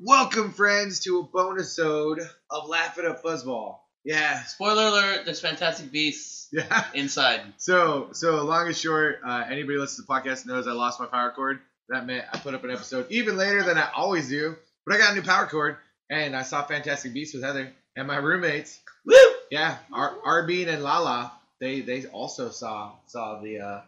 Welcome, 0.00 0.52
friends, 0.52 1.00
to 1.00 1.20
a 1.20 1.24
bonusode 1.24 2.26
of 2.50 2.68
Laugh 2.68 2.98
It 2.98 3.04
Up 3.04 3.22
Fuzzball. 3.22 3.78
Yeah, 4.04 4.42
Spoiler 4.42 4.88
alert: 4.88 5.24
There's 5.24 5.40
Fantastic 5.40 5.90
Beasts 5.92 6.48
yeah. 6.52 6.84
inside. 6.94 7.40
So, 7.58 8.08
so 8.12 8.42
long 8.44 8.66
and 8.66 8.76
short, 8.76 9.20
uh, 9.26 9.44
anybody 9.48 9.78
listens 9.78 9.96
to 9.96 10.02
the 10.02 10.08
podcast 10.20 10.46
knows 10.46 10.66
I 10.66 10.72
lost 10.72 11.00
my 11.00 11.06
power 11.06 11.30
cord. 11.30 11.60
That 11.88 12.06
meant 12.06 12.26
I 12.32 12.38
put 12.38 12.54
up 12.54 12.64
an 12.64 12.70
episode 12.70 13.06
even 13.10 13.36
later 13.36 13.62
than 13.62 13.78
I 13.78 13.88
always 13.94 14.28
do. 14.28 14.56
But 14.84 14.96
I 14.96 14.98
got 14.98 15.12
a 15.12 15.14
new 15.14 15.22
power 15.22 15.46
cord, 15.46 15.76
and 16.10 16.36
I 16.36 16.42
saw 16.42 16.62
Fantastic 16.64 17.14
Beasts 17.14 17.34
with 17.34 17.44
Heather 17.44 17.72
and 17.96 18.06
my 18.08 18.16
roommates. 18.16 18.78
Woo! 19.06 19.14
Yeah, 19.50 19.76
Ar- 19.92 20.16
Arvin 20.26 20.68
and 20.68 20.82
Lala. 20.82 21.32
They 21.60 21.80
they 21.80 22.04
also 22.06 22.50
saw 22.50 22.92
saw 23.06 23.40
the 23.40 23.60
uh, 23.60 23.80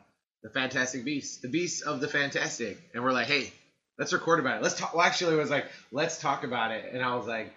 the 0.42 0.50
Fantastic 0.50 1.05
Beasts, 1.05 1.38
the 1.38 1.48
Beasts 1.48 1.83
of 1.83 2.00
the 2.00 2.08
Fantastic, 2.08 2.78
and 2.95 3.02
we're 3.02 3.12
like, 3.12 3.27
hey, 3.27 3.52
let's 3.98 4.12
record 4.12 4.41
about 4.41 4.58
it. 4.58 4.62
Let's 4.62 4.77
talk. 4.78 4.94
Well, 4.94 5.05
actually, 5.05 5.34
it 5.34 5.39
was 5.39 5.50
like, 5.50 5.66
let's 5.92 6.19
talk 6.19 6.44
about 6.44 6.70
it, 6.72 6.92
and 6.92 7.02
I 7.02 7.14
was 7.16 7.27
like. 7.27 7.52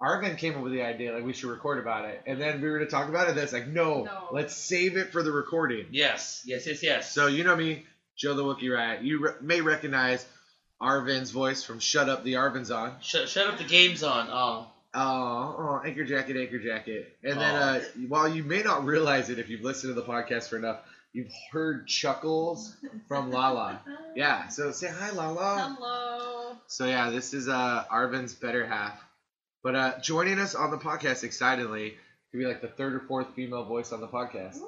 Arvin 0.00 0.38
came 0.38 0.54
up 0.54 0.62
with 0.62 0.72
the 0.72 0.82
idea 0.82 1.12
like 1.12 1.24
we 1.24 1.32
should 1.32 1.50
record 1.50 1.80
about 1.80 2.04
it, 2.04 2.22
and 2.24 2.40
then 2.40 2.60
we 2.62 2.70
were 2.70 2.78
to 2.78 2.86
talk 2.86 3.08
about 3.08 3.28
it. 3.28 3.34
That's 3.34 3.52
like, 3.52 3.66
no, 3.66 4.04
No. 4.04 4.28
let's 4.30 4.54
save 4.56 4.96
it 4.96 5.10
for 5.10 5.24
the 5.24 5.32
recording. 5.32 5.86
Yes, 5.90 6.40
yes, 6.46 6.68
yes, 6.68 6.84
yes. 6.84 7.10
So 7.12 7.26
you 7.26 7.42
know 7.42 7.56
me, 7.56 7.84
Joe 8.16 8.34
the 8.34 8.44
Wookiee 8.44 8.72
Riot. 8.72 9.02
You 9.02 9.18
re- 9.24 9.32
may 9.40 9.60
recognize 9.60 10.24
Arvin's 10.80 11.32
voice 11.32 11.64
from 11.64 11.80
"Shut 11.80 12.08
Up, 12.08 12.22
the 12.22 12.34
Arvin's 12.34 12.70
On." 12.70 12.94
shut, 13.00 13.28
shut 13.28 13.48
up 13.48 13.58
the 13.58 13.64
game's 13.64 14.04
on. 14.04 14.28
Oh, 14.30 14.68
Oh, 14.94 15.00
oh, 15.58 15.82
anchor 15.84 16.04
jacket, 16.04 16.36
anchor 16.36 16.60
jacket. 16.60 17.16
And 17.24 17.40
then, 17.40 17.54
uh, 17.56 17.80
while 18.06 18.28
you 18.28 18.44
may 18.44 18.62
not 18.62 18.84
realize 18.84 19.30
it 19.30 19.40
if 19.40 19.48
you've 19.48 19.62
listened 19.62 19.94
to 19.94 20.00
the 20.00 20.06
podcast 20.06 20.48
for 20.48 20.56
enough, 20.58 20.78
you've 21.12 21.32
heard 21.52 21.86
chuckles 21.86 22.76
from 23.06 23.30
Lala. 23.30 23.80
Yeah. 24.14 24.48
So 24.48 24.70
say 24.72 24.88
hi, 24.88 25.10
Lala. 25.10 25.76
Hello. 25.76 26.56
So 26.66 26.86
yeah, 26.86 27.10
this 27.10 27.34
is 27.34 27.48
uh 27.48 27.84
Arvin's 27.90 28.34
better 28.34 28.66
half. 28.66 28.98
But 29.62 29.74
uh, 29.74 29.98
joining 30.00 30.38
us 30.38 30.54
on 30.54 30.70
the 30.70 30.78
podcast 30.78 31.24
excitedly 31.24 31.94
to 32.30 32.38
be 32.38 32.46
like 32.46 32.60
the 32.60 32.68
third 32.68 32.94
or 32.94 33.00
fourth 33.00 33.34
female 33.34 33.64
voice 33.64 33.92
on 33.92 34.00
the 34.00 34.06
podcast 34.06 34.58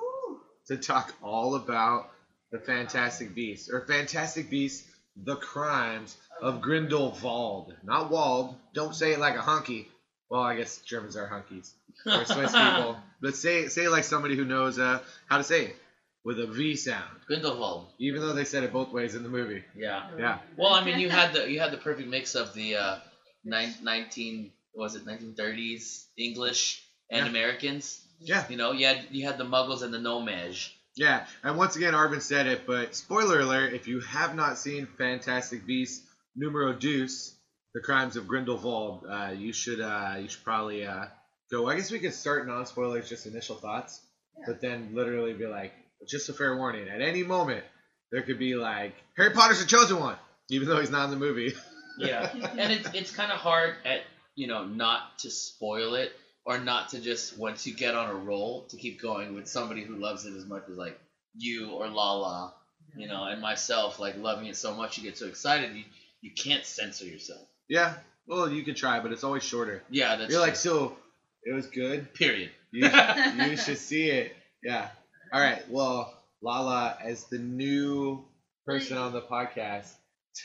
to 0.66 0.76
talk 0.76 1.14
all 1.22 1.54
about 1.54 2.10
the 2.50 2.58
Fantastic 2.58 3.34
Beasts 3.34 3.70
or 3.70 3.86
Fantastic 3.86 4.50
Beasts: 4.50 4.88
The 5.16 5.36
Crimes 5.36 6.16
of 6.42 6.60
Grindelwald, 6.60 7.74
not 7.84 8.10
Wald. 8.10 8.56
Don't 8.74 8.94
say 8.94 9.12
it 9.12 9.20
like 9.20 9.36
a 9.36 9.42
hunky. 9.42 9.88
Well, 10.28 10.42
I 10.42 10.56
guess 10.56 10.78
Germans 10.78 11.16
are 11.16 11.28
hunkies. 11.28 11.72
We're 12.06 12.24
Swiss 12.24 12.52
people, 12.52 12.96
but 13.20 13.36
say 13.36 13.68
say 13.68 13.84
it 13.84 13.90
like 13.90 14.04
somebody 14.04 14.36
who 14.36 14.44
knows 14.44 14.78
uh, 14.78 15.00
how 15.28 15.38
to 15.38 15.44
say 15.44 15.66
it 15.66 15.76
with 16.24 16.38
a 16.40 16.46
V 16.46 16.76
sound, 16.76 17.16
Grindelwald. 17.26 17.86
even 17.98 18.20
though 18.20 18.34
they 18.34 18.44
said 18.44 18.62
it 18.64 18.72
both 18.72 18.92
ways 18.92 19.14
in 19.14 19.22
the 19.22 19.28
movie. 19.28 19.64
Yeah. 19.76 20.08
Yeah. 20.18 20.38
Well, 20.56 20.72
I 20.72 20.84
mean, 20.84 20.98
you 20.98 21.08
had 21.08 21.32
the 21.32 21.50
you 21.50 21.60
had 21.60 21.70
the 21.72 21.78
perfect 21.78 22.08
mix 22.08 22.34
of 22.34 22.52
the 22.54 22.76
uh, 22.76 22.96
nine, 23.44 23.74
19 23.82 24.52
was 24.74 24.94
it 24.96 25.04
1930s 25.06 26.04
English 26.16 26.82
and 27.10 27.24
Yeah. 27.24 27.30
Americans. 27.30 28.00
Yeah. 28.20 28.44
You 28.48 28.56
know, 28.56 28.72
you 28.72 28.86
had 28.86 29.06
you 29.10 29.24
had 29.26 29.38
the 29.38 29.44
Muggles 29.44 29.82
and 29.82 29.92
the 29.94 29.98
No-Maj. 29.98 30.74
Yeah, 30.96 31.24
and 31.44 31.56
once 31.56 31.76
again, 31.76 31.94
Arvin 31.94 32.20
said 32.20 32.46
it, 32.48 32.66
but 32.66 32.94
spoiler 32.94 33.40
alert: 33.40 33.72
if 33.72 33.86
you 33.88 34.00
have 34.00 34.34
not 34.34 34.58
seen 34.58 34.86
Fantastic 34.98 35.64
Beasts 35.64 36.04
numero 36.36 36.72
deuce, 36.74 37.32
The 37.74 37.80
Crimes 37.80 38.16
of 38.16 38.26
Grindelwald, 38.26 39.06
uh, 39.08 39.30
you 39.34 39.52
should 39.52 39.80
uh, 39.80 40.16
you 40.20 40.28
should 40.28 40.44
probably 40.44 40.84
uh, 40.84 41.06
go. 41.50 41.68
I 41.68 41.76
guess 41.76 41.90
we 41.92 42.00
could 42.00 42.12
start 42.12 42.46
non 42.46 42.66
spoilers, 42.66 43.08
just 43.08 43.24
initial 43.26 43.54
thoughts, 43.56 44.00
Yeah. 44.36 44.44
but 44.48 44.60
then 44.60 44.90
literally 44.92 45.32
be 45.32 45.46
like, 45.46 45.72
just 46.08 46.28
a 46.28 46.32
fair 46.32 46.56
warning: 46.56 46.88
at 46.88 47.00
any 47.00 47.22
moment, 47.22 47.64
there 48.12 48.22
could 48.22 48.38
be 48.38 48.54
like 48.54 48.94
Harry 49.16 49.30
Potter's 49.30 49.60
the 49.60 49.66
chosen 49.66 50.00
one, 50.00 50.16
even 50.50 50.68
though 50.68 50.80
he's 50.80 50.90
not 50.90 51.04
in 51.04 51.10
the 51.10 51.16
movie. 51.16 51.54
Yeah. 51.98 52.30
and 52.58 52.72
it's 52.72 52.88
it's 52.94 53.10
kind 53.10 53.30
of 53.32 53.38
hard 53.38 53.74
at 53.84 54.02
you 54.34 54.46
know 54.46 54.64
not 54.64 55.18
to 55.20 55.30
spoil 55.30 55.94
it 55.94 56.12
or 56.46 56.58
not 56.58 56.90
to 56.90 57.00
just 57.00 57.36
once 57.38 57.66
you 57.66 57.74
get 57.74 57.94
on 57.94 58.08
a 58.10 58.14
roll 58.14 58.62
to 58.70 58.76
keep 58.76 59.00
going 59.02 59.34
with 59.34 59.48
somebody 59.48 59.82
who 59.82 59.96
loves 59.96 60.24
it 60.24 60.34
as 60.34 60.46
much 60.46 60.62
as 60.70 60.76
like 60.76 60.98
you 61.36 61.70
or 61.70 61.88
Lala, 61.88 62.54
you 62.96 63.06
know, 63.06 63.24
and 63.24 63.40
myself 63.40 64.00
like 64.00 64.16
loving 64.16 64.46
it 64.46 64.56
so 64.56 64.74
much 64.74 64.96
you 64.98 65.04
get 65.04 65.18
so 65.18 65.26
excited 65.26 65.76
you 65.76 65.84
you 66.22 66.30
can't 66.32 66.64
censor 66.64 67.06
yourself. 67.06 67.46
yeah, 67.68 67.94
well, 68.26 68.50
you 68.50 68.62
could 68.62 68.76
try, 68.76 69.00
but 69.00 69.12
it's 69.12 69.24
always 69.24 69.42
shorter. 69.42 69.82
Yeah, 69.90 70.16
that's 70.16 70.30
You're 70.30 70.40
like, 70.40 70.56
so 70.56 70.96
it 71.42 71.52
was 71.52 71.66
good. 71.66 72.12
period. 72.14 72.50
You, 72.70 72.88
you 73.46 73.56
should 73.56 73.78
see 73.78 74.10
it. 74.10 74.36
Yeah. 74.62 74.88
All 75.32 75.40
right. 75.40 75.62
Well, 75.70 76.12
Lala, 76.42 76.96
as 77.02 77.24
the 77.24 77.38
new 77.38 78.24
person 78.66 78.96
on 78.96 79.12
the 79.12 79.22
podcast, 79.22 79.92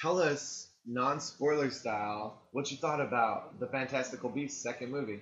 tell 0.01 0.19
us, 0.22 0.68
non 0.85 1.19
spoiler 1.19 1.72
style, 1.72 2.41
what 2.51 2.69
you 2.72 2.78
thought 2.78 3.01
about 3.01 3.59
the 3.59 3.68
Fantastical 3.68 4.29
Beasts 4.29 4.62
second 4.62 4.91
movie. 4.91 5.22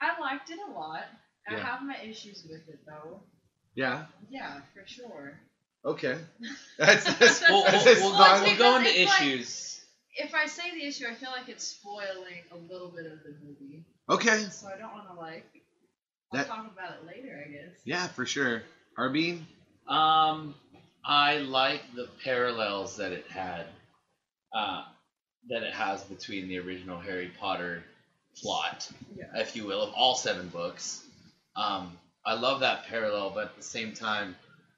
I 0.00 0.18
liked 0.20 0.50
it 0.50 0.58
a 0.68 0.72
lot. 0.72 1.04
I 1.48 1.54
Yeah. 1.54 1.60
have 1.60 1.82
my 1.82 1.96
issues 2.02 2.44
with 2.48 2.68
it 2.68 2.80
though. 2.86 3.20
Yeah. 3.74 4.06
Yeah, 4.30 4.60
for 4.74 4.86
sure. 4.86 5.38
Okay. 5.84 6.18
That's, 6.78 7.04
that's, 7.18 7.40
We'll, 7.48 7.62
that's 7.64 7.84
we'll, 7.84 7.94
as 7.94 8.00
we'll, 8.02 8.12
long- 8.12 8.38
go, 8.40 8.44
we'll 8.44 8.58
go 8.58 8.76
into 8.78 9.00
It's 9.00 9.10
like- 9.10 9.22
issues. 9.22 9.64
If 10.20 10.34
I 10.34 10.46
say 10.46 10.72
the 10.72 10.84
issue, 10.84 11.04
I 11.08 11.14
feel 11.14 11.30
like 11.30 11.48
it's 11.48 11.62
spoiling 11.64 12.42
a 12.50 12.56
little 12.56 12.88
bit 12.90 13.06
of 13.06 13.22
the 13.22 13.36
movie. 13.40 13.84
Okay. 14.10 14.38
So 14.50 14.66
I 14.66 14.76
don't 14.76 14.92
want 14.92 15.06
to 15.08 15.14
like. 15.14 15.46
I'll 16.32 16.38
That- 16.38 16.46
talk 16.48 16.70
about 16.72 16.92
it 16.98 17.06
later, 17.06 17.42
I 17.46 17.50
guess. 17.50 17.80
Yeah, 17.84 18.06
for 18.08 18.26
sure. 18.26 18.62
Arvin? 18.98 19.44
Um, 19.86 20.54
I 21.04 21.38
like 21.38 21.94
the 21.94 22.06
parallels 22.22 22.96
that 22.96 23.12
it 23.12 23.26
had, 23.28 23.66
uh, 24.52 24.84
that 25.48 25.62
it 25.62 25.72
has 25.72 26.02
between 26.04 26.48
the 26.48 26.58
original 26.58 26.98
Harry 26.98 27.30
Potter 27.38 27.82
plot, 28.36 28.90
Yeah. 29.16 29.40
if 29.40 29.56
you 29.56 29.64
will, 29.64 29.80
of 29.82 29.94
all 29.94 30.14
seven 30.14 30.48
books. 30.48 31.02
Um, 31.56 31.98
I 32.24 32.34
love 32.34 32.60
that 32.60 32.84
parallel, 32.84 33.30
but 33.30 33.44
at 33.48 33.56
the 33.56 33.62
same 33.62 33.94
time, 33.94 34.36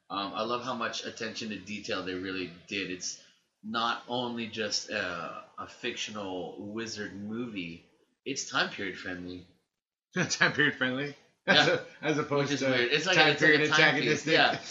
um, 0.09 0.33
I 0.35 0.43
love 0.43 0.63
how 0.65 0.75
much 0.75 1.05
attention 1.05 1.49
to 1.51 1.57
detail 1.59 2.05
they 2.05 2.15
really 2.15 2.53
did. 2.69 2.91
It's 2.91 3.21
not 3.65 4.03
only 4.09 4.47
just 4.47 4.89
a, 4.91 5.43
a 5.59 5.67
fictional 5.67 6.55
wizard 6.59 7.13
movie; 7.15 7.85
it's 8.25 8.49
time 8.49 8.71
period 8.71 8.97
friendly. 8.97 9.47
time 10.15 10.53
period 10.53 10.77
friendly. 10.77 11.17
As, 11.51 11.67
Yeah. 11.69 11.79
a, 12.03 12.07
as 12.07 12.19
opposed 12.19 12.51
Which 12.51 12.55
is 12.55 12.61
to 12.61 12.71
weird. 12.71 12.93
It's 12.93 13.07
like 13.07 13.17
a- 13.17 13.21
time 13.21 13.29
it's 13.33 13.41
like 13.43 13.51
a 13.51 13.53
period 13.53 13.71
timepiece, 13.71 14.27
antagonistic. 14.27 14.33
yeah. 14.33 14.59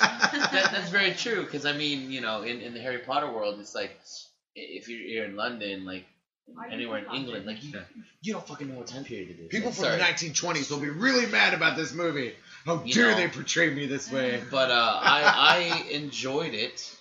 that, 0.51 0.69
that's 0.71 0.89
very 0.89 1.11
true 1.13 1.43
because 1.43 1.65
I 1.65 1.73
mean, 1.73 2.11
you 2.11 2.21
know, 2.21 2.41
in, 2.43 2.61
in 2.61 2.73
the 2.73 2.79
Harry 2.81 2.99
Potter 2.99 3.31
world, 3.31 3.59
it's 3.59 3.75
like 3.75 3.91
if 4.55 4.87
you're, 4.89 4.99
you're 4.99 5.25
in 5.25 5.35
London, 5.35 5.85
like 5.85 6.05
anywhere 6.71 6.99
in 6.99 7.13
England, 7.13 7.45
like 7.45 7.63
you, 7.63 7.73
you 8.21 8.33
don't 8.33 8.47
fucking 8.47 8.67
know 8.69 8.75
what 8.75 8.87
time 8.87 9.03
period 9.03 9.29
it 9.29 9.39
is. 9.43 9.47
People 9.49 9.69
Like, 9.69 9.75
from 9.75 9.85
sorry. 9.85 9.97
the 9.97 10.03
1920s 10.03 10.71
will 10.71 10.79
be 10.79 10.89
really 10.89 11.27
mad 11.27 11.53
about 11.53 11.77
this 11.77 11.93
movie. 11.93 12.33
How 12.65 12.81
You 12.83 12.93
dare 12.93 13.11
know. 13.11 13.17
they 13.17 13.27
portray 13.27 13.69
me 13.73 13.85
this 13.85 14.11
way? 14.11 14.41
But 14.49 14.71
uh, 14.71 14.99
I 15.01 15.21
I 15.85 15.89
enjoyed 15.91 16.53
it. 16.53 16.95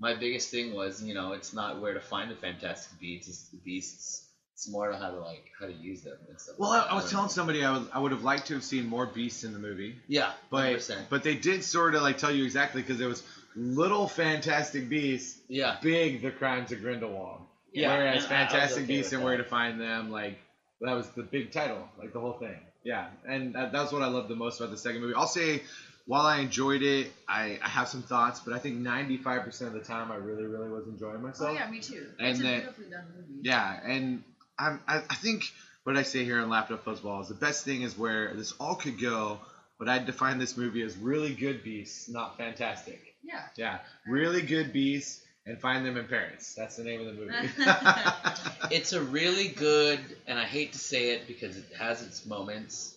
My 0.00 0.14
biggest 0.14 0.50
thing 0.50 0.74
was, 0.74 1.02
you 1.02 1.14
know, 1.14 1.32
it's 1.32 1.52
not 1.54 1.80
where 1.80 1.94
to 1.94 2.00
find 2.00 2.30
the 2.30 2.34
Fantastic 2.34 2.98
Beasts. 2.98 3.28
It's 3.28 3.62
beasts. 3.64 4.23
It's 4.54 4.72
on 4.72 4.92
how 4.94 5.10
to 5.10 5.18
like 5.18 5.44
how 5.58 5.66
to 5.66 5.72
use 5.72 6.02
them 6.02 6.16
and 6.28 6.40
stuff. 6.40 6.54
Well, 6.58 6.70
like 6.70 6.86
I. 6.86 6.90
I 6.90 6.94
was 6.94 7.10
telling 7.10 7.28
somebody 7.28 7.64
I 7.64 7.76
would, 7.76 7.88
I 7.92 7.98
would 7.98 8.12
have 8.12 8.22
liked 8.22 8.46
to 8.48 8.54
have 8.54 8.62
seen 8.64 8.86
more 8.86 9.04
beasts 9.04 9.42
in 9.44 9.52
the 9.52 9.58
movie, 9.58 9.96
Yeah, 10.06 10.32
but 10.50 10.76
100%. 10.76 11.06
but 11.10 11.22
they 11.24 11.34
did 11.34 11.64
sort 11.64 11.94
of 11.96 12.02
like 12.02 12.18
tell 12.18 12.30
you 12.30 12.44
exactly 12.44 12.80
because 12.82 12.98
there 12.98 13.08
was 13.08 13.22
little 13.56 14.06
Fantastic 14.08 14.88
Beasts, 14.88 15.38
yeah, 15.48 15.76
big 15.82 16.22
The 16.22 16.30
Crimes 16.30 16.70
of 16.72 16.80
Grindelwald. 16.82 17.40
Yeah, 17.72 17.96
Whereas 17.96 18.24
and 18.24 18.32
I- 18.32 18.36
I 18.36 18.46
Fantastic 18.46 18.84
okay 18.84 18.86
Beasts 18.86 19.10
with 19.10 19.18
and 19.18 19.24
Where 19.24 19.36
to 19.38 19.44
Find 19.44 19.80
Them, 19.80 20.10
like 20.12 20.38
that 20.80 20.92
was 20.94 21.08
the 21.10 21.22
big 21.24 21.50
title, 21.52 21.88
like 21.98 22.12
the 22.12 22.20
whole 22.20 22.34
thing. 22.34 22.58
Yeah, 22.84 23.06
and 23.26 23.54
that, 23.54 23.72
that's 23.72 23.90
what 23.92 24.02
I 24.02 24.06
loved 24.06 24.28
the 24.28 24.36
most 24.36 24.60
about 24.60 24.70
the 24.70 24.76
second 24.76 25.00
movie. 25.00 25.14
I'll 25.14 25.26
say, 25.26 25.62
while 26.06 26.26
I 26.26 26.38
enjoyed 26.40 26.82
it, 26.82 27.10
I, 27.26 27.58
I 27.62 27.68
have 27.68 27.88
some 27.88 28.02
thoughts, 28.02 28.38
but 28.40 28.52
I 28.54 28.58
think 28.58 28.76
95% 28.78 29.62
of 29.68 29.72
the 29.72 29.80
time 29.80 30.12
I 30.12 30.16
really, 30.16 30.44
really 30.44 30.68
was 30.68 30.86
enjoying 30.86 31.22
myself. 31.22 31.50
Oh 31.50 31.54
yeah, 31.54 31.68
me 31.70 31.80
too. 31.80 32.06
And 32.20 32.28
it's 32.28 32.40
a 32.40 32.42
then- 32.42 32.60
beautifully 32.60 32.90
done 32.90 33.04
movie. 33.16 33.40
Yeah, 33.42 33.80
and 33.84 34.22
I'm, 34.58 34.80
I, 34.86 34.98
I 35.08 35.14
think 35.16 35.44
what 35.84 35.96
I 35.96 36.02
say 36.02 36.24
here 36.24 36.40
on 36.40 36.48
Laugh 36.48 36.70
It 36.70 36.74
Up 36.74 36.84
Fuzzball 36.84 37.22
is 37.22 37.28
the 37.28 37.34
best 37.34 37.64
thing 37.64 37.82
is 37.82 37.96
where 37.98 38.32
this 38.34 38.52
all 38.60 38.74
could 38.74 39.00
go, 39.00 39.38
but 39.78 39.88
I'd 39.88 40.06
define 40.06 40.38
this 40.38 40.56
movie 40.56 40.82
as 40.82 40.96
really 40.96 41.34
good 41.34 41.62
beasts, 41.64 42.08
not 42.08 42.36
fantastic. 42.38 43.00
Yeah. 43.22 43.42
Yeah, 43.56 43.78
really 44.06 44.42
good 44.42 44.72
beasts 44.72 45.20
and 45.46 45.60
find 45.60 45.84
them 45.84 45.96
in 45.98 46.06
Paris. 46.06 46.54
That's 46.56 46.76
the 46.76 46.84
name 46.84 47.00
of 47.00 47.06
the 47.06 47.12
movie. 47.12 47.34
It's 48.70 48.92
a 48.94 49.02
really 49.02 49.48
good, 49.48 50.00
and 50.26 50.38
I 50.38 50.44
hate 50.44 50.72
to 50.72 50.78
say 50.78 51.10
it 51.10 51.26
because 51.26 51.56
it 51.58 51.64
has 51.78 52.00
its 52.02 52.24
moments, 52.24 52.96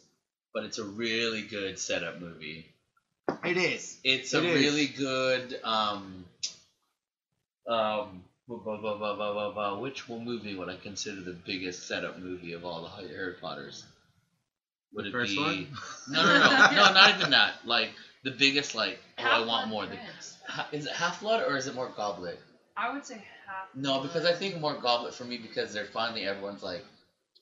but 0.54 0.64
it's 0.64 0.78
a 0.80 0.86
really 0.86 1.42
good 1.42 1.78
setup 1.78 2.22
movie. 2.22 2.66
it 3.44 3.58
is. 3.58 3.98
It's 4.06 4.34
It 4.34 4.44
a 4.44 4.48
is. 4.48 4.62
really 4.64 4.88
good. 4.88 5.60
Um, 5.64 6.26
um, 7.70 8.24
blah, 8.48 8.58
blah, 8.58 8.78
blah, 8.78 8.98
blah, 8.98 9.16
blah, 9.16 9.34
blah, 9.34 9.52
blah. 9.52 9.80
which 9.80 10.08
one 10.08 10.24
movie 10.26 10.56
would 10.56 10.70
I 10.70 10.76
consider 10.78 11.22
the 11.22 11.34
biggest 11.46 11.88
setup 11.88 12.20
movie 12.20 12.54
of 12.54 12.66
all 12.66 12.82
the 12.84 13.08
Harry 13.08 13.34
Potters? 13.42 13.84
Would 14.94 15.06
The 15.06 15.10
it 15.10 15.12
first 15.12 15.36
be? 15.36 15.40
one? 15.42 15.68
No, 16.10 16.24
no, 16.24 16.34
no, 16.40 16.50
no, 16.72 16.94
not 16.94 17.16
even 17.16 17.32
that. 17.32 17.54
Like 17.66 17.90
the 18.24 18.32
biggest, 18.32 18.76
like 18.76 19.00
oh, 19.20 19.24
I 19.24 19.46
want 19.46 19.70
more. 19.70 19.86
The, 19.86 19.98
Prince. 19.98 20.38
Is 20.72 20.86
it 20.86 20.94
Half 20.94 21.20
Blood 21.22 21.44
or 21.48 21.58
is 21.58 21.68
it 21.68 21.76
more 21.76 21.90
Goblet? 21.96 22.40
I 22.78 22.94
would 22.94 23.06
say 23.06 23.16
half. 23.46 23.68
No, 23.76 24.02
because 24.02 24.26
I 24.26 24.34
think 24.34 24.60
more 24.60 24.76
Goblet 24.76 25.14
for 25.14 25.26
me 25.26 25.38
because 25.38 25.74
they're 25.74 25.86
finally 25.86 26.26
everyone's 26.26 26.64
like, 26.64 26.84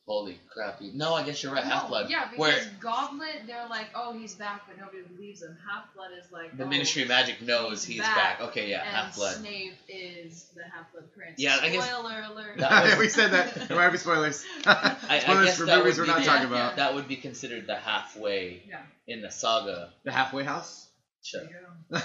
holy 0.06 0.40
crappy. 0.54 0.92
No, 0.94 1.14
I 1.14 1.24
guess 1.24 1.42
you're 1.42 1.54
right. 1.54 1.64
No, 1.64 1.70
Half 1.70 1.90
Blood. 1.90 2.10
Yeah, 2.10 2.26
because 2.30 2.40
where 2.40 2.72
Goblet, 2.80 3.48
they're 3.48 3.68
like, 3.68 3.88
oh, 3.96 4.18
he's 4.18 4.36
back, 4.36 4.64
but 4.68 4.78
nobody 4.78 5.02
believes 5.16 5.42
him. 5.42 5.58
Half 5.68 5.94
Blood 5.96 6.12
is 6.18 6.32
like, 6.32 6.56
the 6.56 6.64
oh, 6.64 6.68
Ministry 6.68 7.02
of 7.04 7.08
Magic 7.08 7.42
knows 7.42 7.84
he's 7.84 7.96
he's 7.96 8.04
back, 8.04 8.40
back. 8.40 8.50
Okay, 8.50 8.70
yeah, 8.70 8.82
and 8.82 8.90
Half 8.90 9.16
Blood. 9.16 9.36
Snape 9.38 9.74
is 9.90 10.46
the 10.56 10.64
Half 10.64 10.92
Blood 10.92 11.06
Prince. 11.16 11.40
Yeah, 11.40 11.58
I 11.62 11.70
guess- 11.70 11.86
Spoiler 11.88 12.24
alert. 12.32 12.58
That 12.58 12.86
was- 12.86 12.98
we 13.00 13.10
said 13.10 13.32
that. 13.32 13.68
There 13.68 13.78
might 13.78 13.90
be 13.90 13.98
spoilers. 13.98 14.46
I, 14.66 14.96
I 15.10 15.20
spoilers 15.20 15.46
guess 15.46 15.58
for 15.58 15.66
that 15.66 15.80
movies 15.80 15.98
would 15.98 16.08
we're 16.08 16.14
not 16.14 16.24
the- 16.24 16.30
talking 16.30 16.48
about. 16.48 16.76
That 16.76 16.94
would 16.94 17.08
be 17.08 17.16
considered 17.16 17.68
the 17.68 17.76
halfway 17.76 18.64
yeah. 18.70 18.82
in 19.08 19.22
the 19.22 19.32
saga. 19.32 19.92
The 20.04 20.12
halfway 20.12 20.44
house. 20.44 20.88
Sure. 21.24 21.42
There 21.90 22.00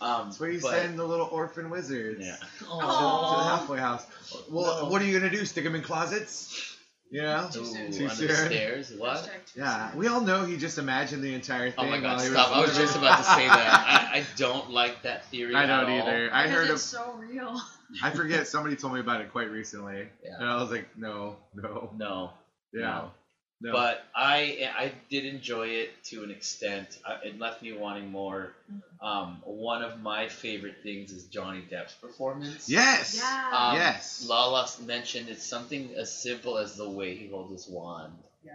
you 0.00 0.06
go. 0.06 0.06
That's 0.24 0.36
Um, 0.36 0.40
where 0.40 0.50
you 0.50 0.60
but- 0.60 0.70
send 0.72 0.98
the 0.98 1.04
little 1.04 1.26
orphan 1.30 1.70
wizards. 1.70 2.24
Yeah. 2.24 2.36
To, 2.36 2.64
to 2.64 2.66
the 2.66 3.44
halfway 3.44 3.78
house. 3.78 4.04
Well, 4.50 4.84
No. 4.84 4.88
what 4.90 5.02
are 5.02 5.04
you 5.04 5.18
gonna 5.18 5.30
do? 5.30 5.44
Stick 5.44 5.64
them 5.64 5.74
in 5.74 5.82
closets? 5.82 6.74
You 7.10 7.22
know? 7.22 7.48
Too 7.50 7.60
Ooh, 7.62 7.64
soon. 7.64 7.90
Too 7.90 8.04
under 8.04 8.14
soon. 8.16 8.28
the 8.28 8.34
stairs. 8.34 8.92
What? 8.98 9.30
Yeah, 9.56 9.94
we 9.94 10.08
all 10.08 10.20
know 10.20 10.44
he 10.44 10.58
just 10.58 10.76
imagined 10.76 11.22
the 11.24 11.32
entire 11.32 11.70
thing. 11.70 11.86
Oh 11.86 11.88
my 11.88 12.00
god, 12.00 12.16
while 12.18 12.24
he 12.26 12.30
stop. 12.30 12.52
I 12.54 12.60
was 12.60 12.76
just 12.76 12.96
about 12.98 13.16
to 13.18 13.24
say 13.24 13.46
that. 13.48 14.10
I, 14.12 14.18
I 14.18 14.24
don't 14.36 14.70
like 14.70 15.02
that 15.04 15.24
theory. 15.30 15.54
I 15.54 15.62
at 15.62 15.66
don't 15.68 15.90
all. 15.90 15.98
either. 16.06 16.28
I 16.30 16.48
heard 16.48 16.68
it's 16.70 16.92
of. 16.92 17.00
so 17.00 17.12
real. 17.14 17.58
I 18.02 18.10
forget. 18.10 18.46
Somebody 18.46 18.76
told 18.76 18.92
me 18.92 19.00
about 19.00 19.22
it 19.22 19.32
quite 19.32 19.50
recently, 19.50 20.06
Yeah. 20.22 20.34
and 20.38 20.46
I 20.50 20.60
was 20.60 20.70
like, 20.70 20.86
no, 20.98 21.36
no, 21.54 21.90
No. 21.96 22.32
yeah, 22.74 22.80
No. 22.82 23.10
No. 23.60 23.72
But 23.72 24.04
I 24.14 24.70
I 24.76 24.92
did 25.10 25.24
enjoy 25.24 25.68
it 25.68 25.90
to 26.06 26.22
an 26.22 26.30
extent. 26.30 26.98
It 27.24 27.38
left 27.38 27.62
me 27.62 27.72
wanting 27.72 28.10
more. 28.10 28.52
Um, 29.00 29.42
one 29.44 29.82
of 29.82 30.00
my 30.00 30.28
favorite 30.28 30.76
things 30.82 31.12
is 31.12 31.24
Johnny 31.26 31.62
Depp's 31.70 31.94
performance. 31.94 32.68
yes, 32.68 33.16
Yeah. 33.16 33.50
Um, 33.52 33.76
Yes. 33.76 34.26
Lala 34.28 34.68
mentioned 34.84 35.28
it's 35.28 35.44
something 35.46 35.94
as 35.96 36.12
simple 36.12 36.58
as 36.58 36.76
the 36.76 36.88
way 36.88 37.14
he 37.16 37.28
holds 37.28 37.52
his 37.52 37.68
wand. 37.68 38.12
Yeah. 38.44 38.54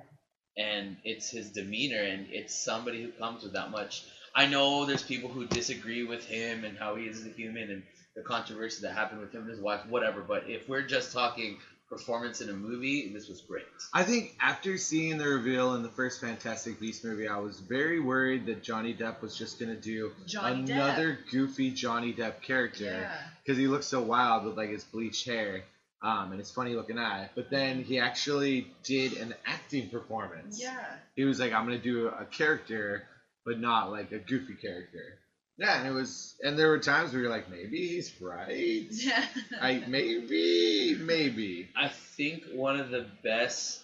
And 0.57 0.97
it's 1.03 1.29
his 1.29 1.51
demeanor, 1.51 2.01
and 2.01 2.27
it's 2.29 2.53
somebody 2.53 3.01
who 3.01 3.11
comes 3.11 3.43
with 3.43 3.53
that 3.53 3.71
much. 3.71 4.03
I 4.35 4.45
know 4.47 4.85
there's 4.85 5.03
people 5.03 5.29
who 5.29 5.45
disagree 5.47 6.03
with 6.03 6.25
him 6.25 6.63
and 6.65 6.77
how 6.77 6.95
he 6.95 7.05
is 7.05 7.19
as 7.21 7.25
a 7.25 7.29
human 7.29 7.69
and 7.71 7.83
the 8.15 8.21
controversy 8.21 8.81
that 8.83 8.93
happened 8.93 9.21
with 9.21 9.31
him 9.33 9.41
and 9.41 9.49
his 9.49 9.59
wife, 9.59 9.85
whatever. 9.87 10.21
But 10.21 10.49
if 10.49 10.67
we're 10.69 10.81
just 10.83 11.11
talking 11.13 11.57
performance 11.93 12.41
in 12.41 12.49
a 12.49 12.53
movie, 12.53 13.05
and 13.05 13.15
this 13.15 13.27
was 13.29 13.41
great. 13.41 13.65
I 13.93 14.03
think 14.03 14.35
after 14.41 14.77
seeing 14.77 15.17
the 15.17 15.27
reveal 15.27 15.75
in 15.75 15.83
the 15.83 15.89
first 15.89 16.19
Fantastic 16.21 16.79
Beast 16.79 17.03
movie, 17.05 17.27
I 17.27 17.37
was 17.37 17.59
very 17.59 17.99
worried 17.99 18.45
that 18.47 18.63
Johnny 18.63 18.93
Depp 18.93 19.21
was 19.21 19.37
just 19.37 19.59
gonna 19.59 19.75
do 19.75 20.11
Johnny 20.25 20.71
another 20.71 21.19
goofy 21.31 21.71
Johnny 21.71 22.13
Depp 22.13 22.41
character 22.41 22.85
Yeah. 22.85 23.17
because 23.43 23.57
he 23.57 23.67
looks 23.67 23.85
so 23.85 24.01
wild 24.01 24.45
with 24.45 24.57
like 24.57 24.69
his 24.69 24.83
bleached 24.83 25.25
hair 25.27 25.63
um, 26.01 26.31
and 26.31 26.39
his 26.39 26.51
funny 26.51 26.73
looking 26.75 26.97
eye. 26.99 27.29
But 27.35 27.49
then 27.49 27.83
he 27.83 27.99
actually 27.99 28.67
did 28.83 29.13
an 29.13 29.33
acting 29.45 29.89
performance. 29.89 30.59
Yeah. 30.61 30.83
He 31.15 31.23
was 31.23 31.39
like, 31.39 31.53
I'm 31.53 31.63
gonna 31.65 31.77
do 31.77 32.07
a 32.07 32.25
character, 32.25 33.03
but 33.45 33.59
not 33.59 33.91
like 33.91 34.11
a 34.11 34.19
goofy 34.19 34.55
character. 34.55 35.19
Yeah, 35.57 35.77
and 35.77 35.87
it 35.87 35.91
was, 35.91 36.35
and 36.43 36.57
there 36.57 36.69
were 36.69 36.79
times 36.79 37.13
where 37.13 37.21
you're 37.21 37.29
like, 37.29 37.49
maybe 37.49 37.87
he's 37.87 38.11
right. 38.19 38.85
Yeah. 38.89 39.23
I 39.61 39.83
maybe, 39.87 40.95
maybe. 40.99 41.69
I 41.75 41.89
think 41.89 42.45
one 42.53 42.79
of 42.79 42.89
the 42.89 43.05
best 43.23 43.81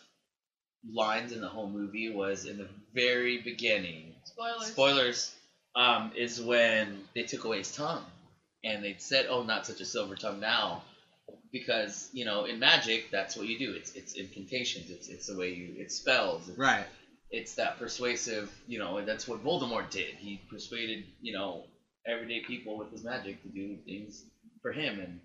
lines 0.91 1.31
in 1.31 1.41
the 1.41 1.47
whole 1.47 1.69
movie 1.69 2.09
was 2.09 2.45
in 2.45 2.57
the 2.57 2.67
very 2.93 3.37
beginning. 3.37 4.13
Spoilers. 4.23 4.67
Spoilers. 4.67 5.31
Um, 5.75 6.11
is 6.15 6.41
when 6.41 7.03
they 7.13 7.23
took 7.23 7.43
away 7.43 7.59
his 7.59 7.71
tongue, 7.71 8.03
and 8.63 8.83
they 8.83 8.95
said, 8.97 9.27
"Oh, 9.29 9.43
not 9.43 9.67
such 9.67 9.81
a 9.81 9.85
silver 9.85 10.15
tongue 10.15 10.39
now," 10.39 10.81
because 11.51 12.09
you 12.11 12.25
know 12.25 12.45
in 12.45 12.57
magic 12.57 13.11
that's 13.11 13.37
what 13.37 13.45
you 13.45 13.57
do. 13.57 13.73
It's 13.73 13.93
it's 13.93 14.13
incantations. 14.13 14.89
It's 14.89 15.07
it's 15.09 15.27
the 15.27 15.37
way 15.37 15.51
you 15.51 15.75
it 15.77 15.91
spells. 15.91 16.49
It's, 16.49 16.57
Right. 16.57 16.87
It's 17.31 17.55
that 17.55 17.77
persuasive. 17.79 18.51
You 18.67 18.79
know, 18.79 18.97
and 18.97 19.07
that's 19.07 19.27
what 19.27 19.43
Voldemort 19.43 19.89
did. 19.89 20.15
He 20.15 20.39
persuaded 20.49 21.03
you 21.21 21.33
know 21.33 21.63
everyday 22.07 22.41
people 22.41 22.77
with 22.77 22.91
his 22.91 23.03
magic 23.03 23.41
to 23.43 23.49
do 23.49 23.77
things 23.85 24.23
for 24.61 24.71
him, 24.71 24.99
and 24.99 25.19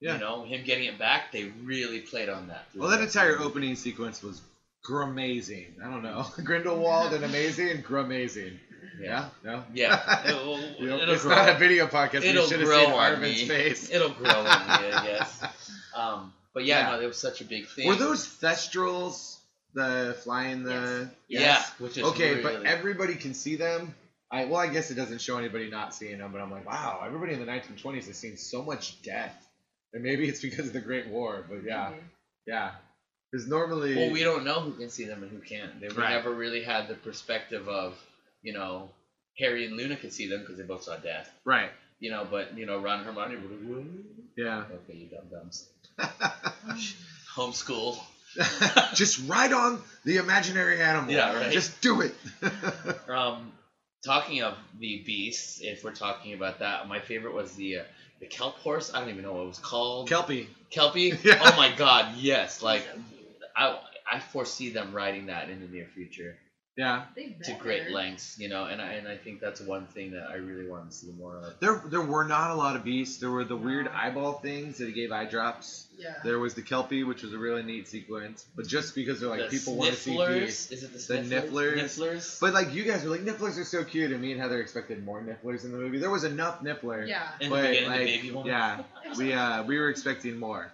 Yeah. 0.00 0.14
you 0.14 0.20
know 0.20 0.44
him 0.44 0.64
getting 0.64 0.84
it 0.84 0.98
back. 0.98 1.32
They 1.32 1.44
really 1.64 2.00
played 2.00 2.28
on 2.28 2.48
that. 2.48 2.66
Well, 2.74 2.88
the 2.90 2.96
that 2.96 3.02
rest 3.04 3.16
of 3.16 3.22
the 3.22 3.26
entire 3.28 3.38
movie. 3.38 3.50
opening 3.50 3.76
sequence 3.76 4.22
was 4.22 4.40
gramazing. 4.84 5.80
I 5.82 5.90
don't 5.90 6.02
know. 6.02 6.26
Grindelwald 6.44 7.12
and 7.14 7.24
amazing 7.24 7.70
and 7.70 7.84
gramazing. 7.84 8.58
Yeah? 9.00 9.28
No? 9.42 9.64
Yeah. 9.72 10.24
It'll, 10.28 10.60
You 10.78 10.86
know, 10.88 10.98
it'll 11.00 11.14
it's 11.14 11.22
grow. 11.22 11.34
not 11.34 11.48
a 11.48 11.54
video 11.58 11.86
podcast. 11.86 12.22
It'll 12.22 12.42
we 12.44 12.48
should 12.48 12.60
have 12.60 12.68
grow 12.68 12.84
seen 12.84 12.92
on 12.92 13.20
me. 13.20 13.46
face. 13.46 13.90
It'll 13.90 14.10
grow 14.10 14.30
on 14.30 14.44
me, 14.44 14.92
I 14.92 15.04
guess. 15.06 15.44
Um, 15.96 16.32
but 16.52 16.64
yeah, 16.64 16.90
Yeah. 16.90 16.96
no, 16.96 17.02
it 17.02 17.06
was 17.06 17.18
such 17.18 17.40
a 17.40 17.44
big 17.44 17.68
thing. 17.68 17.86
Were 17.86 17.94
those 17.94 18.26
Thestrals 18.26 19.33
the 19.74 20.16
flying 20.22 20.62
the? 20.64 21.10
Yeah, 21.28 21.62
which 21.78 21.98
is 21.98 22.04
Okay, 22.04 22.30
really, 22.36 22.42
but 22.42 22.64
everybody 22.66 23.14
can 23.16 23.34
see 23.34 23.56
them. 23.56 23.94
I 24.30 24.46
well, 24.46 24.56
I 24.60 24.68
guess 24.68 24.90
it 24.90 24.94
doesn't 24.94 25.20
show 25.20 25.36
anybody 25.38 25.68
not 25.70 25.94
seeing 25.94 26.18
them, 26.18 26.32
but 26.32 26.40
I'm 26.40 26.50
like, 26.50 26.66
wow, 26.66 27.02
everybody 27.04 27.34
in 27.34 27.40
the 27.40 27.46
1920s 27.46 28.06
has 28.06 28.16
seen 28.16 28.36
so 28.36 28.62
much 28.64 29.00
death, 29.02 29.36
and 29.92 30.02
maybe 30.02 30.28
it's 30.28 30.40
because 30.48 30.66
of 30.68 30.72
the 30.72 30.80
Great 30.80 31.08
War. 31.08 31.44
But 31.48 31.64
yeah, 31.64 31.90
Maybe. 31.90 32.02
yeah, 32.46 32.70
because 33.30 33.46
normally, 33.46 33.94
well, 33.96 34.10
we 34.10 34.22
don't 34.24 34.44
know 34.44 34.60
who 34.60 34.72
can 34.72 34.88
see 34.90 35.04
them 35.04 35.22
and 35.22 35.30
who 35.30 35.38
can't. 35.40 35.80
They 35.80 35.88
Right. 35.88 36.10
never 36.10 36.32
really 36.32 36.62
had 36.62 36.88
the 36.88 36.94
perspective 36.94 37.68
of, 37.68 37.96
you 38.42 38.52
know, 38.54 38.90
Harry 39.38 39.66
and 39.66 39.76
Luna 39.76 39.96
could 39.96 40.12
see 40.12 40.28
them 40.28 40.40
because 40.40 40.56
they 40.56 40.64
both 40.64 40.82
saw 40.84 40.96
death. 40.96 41.30
right, 41.44 41.70
You 42.00 42.10
know, 42.10 42.26
but 42.28 42.56
you 42.56 42.66
know, 42.66 42.80
Ron 42.80 43.00
and 43.00 43.06
Hermione 43.06 43.36
were 43.36 43.76
like, 43.76 43.86
yeah. 44.36 44.64
Okay, 44.88 44.94
you 44.98 45.06
dumb 45.06 45.28
dumbs. 45.30 45.68
Homeschool. 47.36 47.98
Just 48.94 49.28
ride 49.28 49.52
on 49.52 49.80
the 50.04 50.16
imaginary 50.16 50.80
animal. 50.80 51.12
Yeah, 51.12 51.36
right. 51.36 51.52
Just 51.52 51.80
do 51.80 52.00
it. 52.00 52.14
Um, 53.08 53.52
talking 54.04 54.42
of 54.42 54.56
the 54.78 55.02
beasts, 55.06 55.60
if 55.62 55.84
we're 55.84 55.94
talking 55.94 56.34
about 56.34 56.58
that, 56.58 56.88
my 56.88 57.00
favorite 57.00 57.34
was 57.34 57.54
the 57.54 57.78
uh, 57.78 57.82
the 58.20 58.26
kelp 58.26 58.56
horse. 58.56 58.92
I 58.92 59.00
don't 59.00 59.10
even 59.10 59.22
know 59.22 59.34
what 59.34 59.42
it 59.42 59.48
was 59.48 59.58
called. 59.58 60.08
Kelpie. 60.08 60.48
Kelpie. 60.70 61.12
Yeah. 61.22 61.38
Oh 61.40 61.56
my 61.56 61.72
God, 61.76 62.16
yes! 62.16 62.62
Like, 62.62 62.86
I 63.56 63.78
I 64.10 64.18
foresee 64.18 64.70
them 64.70 64.92
riding 64.92 65.26
that 65.26 65.48
in 65.48 65.60
the 65.60 65.68
near 65.68 65.86
future 65.94 66.36
Yeah. 66.76 67.04
To 67.44 67.54
great 67.54 67.90
lengths, 67.90 68.36
you 68.38 68.48
know. 68.48 68.64
And 68.64 68.82
I 68.82 68.94
and 68.94 69.06
I 69.06 69.16
think 69.16 69.40
that's 69.40 69.60
one 69.60 69.86
thing 69.86 70.10
that 70.12 70.28
I 70.28 70.36
really 70.36 70.68
want 70.68 70.90
to 70.90 70.96
see 70.96 71.12
more 71.12 71.36
of. 71.36 71.60
There, 71.60 71.80
there 71.86 72.00
were 72.00 72.24
not 72.24 72.50
a 72.50 72.54
lot 72.54 72.74
of 72.74 72.82
beasts. 72.82 73.18
There 73.18 73.30
were 73.30 73.44
the 73.44 73.56
weird 73.56 73.86
eyeball 73.86 74.34
things 74.34 74.78
that 74.78 74.88
he 74.88 74.92
gave 74.92 75.12
eye 75.12 75.26
drops. 75.26 75.86
Yeah. 75.96 76.14
There 76.24 76.40
was 76.40 76.54
the 76.54 76.62
Kelpie, 76.62 77.04
which 77.04 77.22
was 77.22 77.32
a 77.32 77.38
really 77.38 77.62
neat 77.62 77.86
sequence. 77.86 78.44
But 78.56 78.66
just 78.66 78.96
because 78.96 79.20
they're 79.20 79.28
like 79.28 79.48
the 79.50 79.56
people 79.56 79.76
want 79.76 79.92
to 79.92 79.96
see 79.96 80.16
Snifflers. 80.16 80.40
beasts. 80.40 80.72
Is 80.72 80.82
it 80.82 80.92
the 80.92 80.98
The 80.98 81.22
Snifflers? 81.22 81.74
Nifflers. 81.74 81.76
Nifflers. 81.76 82.40
But 82.40 82.54
like 82.54 82.74
you 82.74 82.82
guys 82.82 83.04
were 83.04 83.10
like, 83.10 83.20
Nifflers 83.20 83.56
are 83.58 83.64
so 83.64 83.84
cute, 83.84 84.10
and 84.10 84.20
me 84.20 84.32
and 84.32 84.40
Heather 84.40 84.60
expected 84.60 85.04
more 85.04 85.22
Nifflers 85.22 85.64
in 85.64 85.70
the 85.70 85.78
movie. 85.78 85.98
There 85.98 86.10
was 86.10 86.24
enough 86.24 86.60
Niffler. 86.60 87.06
Yeah. 87.06 87.28
in 87.40 87.50
the 87.50 87.56
but, 87.56 87.68
beginning, 87.68 87.88
like, 87.88 88.00
the 88.00 88.04
baby 88.06 88.30
one. 88.32 88.46
Yeah, 88.46 88.82
we 89.16 89.32
uh 89.32 89.62
we 89.62 89.78
were 89.78 89.90
expecting 89.90 90.38
more. 90.40 90.72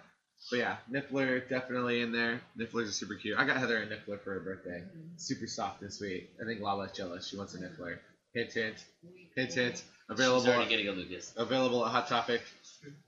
But 0.51 0.59
yeah, 0.59 0.75
Niffler 0.91 1.47
definitely 1.49 2.01
in 2.01 2.11
there. 2.11 2.41
Nifflers 2.59 2.89
are 2.89 2.91
super 2.91 3.15
cute. 3.15 3.37
I 3.39 3.45
got 3.45 3.57
Heather 3.57 3.77
a 3.81 3.87
Niffler 3.87 4.19
for 4.21 4.33
her 4.33 4.39
birthday. 4.41 4.83
Mm-hmm. 4.85 5.17
Super 5.17 5.47
soft 5.47 5.81
and 5.81 5.91
sweet. 5.91 6.29
I 6.41 6.45
think 6.45 6.61
Lala's 6.61 6.91
jealous. 6.91 7.27
She 7.27 7.37
wants 7.37 7.55
a 7.55 7.59
Niffler. 7.59 7.97
Hint 8.33 8.51
hint. 8.53 8.75
Hint 9.35 9.53
hint. 9.53 9.77
She's 9.77 9.83
Available 10.09 10.49
already 10.51 10.69
getting 10.69 10.87
a 10.89 10.91
Lucas. 10.91 11.33
available 11.37 11.85
at 11.85 11.91
Hot 11.93 12.07
Topic 12.07 12.41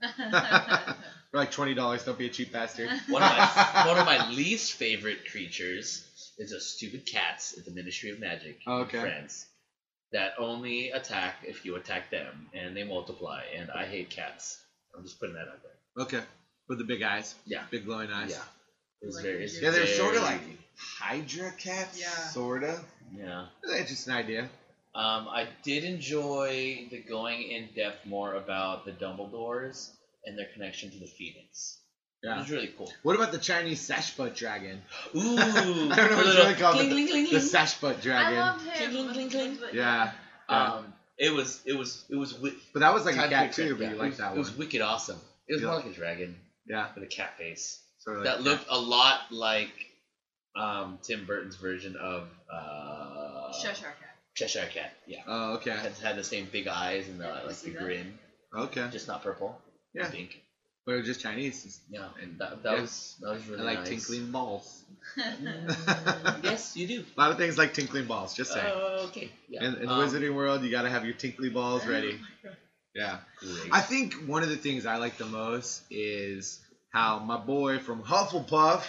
for 1.30 1.36
like 1.36 1.50
twenty 1.50 1.74
dollars. 1.74 2.02
Don't 2.04 2.18
be 2.18 2.26
a 2.26 2.30
cheap 2.30 2.52
bastard. 2.52 2.88
One 3.08 3.22
of 3.22 3.28
my 3.30 3.84
one 3.86 3.98
of 3.98 4.06
my 4.06 4.30
least 4.30 4.72
favorite 4.72 5.30
creatures 5.30 6.06
is 6.38 6.52
a 6.52 6.60
stupid 6.60 7.04
cats 7.06 7.56
at 7.58 7.64
the 7.66 7.70
Ministry 7.72 8.10
of 8.10 8.20
Magic. 8.20 8.58
in 8.66 8.72
Oh, 8.72 8.78
Okay. 8.80 9.00
France 9.00 9.46
that 10.12 10.32
only 10.38 10.90
attack 10.90 11.34
if 11.42 11.64
you 11.64 11.74
attack 11.76 12.10
them, 12.10 12.46
and 12.54 12.76
they 12.76 12.84
multiply. 12.84 13.42
And 13.56 13.70
I 13.70 13.84
hate 13.84 14.10
cats. 14.10 14.58
I'm 14.96 15.02
just 15.02 15.18
putting 15.18 15.34
that 15.34 15.48
out 15.48 15.60
there. 15.62 16.04
Okay. 16.04 16.24
With 16.68 16.78
the 16.78 16.84
big 16.84 17.02
eyes. 17.02 17.34
Yeah. 17.46 17.62
Big 17.70 17.84
glowing 17.84 18.10
eyes. 18.10 18.30
Yeah. 18.30 18.42
It's 19.02 19.16
Like 19.16 19.24
very. 19.24 19.38
you 19.38 19.44
It's. 19.44 19.60
Yeah, 19.60 19.70
they're 19.70 19.86
sorta 19.86 20.20
like 20.20 20.40
Hydra 20.78 21.52
cats. 21.58 22.00
Yeah. 22.00 22.08
Sorta. 22.08 22.80
Yeah. 23.14 23.46
It's 23.64 23.90
just 23.90 24.06
an 24.08 24.14
idea. 24.14 24.42
Um, 24.94 25.28
I 25.28 25.48
did 25.62 25.84
enjoy 25.84 26.86
the 26.90 26.98
going 27.08 27.42
in 27.42 27.68
depth 27.74 28.06
more 28.06 28.34
about 28.34 28.84
the 28.84 28.92
Dumbledores 28.92 29.90
and 30.24 30.38
their 30.38 30.46
connection 30.54 30.90
to 30.92 30.98
the 30.98 31.06
Phoenix. 31.06 31.78
It 32.22 32.28
Yeah. 32.28 32.38
was 32.38 32.50
really 32.50 32.68
cool. 32.78 32.90
What 33.02 33.14
about 33.16 33.32
the 33.32 33.38
Chinese 33.38 33.86
Sashbutt 33.86 34.34
dragon? 34.36 34.80
Ooh, 35.14 35.18
I 35.38 35.52
don't 35.52 35.88
know 35.88 35.88
what 35.88 36.00
it's 36.00 36.10
little 36.26 36.44
really 36.44 36.54
called, 36.54 36.74
cling, 36.76 36.88
but 36.88 36.94
cling, 36.94 37.08
cling, 37.08 37.24
The 37.24 37.30
cling. 37.30 37.42
Sashbutt 37.42 37.98
I 37.98 38.00
dragon. 38.00 38.38
love 38.38 38.64
him. 38.64 38.90
Cling, 38.92 39.08
cling, 39.12 39.30
cling, 39.30 39.56
but- 39.60 39.74
Yeah. 39.74 40.12
yeah. 40.48 40.72
Um, 40.74 40.94
it 41.18 41.32
was 41.32 41.60
it 41.64 41.74
was 41.78 42.04
it 42.08 42.16
was 42.16 42.32
wi- 42.32 42.56
but 42.72 42.80
that 42.80 42.92
was 42.94 43.04
like 43.04 43.14
a 43.14 43.18
time 43.18 43.30
cat 43.30 43.54
quick, 43.54 43.68
too, 43.68 43.74
but 43.76 43.82
yeah, 43.84 43.88
you 43.90 43.94
it 43.96 43.98
like 43.98 44.08
was- 44.10 44.18
that 44.18 44.32
It 44.34 44.38
was 44.38 44.56
wicked 44.56 44.80
awesome. 44.80 45.20
It 45.48 45.52
was 45.54 45.62
Yeah. 45.62 45.68
more 45.68 45.76
like 45.76 45.86
a 45.86 45.92
dragon 45.92 46.36
Yeah. 46.66 46.88
with 46.94 47.04
a 47.04 47.06
cat 47.06 47.36
face. 47.38 47.80
Sort 47.98 48.18
of 48.18 48.24
that 48.24 48.36
like 48.38 48.44
looked 48.44 48.66
a 48.70 48.78
lot 48.78 49.20
like 49.30 49.72
um, 50.56 50.98
Tim 51.02 51.24
Burton's 51.26 51.56
version 51.56 51.96
of 51.96 52.28
uh, 52.52 53.52
Cheshire 53.62 53.84
Cat. 53.86 54.16
Cheshire 54.34 54.68
Cat. 54.72 54.92
Yeah, 55.06 55.20
Oh, 55.26 55.54
okay. 55.54 55.70
had, 55.70 55.92
had 56.02 56.16
the 56.16 56.24
same 56.24 56.48
big 56.50 56.66
eyes 56.68 57.08
and 57.08 57.20
the, 57.20 57.26
I 57.28 57.44
like 57.44 57.56
the 57.56 57.70
that. 57.70 57.82
grin, 57.82 58.18
Okay. 58.54 58.88
just 58.92 59.08
not 59.08 59.22
purple. 59.22 59.58
Yeah. 59.94 60.10
pink. 60.10 60.40
But 60.86 60.92
it 60.92 60.96
was 60.98 61.06
just 61.06 61.20
Chinese. 61.22 61.80
Yeah, 61.90 62.08
And 62.20 62.30
and 62.32 62.38
that, 62.40 62.62
that 62.62 62.74
yeah. 62.74 62.80
was 62.82 63.16
that 63.22 63.30
was 63.32 63.42
I 63.48 63.52
really 63.52 63.62
like 63.64 63.78
nice. 63.80 63.88
tinkling 63.88 64.30
balls. 64.32 64.82
Yes, 66.42 66.76
you 66.76 66.86
do. 66.86 67.04
A 67.16 67.20
lot 67.20 67.30
of 67.30 67.38
things 67.38 67.56
like 67.56 67.74
tinkling 67.74 68.04
balls, 68.06 68.34
just 68.34 68.52
saying. 68.52 68.66
Uh, 68.66 69.06
okay. 69.06 69.30
Yeah. 69.48 69.64
in 69.64 69.74
in 69.76 69.86
the 69.86 69.90
um, 69.92 70.00
wizarding 70.08 70.34
world, 70.34 70.62
you 70.62 70.70
gotta 70.70 70.90
have 70.90 71.04
your 71.04 71.14
tinkly 71.14 71.48
balls 71.48 71.86
ready. 71.94 72.18
Yeah. 72.94 73.18
great. 73.40 73.72
I 73.72 73.80
think 73.80 74.14
one 74.26 74.42
of 74.42 74.48
the 74.50 74.56
things 74.56 74.86
I 74.86 74.96
like 74.96 75.16
the 75.16 75.26
most 75.26 75.82
is 75.90 76.60
how 76.90 77.18
my 77.18 77.36
boy 77.36 77.78
from 77.80 78.02
Hufflepuff, 78.02 78.84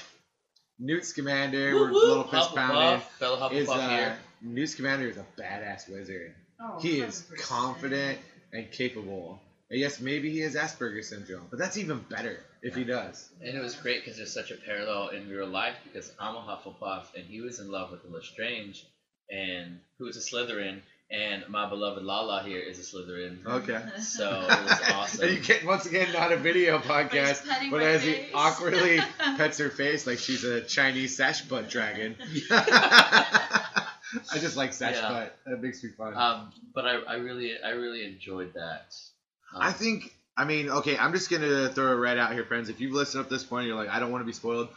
Newt 0.80 1.06
Scamander, 1.06 1.74
we're 1.76 1.92
woo, 1.92 2.08
little 2.08 2.24
fist 2.24 2.52
Hufflepuff, 2.52 2.56
pounding, 2.56 3.02
fellow 3.20 3.50
is 3.50 3.68
uh, 3.70 3.90
here. 3.90 4.20
Newt 4.42 4.70
Scamander 4.70 5.08
is 5.08 5.18
a 5.18 5.26
badass 5.40 5.90
wizard. 5.90 6.34
Oh, 6.60 6.80
He 6.80 7.00
is 7.00 7.24
100%. 7.34 7.42
confident 7.42 8.20
and 8.54 8.70
capable. 8.72 9.40
And 9.72 9.80
yes, 9.80 10.00
maybe 10.00 10.30
he 10.30 10.40
has 10.40 10.56
Asperger's 10.56 11.08
syndrome, 11.08 11.48
but 11.50 11.58
that's 11.58 11.78
even 11.78 12.00
better 12.10 12.38
if 12.62 12.76
he 12.76 12.84
does. 12.84 13.30
And 13.42 13.58
it 13.58 13.60
was 13.60 13.76
great 13.76 14.04
because 14.04 14.18
there's 14.18 14.34
such 14.34 14.52
a 14.52 14.56
parallel 14.56 15.08
in 15.10 15.28
real 15.30 15.48
life 15.48 15.76
because 15.84 16.12
I'm 16.20 16.36
a 16.36 16.40
Hufflepuff 16.42 17.06
and 17.16 17.26
he 17.26 17.42
was 17.42 17.60
in 17.60 17.72
love 17.72 17.90
with 17.92 18.02
Lestrange, 18.06 18.86
and 19.32 19.80
who 19.98 20.08
is 20.08 20.18
a 20.18 20.20
Slytherin, 20.20 20.82
and 21.16 21.48
my 21.48 21.70
beloved 21.70 22.04
Lala 22.04 22.44
here 22.44 22.60
is 22.60 22.78
a 22.78 22.82
Slytherin. 22.82 23.46
Okay. 23.46 23.82
So 24.02 24.30
it 24.30 24.64
was 24.64 24.82
awesome. 24.92 25.24
And 25.26 25.34
you 25.38 25.40
get 25.42 25.66
once 25.66 25.86
again 25.86 26.12
not 26.12 26.32
a 26.32 26.38
video 26.38 26.80
podcast, 26.80 27.46
but 27.72 27.82
as 27.82 28.04
he 28.04 28.18
awkwardly 28.34 29.00
pets 29.20 29.58
her 29.60 29.70
face 29.70 30.06
like 30.06 30.20
she's 30.20 30.44
a 30.44 30.62
Chinese 30.62 31.16
sash 31.16 31.44
butt 31.44 31.70
dragon. 31.70 32.16
I 32.52 34.38
just 34.40 34.58
like 34.58 34.74
sash 34.74 34.96
Yeah. 34.96 35.10
butt. 35.10 35.38
That 35.46 35.62
makes 35.62 35.84
me 35.84 35.92
fun. 35.92 36.16
Um, 36.16 36.52
but 36.74 36.86
I, 36.86 36.96
I 37.08 37.16
really 37.16 37.54
I 37.62 37.70
really 37.72 38.06
enjoyed 38.06 38.54
that. 38.56 38.94
Um, 39.54 39.62
I 39.62 39.72
think. 39.72 40.12
I 40.38 40.44
mean, 40.44 40.70
okay. 40.70 40.98
I'm 40.98 41.14
just 41.14 41.30
gonna 41.30 41.70
throw 41.70 41.94
it 41.94 41.96
right 41.96 42.18
out 42.18 42.34
here, 42.34 42.44
friends. 42.44 42.68
If 42.68 42.82
you've 42.82 42.92
listened 42.92 43.24
up 43.24 43.30
this 43.30 43.46
point, 43.46 43.68
you're 43.68 43.76
like, 43.78 43.88
I 43.88 44.00
don't 44.02 44.12
want 44.12 44.22
to 44.22 44.26
be 44.26 44.34
spoiled. 44.34 44.68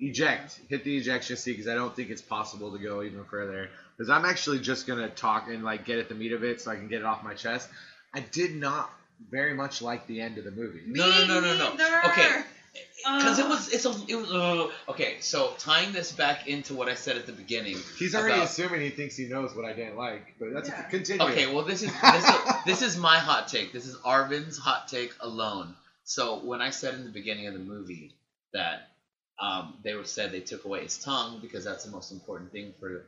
Eject. 0.00 0.60
Hit 0.68 0.84
the 0.84 0.96
ejection 0.96 1.36
seat 1.36 1.52
because 1.52 1.68
I 1.68 1.74
don't 1.74 1.94
think 1.94 2.10
it's 2.10 2.22
possible 2.22 2.72
to 2.72 2.78
go 2.78 3.02
even 3.02 3.24
further. 3.24 3.68
Because 3.96 4.10
I'm 4.10 4.24
actually 4.24 4.60
just 4.60 4.86
gonna 4.86 5.08
talk 5.08 5.48
and 5.48 5.62
like 5.64 5.84
get 5.84 5.98
at 5.98 6.08
the 6.08 6.14
meat 6.14 6.32
of 6.32 6.44
it 6.44 6.60
so 6.60 6.70
I 6.70 6.76
can 6.76 6.88
get 6.88 7.00
it 7.00 7.04
off 7.04 7.22
my 7.22 7.34
chest. 7.34 7.68
I 8.14 8.20
did 8.20 8.54
not 8.54 8.90
very 9.30 9.54
much 9.54 9.82
like 9.82 10.06
the 10.06 10.20
end 10.20 10.38
of 10.38 10.44
the 10.44 10.50
movie. 10.50 10.82
No, 10.86 11.08
no, 11.10 11.26
no, 11.26 11.40
no, 11.40 11.56
no. 11.56 11.74
neither. 11.74 12.06
Okay. 12.10 12.42
because 13.04 13.38
it 13.38 13.46
was 13.46 13.68
it's 13.72 13.84
a 13.84 13.94
it 14.08 14.16
was 14.16 14.32
uh, 14.32 14.70
okay. 14.90 15.16
So 15.20 15.52
tying 15.58 15.92
this 15.92 16.12
back 16.12 16.48
into 16.48 16.74
what 16.74 16.88
I 16.88 16.94
said 16.94 17.16
at 17.16 17.26
the 17.26 17.32
beginning. 17.32 17.76
He's 17.98 18.14
already 18.14 18.34
about- 18.34 18.46
assuming 18.46 18.80
he 18.80 18.90
thinks 18.90 19.16
he 19.16 19.26
knows 19.28 19.54
what 19.54 19.64
I 19.64 19.72
didn't 19.72 19.96
like, 19.96 20.34
but 20.38 20.52
that's 20.52 20.68
Yeah. 20.68 20.82
continue. 20.84 21.22
Okay, 21.26 21.52
well 21.52 21.64
this 21.64 21.82
is 21.82 21.92
this 22.00 22.28
is, 22.28 22.34
this 22.66 22.82
is 22.82 22.96
my 22.96 23.18
hot 23.18 23.48
take. 23.48 23.72
This 23.72 23.86
is 23.86 23.96
Arvin's 23.98 24.58
hot 24.58 24.88
take 24.88 25.12
alone. 25.20 25.74
So 26.04 26.38
when 26.40 26.60
I 26.60 26.70
said 26.70 26.94
in 26.94 27.04
the 27.04 27.10
beginning 27.10 27.46
of 27.46 27.52
the 27.54 27.60
movie 27.60 28.14
that 28.52 28.88
um, 29.42 29.74
they 29.82 29.94
were 29.94 30.04
said 30.04 30.30
they 30.30 30.40
took 30.40 30.64
away 30.64 30.84
his 30.84 30.96
tongue 30.96 31.40
because 31.42 31.64
that's 31.64 31.84
the 31.84 31.90
most 31.90 32.12
important 32.12 32.52
thing 32.52 32.72
for 32.78 33.02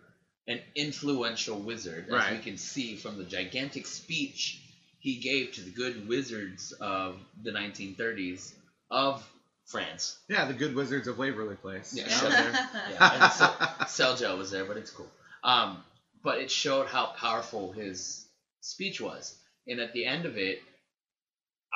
an 0.49 0.59
influential 0.75 1.57
wizard, 1.57 2.07
as 2.13 2.33
we 2.33 2.39
can 2.39 2.59
see 2.59 2.97
from 2.97 3.17
the 3.17 3.25
gigantic 3.25 3.87
speech 3.87 4.61
he 4.99 5.17
gave 5.17 5.53
to 5.53 5.61
the 5.61 5.71
good 5.71 6.09
wizards 6.09 6.73
of 6.73 7.21
the 7.43 7.53
1930s 7.53 8.53
of 8.91 9.25
France. 9.67 10.19
Yeah, 10.29 10.47
the 10.47 10.55
good 10.55 10.75
wizards 10.75 11.07
of 11.07 11.19
Waverly 11.19 11.57
Place. 11.57 11.95
Yeah, 11.97 12.05
Out. 12.13 12.69
Yeah, 12.91 13.23
and 13.23 13.33
so, 13.33 13.47
Seljo 13.85 14.37
was 14.37 14.51
there, 14.51 14.65
but 14.65 14.77
it's 14.77 14.91
cool. 14.91 15.11
Um, 15.45 15.79
but 16.23 16.39
it 16.39 16.51
showed 16.51 16.89
how 16.89 17.13
powerful 17.17 17.71
his 17.71 18.27
speech 18.61 19.01
was, 19.01 19.39
and 19.69 19.79
at 19.79 19.93
the 19.93 20.05
end 20.05 20.27
of 20.27 20.37
it, 20.37 20.63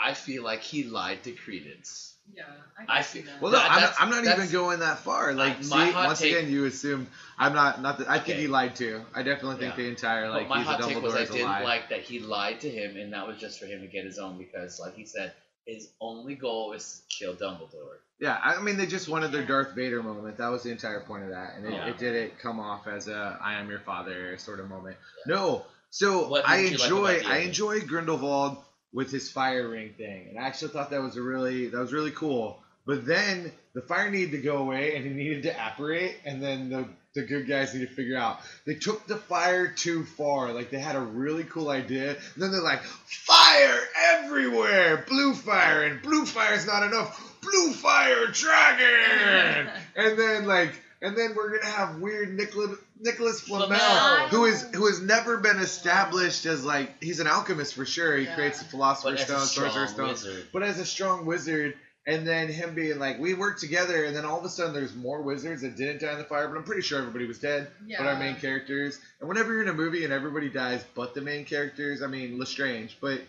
I 0.01 0.15
feel 0.15 0.43
like 0.45 0.63
he 0.63 0.85
lied 0.85 1.25
to 1.25 1.33
Credence. 1.33 2.15
Yeah, 2.35 2.45
I, 2.89 2.99
I 2.99 3.03
see 3.03 3.23
feel- 3.23 3.33
that. 3.33 3.41
Well, 3.41 3.53
no, 3.53 3.59
That- 3.59 3.71
I'm 3.71 3.81
not, 4.11 4.19
I'm 4.21 4.25
not 4.25 4.39
even 4.39 4.53
going 4.53 4.81
that 4.81 4.99
far. 4.99 5.33
Like, 5.33 5.59
I- 5.59 5.63
see, 5.63 5.71
my 5.71 5.87
hot 5.91 6.07
once 6.09 6.19
take- 6.21 6.35
again, 6.37 6.51
you 6.53 6.67
assumed 6.67 7.07
I'm 7.39 7.55
not. 7.55 7.81
Not 7.81 7.99
that 7.99 8.09
I 8.09 8.19
think 8.19 8.31
Okay. 8.37 8.41
he 8.43 8.47
lied 8.49 8.77
to. 8.77 9.01
I 9.15 9.23
definitely 9.23 9.57
think 9.59 9.73
Yeah. 9.79 9.85
the 9.85 9.89
entire 9.89 10.29
like 10.29 10.43
but 10.49 10.49
my 10.51 10.59
he's 10.59 10.67
hot 10.67 10.81
a 10.81 10.83
take 10.89 11.03
was 11.03 11.15
Dumbledore 11.15 11.17
I 11.17 11.25
didn't 11.25 11.43
lie. 11.49 11.63
like 11.65 11.89
that 11.89 12.01
he 12.03 12.19
lied 12.21 12.61
to 12.61 12.71
him, 12.71 12.97
and 12.99 13.13
that 13.15 13.27
was 13.27 13.39
just 13.39 13.59
for 13.59 13.65
him 13.67 13.81
to 13.81 13.87
get 13.87 14.05
his 14.05 14.19
own 14.19 14.37
because, 14.37 14.79
like 14.79 14.95
he 14.95 15.07
said, 15.07 15.33
his 15.67 15.89
only 16.03 16.35
goal 16.35 16.73
is 16.75 17.01
to 17.09 17.17
kill 17.17 17.35
Dumbledore. 17.35 17.97
Yeah, 18.21 18.39
I 18.43 18.61
mean 18.61 18.77
they 18.77 18.87
just 18.87 19.09
wanted 19.09 19.33
their 19.33 19.45
Darth 19.47 19.73
Vader 19.75 20.03
moment. 20.03 20.37
That 20.37 20.49
was 20.49 20.63
the 20.65 20.71
entire 20.71 21.01
point 21.01 21.23
of 21.25 21.31
that, 21.31 21.55
and 21.57 21.65
it, 21.67 21.73
Yeah. 21.73 21.87
it 21.87 21.97
didn't 21.99 22.39
come 22.39 22.61
off 22.61 22.87
as 22.89 23.09
a 23.09 23.39
"I 23.43 23.55
am 23.55 23.71
your 23.71 23.81
father" 23.81 24.37
sort 24.39 24.61
of 24.61 24.69
moment. 24.69 24.97
No, 25.27 25.65
so 25.91 26.29
What 26.29 26.47
I 26.47 26.61
didn't 26.63 26.81
like 26.81 26.91
enjoy 26.91 27.23
I 27.27 27.37
enjoy 27.39 27.81
Grindelwald 27.87 28.59
with 28.93 29.11
his 29.11 29.31
fire 29.31 29.69
ring 29.69 29.95
thing, 29.97 30.29
and 30.29 30.39
I 30.39 30.47
actually 30.47 30.73
thought 30.73 30.91
that 30.91 31.03
was 31.03 31.17
a 31.17 31.23
really 31.23 31.69
that 31.69 31.79
was 31.79 31.93
really 31.93 32.11
cool. 32.11 32.63
But 32.87 33.07
then 33.07 33.53
the 33.75 33.83
fire 33.83 34.11
needed 34.11 34.33
to 34.33 34.39
go 34.39 34.59
away, 34.59 34.97
and 34.97 35.05
he 35.05 35.13
needed 35.13 35.43
to 35.43 35.67
apparate, 35.67 36.17
and 36.25 36.43
then 36.43 36.71
the 36.71 36.87
the 37.15 37.23
good 37.23 37.49
guys 37.49 37.75
need 37.75 37.87
to 37.87 37.95
figure 37.95 38.17
out 38.17 38.39
they 38.65 38.75
took 38.75 39.07
the 39.07 39.17
fire 39.17 39.67
too 39.69 40.05
far. 40.05 40.53
Like 40.53 40.71
they 40.71 40.79
had 40.79 40.97
a 40.97 41.01
really 41.01 41.45
cool 41.45 41.69
idea, 41.69 42.11
and 42.11 42.43
then 42.43 42.51
they're 42.51 42.63
like, 42.63 42.83
fire 42.83 43.81
everywhere, 44.15 45.05
blue 45.09 45.35
fire, 45.35 45.85
and 45.85 46.01
blue 46.01 46.25
fire's 46.25 46.67
not 46.67 46.83
enough. 46.83 47.25
Blue 47.41 47.73
fire 47.73 48.27
dragon, 48.27 49.71
and 49.97 50.19
then 50.19 50.47
like, 50.47 50.73
and 51.03 51.17
then 51.17 51.35
we're 51.37 51.59
gonna 51.59 51.71
have 51.71 52.01
weird 52.01 52.35
Nicholas 52.35 52.79
Nicholas 53.01 53.41
Flamel, 53.41 53.69
Flamel. 53.79 54.29
who 54.29 54.45
is 54.47 54.63
who 54.75 54.87
has 54.87 55.01
never 55.01 55.37
been 55.39 55.59
established 55.59 56.47
as 56.47 56.65
like 56.65 57.03
he's 57.03 57.21
an 57.21 57.27
alchemist 57.27 57.75
for 57.75 57.85
sure. 57.85 58.17
He 58.17 58.25
Yeah. 58.25 58.35
creates 58.35 58.59
the 58.61 58.65
Philosopher's 58.67 59.21
as 59.21 59.27
Stone, 59.27 59.47
Sorcerer's 59.47 59.91
strong 59.91 60.17
Stone, 60.17 60.31
wizard, 60.33 60.47
but 60.53 60.63
as 60.63 60.79
a 60.79 60.85
strong 60.87 61.27
wizard. 61.27 61.75
And 62.07 62.27
then 62.27 62.49
him 62.49 62.75
being 62.75 62.99
like, 62.99 63.19
we 63.19 63.35
work 63.35 63.59
together, 63.59 64.05
and 64.05 64.17
then 64.17 64.25
all 64.25 64.39
of 64.39 64.45
a 64.47 64.49
sudden 64.49 64.73
there's 64.73 64.95
more 64.95 65.21
wizards 65.21 65.61
that 65.61 65.77
didn't 65.77 66.01
die 66.01 66.13
in 66.13 66.17
the 66.19 66.25
fire, 66.25 66.49
but 66.49 66.57
I'm 66.57 66.65
pretty 66.65 66.81
sure 66.81 66.99
everybody 66.99 67.27
was 67.27 67.39
dead 67.39 67.69
yeah. 67.87 67.99
but 67.99 68.07
our 68.07 68.17
main 68.19 68.37
characters. 68.37 68.99
And 69.21 69.29
whenever 69.29 69.53
you're 69.53 69.61
in 69.61 69.69
a 69.69 69.75
movie 69.75 70.05
and 70.05 70.13
everybody 70.13 70.49
dies 70.49 70.83
but 70.95 71.13
the 71.13 71.21
main 71.21 71.45
characters, 71.45 72.01
I 72.01 72.07
mean 72.07 72.39
Lestrange, 72.39 72.97
but 72.99 73.21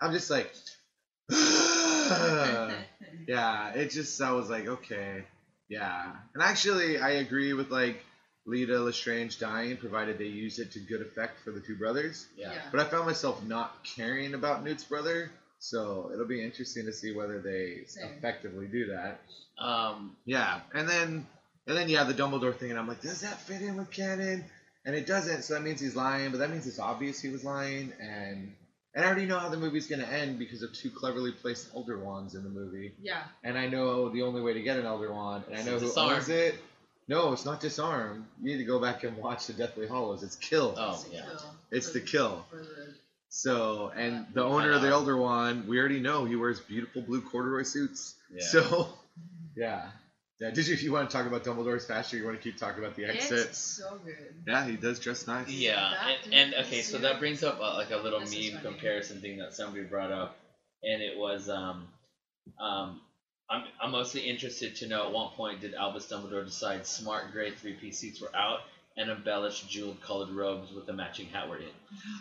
I'm 0.00 0.12
just 0.12 0.30
like 0.30 0.52
Yeah, 3.26 3.70
it 3.74 3.90
just 3.90 4.20
I 4.22 4.30
was 4.32 4.48
like, 4.48 4.66
okay. 4.68 5.24
Yeah. 5.68 6.12
And 6.34 6.42
actually 6.42 6.98
I 6.98 7.10
agree 7.10 7.52
with 7.54 7.70
like 7.70 8.04
Leta 8.48 8.78
Lestrange 8.80 9.38
dying, 9.38 9.76
provided 9.76 10.18
they 10.18 10.24
use 10.26 10.58
it 10.58 10.72
to 10.72 10.80
good 10.80 11.02
effect 11.02 11.40
for 11.44 11.50
the 11.52 11.60
two 11.60 11.76
brothers. 11.76 12.26
yeah. 12.36 12.52
Yeah. 12.52 12.62
But 12.72 12.80
I 12.80 12.84
found 12.84 13.06
myself 13.06 13.44
not 13.44 13.84
caring 13.84 14.34
about 14.34 14.64
Newt's 14.64 14.84
brother, 14.84 15.30
so 15.58 16.10
it'll 16.12 16.26
be 16.26 16.42
interesting 16.42 16.86
to 16.86 16.92
see 16.92 17.12
whether 17.14 17.40
they 17.40 17.84
Same. 17.86 18.10
effectively 18.16 18.66
do 18.66 18.86
that. 18.86 19.20
Um, 19.62 20.16
Yeah, 20.24 20.60
and 20.74 20.88
then 20.88 21.26
and 21.66 21.76
then 21.76 21.88
yeah, 21.90 22.04
the 22.04 22.14
Dumbledore 22.14 22.56
thing, 22.56 22.70
and 22.70 22.78
I'm 22.78 22.88
like, 22.88 23.02
does 23.02 23.20
that 23.20 23.38
fit 23.40 23.60
in 23.60 23.76
with 23.76 23.90
canon? 23.90 24.44
And 24.86 24.96
it 24.96 25.06
doesn't, 25.06 25.42
so 25.42 25.52
that 25.54 25.62
means 25.62 25.80
he's 25.80 25.94
lying, 25.96 26.30
but 26.30 26.38
that 26.38 26.50
means 26.50 26.66
it's 26.66 26.78
obvious 26.78 27.20
he 27.20 27.28
was 27.28 27.44
lying, 27.44 27.92
and 28.00 28.54
and 28.94 29.04
I 29.04 29.08
already 29.08 29.26
know 29.26 29.38
how 29.38 29.50
the 29.50 29.58
movie's 29.58 29.86
gonna 29.86 30.04
end 30.04 30.38
because 30.38 30.62
of 30.62 30.72
two 30.72 30.90
cleverly 30.90 31.30
placed 31.32 31.68
Elder 31.74 31.98
Wands 31.98 32.34
in 32.34 32.42
the 32.42 32.48
movie, 32.48 32.94
Yeah. 33.02 33.22
and 33.44 33.58
I 33.58 33.66
know 33.68 34.08
the 34.08 34.22
only 34.22 34.40
way 34.40 34.54
to 34.54 34.62
get 34.62 34.78
an 34.78 34.86
Elder 34.86 35.12
Wand, 35.12 35.44
and 35.50 35.58
I 35.58 35.62
know 35.64 35.74
who 35.78 35.80
Disarm. 35.86 36.14
owns 36.14 36.28
it. 36.30 36.54
No, 37.08 37.32
it's 37.32 37.44
not 37.46 37.60
disarm. 37.60 38.26
You 38.42 38.52
need 38.52 38.58
to 38.58 38.64
go 38.64 38.78
back 38.78 39.02
and 39.02 39.16
watch 39.16 39.46
the 39.46 39.54
Deathly 39.54 39.86
Hallows. 39.88 40.22
It's 40.22 40.36
kill. 40.36 40.74
Oh, 40.76 40.92
It's 40.92 41.04
the 41.04 41.14
yeah. 41.14 41.22
kill. 41.22 41.54
It's 41.70 41.92
the 41.92 42.00
kill. 42.00 42.44
So, 43.30 43.90
and 43.96 44.26
the 44.34 44.44
owner 44.44 44.72
of 44.72 44.82
the. 44.82 44.88
Elder 44.88 45.16
Wand, 45.16 45.66
we 45.68 45.78
already 45.78 46.00
know 46.00 46.24
he 46.24 46.36
wears 46.36 46.60
beautiful 46.60 47.02
blue 47.02 47.22
corduroy 47.22 47.62
suits. 47.62 48.14
Yeah. 48.30 48.44
So, 48.44 48.88
yeah. 49.56 49.86
Yeah, 50.40 50.50
did 50.50 50.68
you, 50.68 50.74
if 50.74 50.84
you 50.84 50.92
want 50.92 51.10
to 51.10 51.16
talk 51.16 51.26
about 51.26 51.42
Dumbledore's 51.42 51.84
faster, 51.86 52.16
you 52.16 52.24
want 52.24 52.36
to 52.36 52.42
keep 52.42 52.58
talking 52.58 52.78
about 52.84 52.94
the 52.94 53.06
exit? 53.06 53.48
It's 53.48 53.58
so 53.58 53.98
good. 54.04 54.14
Yeah, 54.46 54.64
he 54.66 54.76
does 54.76 55.00
dress 55.00 55.26
nice. 55.26 55.48
Yeah, 55.48 55.92
and, 56.24 56.32
and 56.32 56.54
okay, 56.66 56.82
so 56.82 56.98
that 56.98 57.18
brings 57.18 57.42
up 57.42 57.58
uh, 57.60 57.74
like 57.74 57.90
a 57.90 57.96
little 57.96 58.20
This 58.20 58.32
is 58.32 58.52
meme 58.52 58.62
comparison 58.62 59.20
thing 59.20 59.38
that 59.38 59.52
somebody 59.52 59.82
brought 59.82 60.12
up, 60.12 60.38
and 60.84 61.02
it 61.02 61.18
was 61.18 61.48
um, 61.48 61.88
um, 62.60 63.00
I'm 63.50 63.64
I'm 63.80 63.90
mostly 63.90 64.20
interested 64.20 64.76
to 64.76 64.86
know 64.86 65.06
at 65.06 65.12
what 65.12 65.32
point 65.32 65.60
did 65.60 65.74
Albus 65.74 66.06
Dumbledore 66.06 66.44
decide 66.44 66.86
smart 66.86 67.32
grade 67.32 67.56
three 67.56 67.74
piece 67.74 67.98
suits 67.98 68.20
were 68.20 68.34
out, 68.34 68.60
and 68.96 69.10
embellished 69.10 69.68
jeweled 69.68 70.00
colored 70.00 70.30
robes 70.30 70.72
with 70.72 70.86
the 70.86 70.92
matching 70.92 71.26
hat 71.26 71.48
were 71.48 71.56
in. 71.56 71.70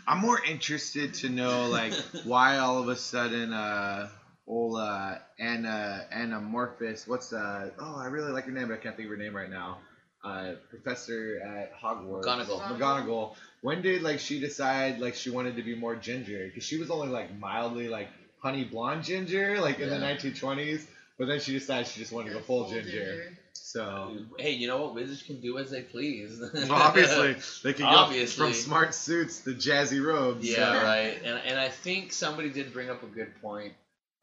I'm 0.08 0.20
more 0.20 0.40
interested 0.42 1.14
to 1.16 1.30
know 1.30 1.68
like 1.68 1.94
why 2.24 2.58
all 2.60 2.80
of 2.80 2.88
a 2.88 2.96
sudden 2.96 3.52
uh 3.52 4.08
old 4.48 4.80
uh 4.80 5.16
Anna 5.38 6.06
Anamorphous 6.14 7.08
what's 7.08 7.34
uh 7.34 7.72
oh 7.78 7.98
I 7.98 8.06
really 8.06 8.32
like 8.32 8.46
her 8.46 8.52
name 8.52 8.70
but 8.70 8.76
I 8.76 8.78
can't 8.78 8.96
think 8.96 9.08
of 9.08 9.12
her 9.12 9.18
name 9.18 9.36
right 9.36 9.50
now. 9.50 9.80
Uh 10.24 10.54
professor 10.70 11.40
at 11.44 11.74
Hogwarts. 11.74 12.24
McGonagall. 12.24 12.62
McGonagall. 12.62 13.32
When 13.62 13.82
did 13.82 14.02
like 14.02 14.20
she 14.20 14.40
decide 14.40 15.00
like 15.00 15.16
she 15.16 15.30
wanted 15.30 15.58
to 15.58 15.64
be 15.64 15.76
more 15.76 15.96
ginger? 15.96 16.46
Because 16.46 16.64
she 16.64 16.78
was 16.78 16.90
only 16.90 17.10
like 17.10 17.36
mildly 17.38 17.90
like 17.90 18.08
honey 18.40 18.64
blonde 18.64 19.04
ginger 19.04 19.60
like 19.60 19.80
in 19.80 19.90
the 19.90 19.96
1920s, 19.98 20.86
but 21.18 21.28
then 21.28 21.40
she 21.40 21.52
decided 21.54 21.88
she 21.88 22.00
just 22.00 22.12
wanted 22.12 22.30
to 22.30 22.36
go 22.36 22.42
full 22.42 22.70
ginger. 22.70 23.32
So 23.54 24.16
Hey, 24.40 24.52
you 24.52 24.68
know 24.68 24.82
what? 24.84 24.96
Wizards 24.96 25.24
can 25.24 25.42
do 25.42 25.58
as 25.58 25.70
they 25.72 25.82
please. 25.82 26.40
well, 26.40 26.72
obviously 26.72 27.34
they 27.64 27.74
could 27.74 27.84
go 27.84 27.88
Obviously. 27.88 28.46
from 28.46 28.54
smart 28.54 28.96
suits 28.96 29.42
to 29.42 29.52
jazzy 29.52 30.04
robes. 30.04 30.48
Yeah, 30.50 30.74
so- 30.80 30.84
right. 30.86 31.20
And 31.24 31.40
and 31.46 31.60
I 31.60 31.70
think 31.70 32.12
somebody 32.14 32.50
did 32.50 32.72
bring 32.74 32.90
up 32.90 33.04
a 33.04 33.08
good 33.08 33.40
point. 33.42 33.74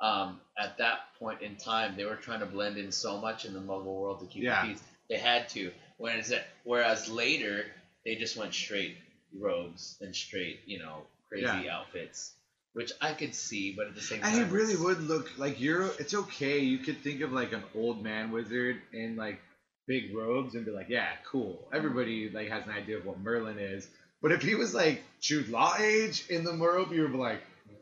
Um, 0.01 0.41
at 0.59 0.79
that 0.79 0.99
point 1.19 1.41
in 1.43 1.57
time, 1.57 1.95
they 1.97 2.05
were 2.05 2.17
trying 2.17 2.41
to 2.41 2.47
blend 2.47 2.77
in 2.79 2.91
so 2.93 3.19
much 3.19 3.45
in 3.45 3.55
the 3.55 3.61
Muggle 3.61 3.85
world 4.01 4.21
to 4.21 4.27
keep 4.27 4.43
Yeah. 4.43 4.63
the 4.67 4.73
peace. 4.73 4.83
They 5.09 5.17
had 5.19 5.49
to. 5.51 5.71
Whereas 5.99 6.33
whereas 6.65 7.09
later 7.09 7.67
they 8.05 8.17
just 8.17 8.37
went 8.37 8.53
straight 8.55 8.97
robes 9.39 9.97
and 10.01 10.15
straight, 10.15 10.61
you 10.67 10.79
know, 10.79 11.03
crazy 11.29 11.45
Yeah. 11.47 11.79
outfits, 11.79 12.33
which 12.75 12.93
I 13.01 13.13
could 13.15 13.35
see, 13.35 13.73
but 13.73 13.87
at 13.87 13.95
the 13.95 14.01
same 14.01 14.21
time, 14.21 14.35
And 14.35 14.47
he 14.47 14.55
really 14.55 14.77
would 14.77 15.01
look 15.09 15.31
like 15.39 15.61
you're. 15.61 15.87
It's 15.99 16.13
okay. 16.15 16.59
You 16.61 16.79
could 16.79 16.99
think 16.99 17.23
of 17.23 17.33
like 17.33 17.53
an 17.53 17.63
old 17.75 18.03
man 18.03 18.31
wizard 18.31 18.77
in 18.93 19.17
like 19.17 19.41
big 19.87 20.15
robes 20.15 20.55
and 20.55 20.65
be 20.65 20.71
like, 20.73 20.89
yeah, 20.89 21.09
cool. 21.31 21.67
Everybody 21.73 22.29
like 22.31 22.49
has 22.49 22.65
an 22.67 22.73
idea 22.73 22.97
of 22.99 23.07
what 23.07 23.19
Merlin 23.21 23.59
is. 23.59 23.89
But 24.23 24.33
if 24.33 24.43
he 24.43 24.55
was 24.55 24.75
like 24.75 25.03
Jude 25.21 25.49
Law 25.49 25.75
age 25.79 26.27
in 26.29 26.45
the 26.45 26.53
robe, 26.53 26.93
you 26.93 27.03
would 27.03 27.13
be 27.13 27.19
like, 27.19 27.41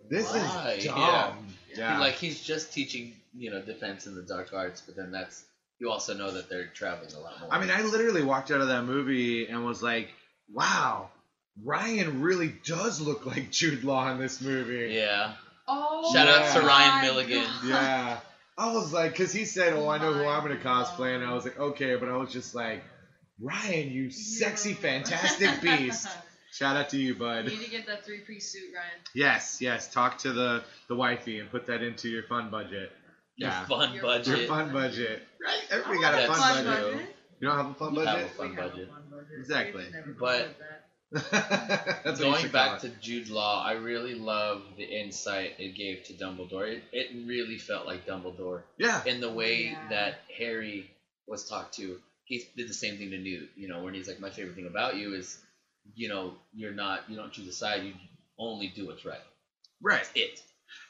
this 0.09 0.31
Why? 0.31 0.75
is 0.79 0.85
dumb. 0.85 1.37
He- 1.69 1.79
Yeah. 1.79 1.99
like 1.99 2.15
he's 2.15 2.43
just 2.43 2.73
teaching, 2.73 3.15
you 3.35 3.51
know, 3.51 3.63
defense 3.63 4.07
in 4.07 4.15
the 4.15 4.23
dark 4.23 4.53
arts, 4.53 4.83
but 4.85 4.95
then 4.95 5.11
that's 5.11 5.43
you 5.79 5.91
also 5.91 6.15
know 6.15 6.31
that 6.33 6.51
they're 6.51 6.67
traveling 6.67 7.13
a 7.15 7.19
lot 7.19 7.41
more. 7.41 7.49
I 7.53 7.59
mean, 7.59 7.71
I 7.71 7.83
literally 7.83 8.23
walked 8.23 8.51
out 8.51 8.61
of 8.61 8.69
that 8.69 8.85
movie 8.85 9.49
and 9.49 9.65
was 9.65 9.83
like, 9.83 10.13
wow, 10.53 11.09
Ryan 11.63 12.23
really 12.23 12.55
does 12.65 13.01
look 13.01 13.27
like 13.27 13.51
Jude 13.51 13.85
Law 13.85 14.11
in 14.13 14.19
this 14.19 14.41
movie. 14.41 14.95
yeah. 14.95 15.35
Oh, 15.69 16.13
Shout 16.13 16.29
out 16.29 16.53
to 16.55 16.61
my 16.63 16.67
Ryan 16.67 17.03
Milligan. 17.03 17.45
God. 17.45 17.65
Yeah. 17.69 18.19
I 18.59 18.73
was 18.75 18.93
like, 18.93 19.13
because 19.13 19.33
he 19.33 19.45
said, 19.47 19.73
oh, 19.73 19.89
I 19.89 19.99
know 19.99 20.13
who 20.13 20.25
I'm 20.27 20.45
going 20.47 20.57
to 20.59 20.63
cosplay. 20.63 21.15
And 21.15 21.25
I 21.25 21.33
was 21.33 21.45
like, 21.45 21.59
okay. 21.59 21.97
But 21.97 22.09
I 22.11 22.17
was 22.17 22.31
just 22.33 22.55
like, 22.55 22.83
Ryan, 23.41 23.91
you 23.91 24.11
sexy, 24.11 24.73
fantastic 24.89 25.61
beast. 25.63 26.07
Shout 26.53 26.77
out 26.77 26.91
to 26.91 26.99
you, 26.99 27.15
bud. 27.15 27.45
you 27.47 27.51
bud. 27.51 27.59
need 27.59 27.65
to 27.65 27.71
get 27.71 27.87
that 27.87 28.05
three 28.05 28.21
piece 28.21 28.53
suit, 28.53 28.75
Ryan. 28.75 28.91
Yes, 29.15 29.59
yes. 29.61 29.91
Talk 29.91 30.19
to 30.19 30.33
the, 30.33 30.63
the 30.89 30.95
wifey 30.95 31.39
and 31.39 31.51
put 31.51 31.67
that 31.67 31.83
into 31.83 32.09
your 32.11 32.25
fun 32.25 32.51
budget. 32.51 32.93
Your 33.37 33.49
Yeah. 33.49 33.65
fun 33.65 33.95
Your- 33.95 34.03
budget. 34.03 34.39
Your 34.39 34.49
fun 34.49 34.73
budget. 34.73 35.23
Right? 35.43 35.61
Everybody 35.71 36.01
got 36.01 36.15
a 36.15 36.29
want 36.29 36.41
fun 36.41 36.67
a 36.67 36.71
budget. 36.71 37.07
You 37.41 37.49
don't 37.49 37.57
have 37.57 37.71
a 37.71 37.75
fun 37.75 37.95
You 37.95 38.01
have 38.01 38.07
budget? 38.19 38.27
a 38.27 38.35
fun 38.35 38.49
We 38.51 38.55
have 38.57 38.65
a 38.65 38.69
budget. 38.69 38.89
fun 38.91 39.03
budget. 39.11 39.39
Exactly. 39.39 39.85
We've 40.07 40.19
But- 40.19 40.57
called 41.13 41.25
it 41.33 41.59
that. 41.59 42.05
That's 42.05 42.21
Going 42.21 42.49
back 42.51 42.81
to 42.81 42.89
Jude 43.01 43.29
Law, 43.29 43.63
I 43.65 43.73
really 43.73 44.15
love 44.15 44.63
the 44.77 44.85
insight 44.85 45.55
it 45.59 45.75
gave 45.77 46.05
to 46.05 46.13
Dumbledore. 46.15 46.69
It, 46.69 46.83
it 46.93 47.27
really 47.27 47.59
felt 47.59 47.87
like 47.87 48.07
Dumbledore. 48.07 48.63
Yeah. 48.79 49.03
in 49.05 49.21
the 49.21 49.33
way 49.33 49.65
Yeah. 49.65 49.89
that 49.91 50.15
Harry 50.37 50.91
was 51.27 51.49
talked 51.49 51.75
to. 51.75 51.99
He 52.25 52.45
did 52.57 52.69
the 52.69 52.75
same 52.75 52.99
thing 52.99 53.11
to 53.11 53.19
Newt. 53.19 53.51
You 53.57 53.69
know, 53.69 53.83
when 53.83 53.95
he's 53.95 54.09
like, 54.09 54.21
"My 54.21 54.31
favorite 54.31 54.55
thing 54.55 54.67
about 54.67 54.97
you 54.97 55.15
is, 55.15 55.39
you 55.95 56.09
know, 56.09 56.35
you're 56.55 56.73
not, 56.73 57.09
you 57.11 57.17
don't 57.17 57.33
choose 57.33 57.49
a 57.49 57.53
side. 57.53 57.83
You 57.83 57.95
only 58.39 58.69
do 58.69 58.87
what's 58.87 59.05
right. 59.05 59.21
Right. 59.83 59.99
That's 59.99 60.11
it." 60.15 60.43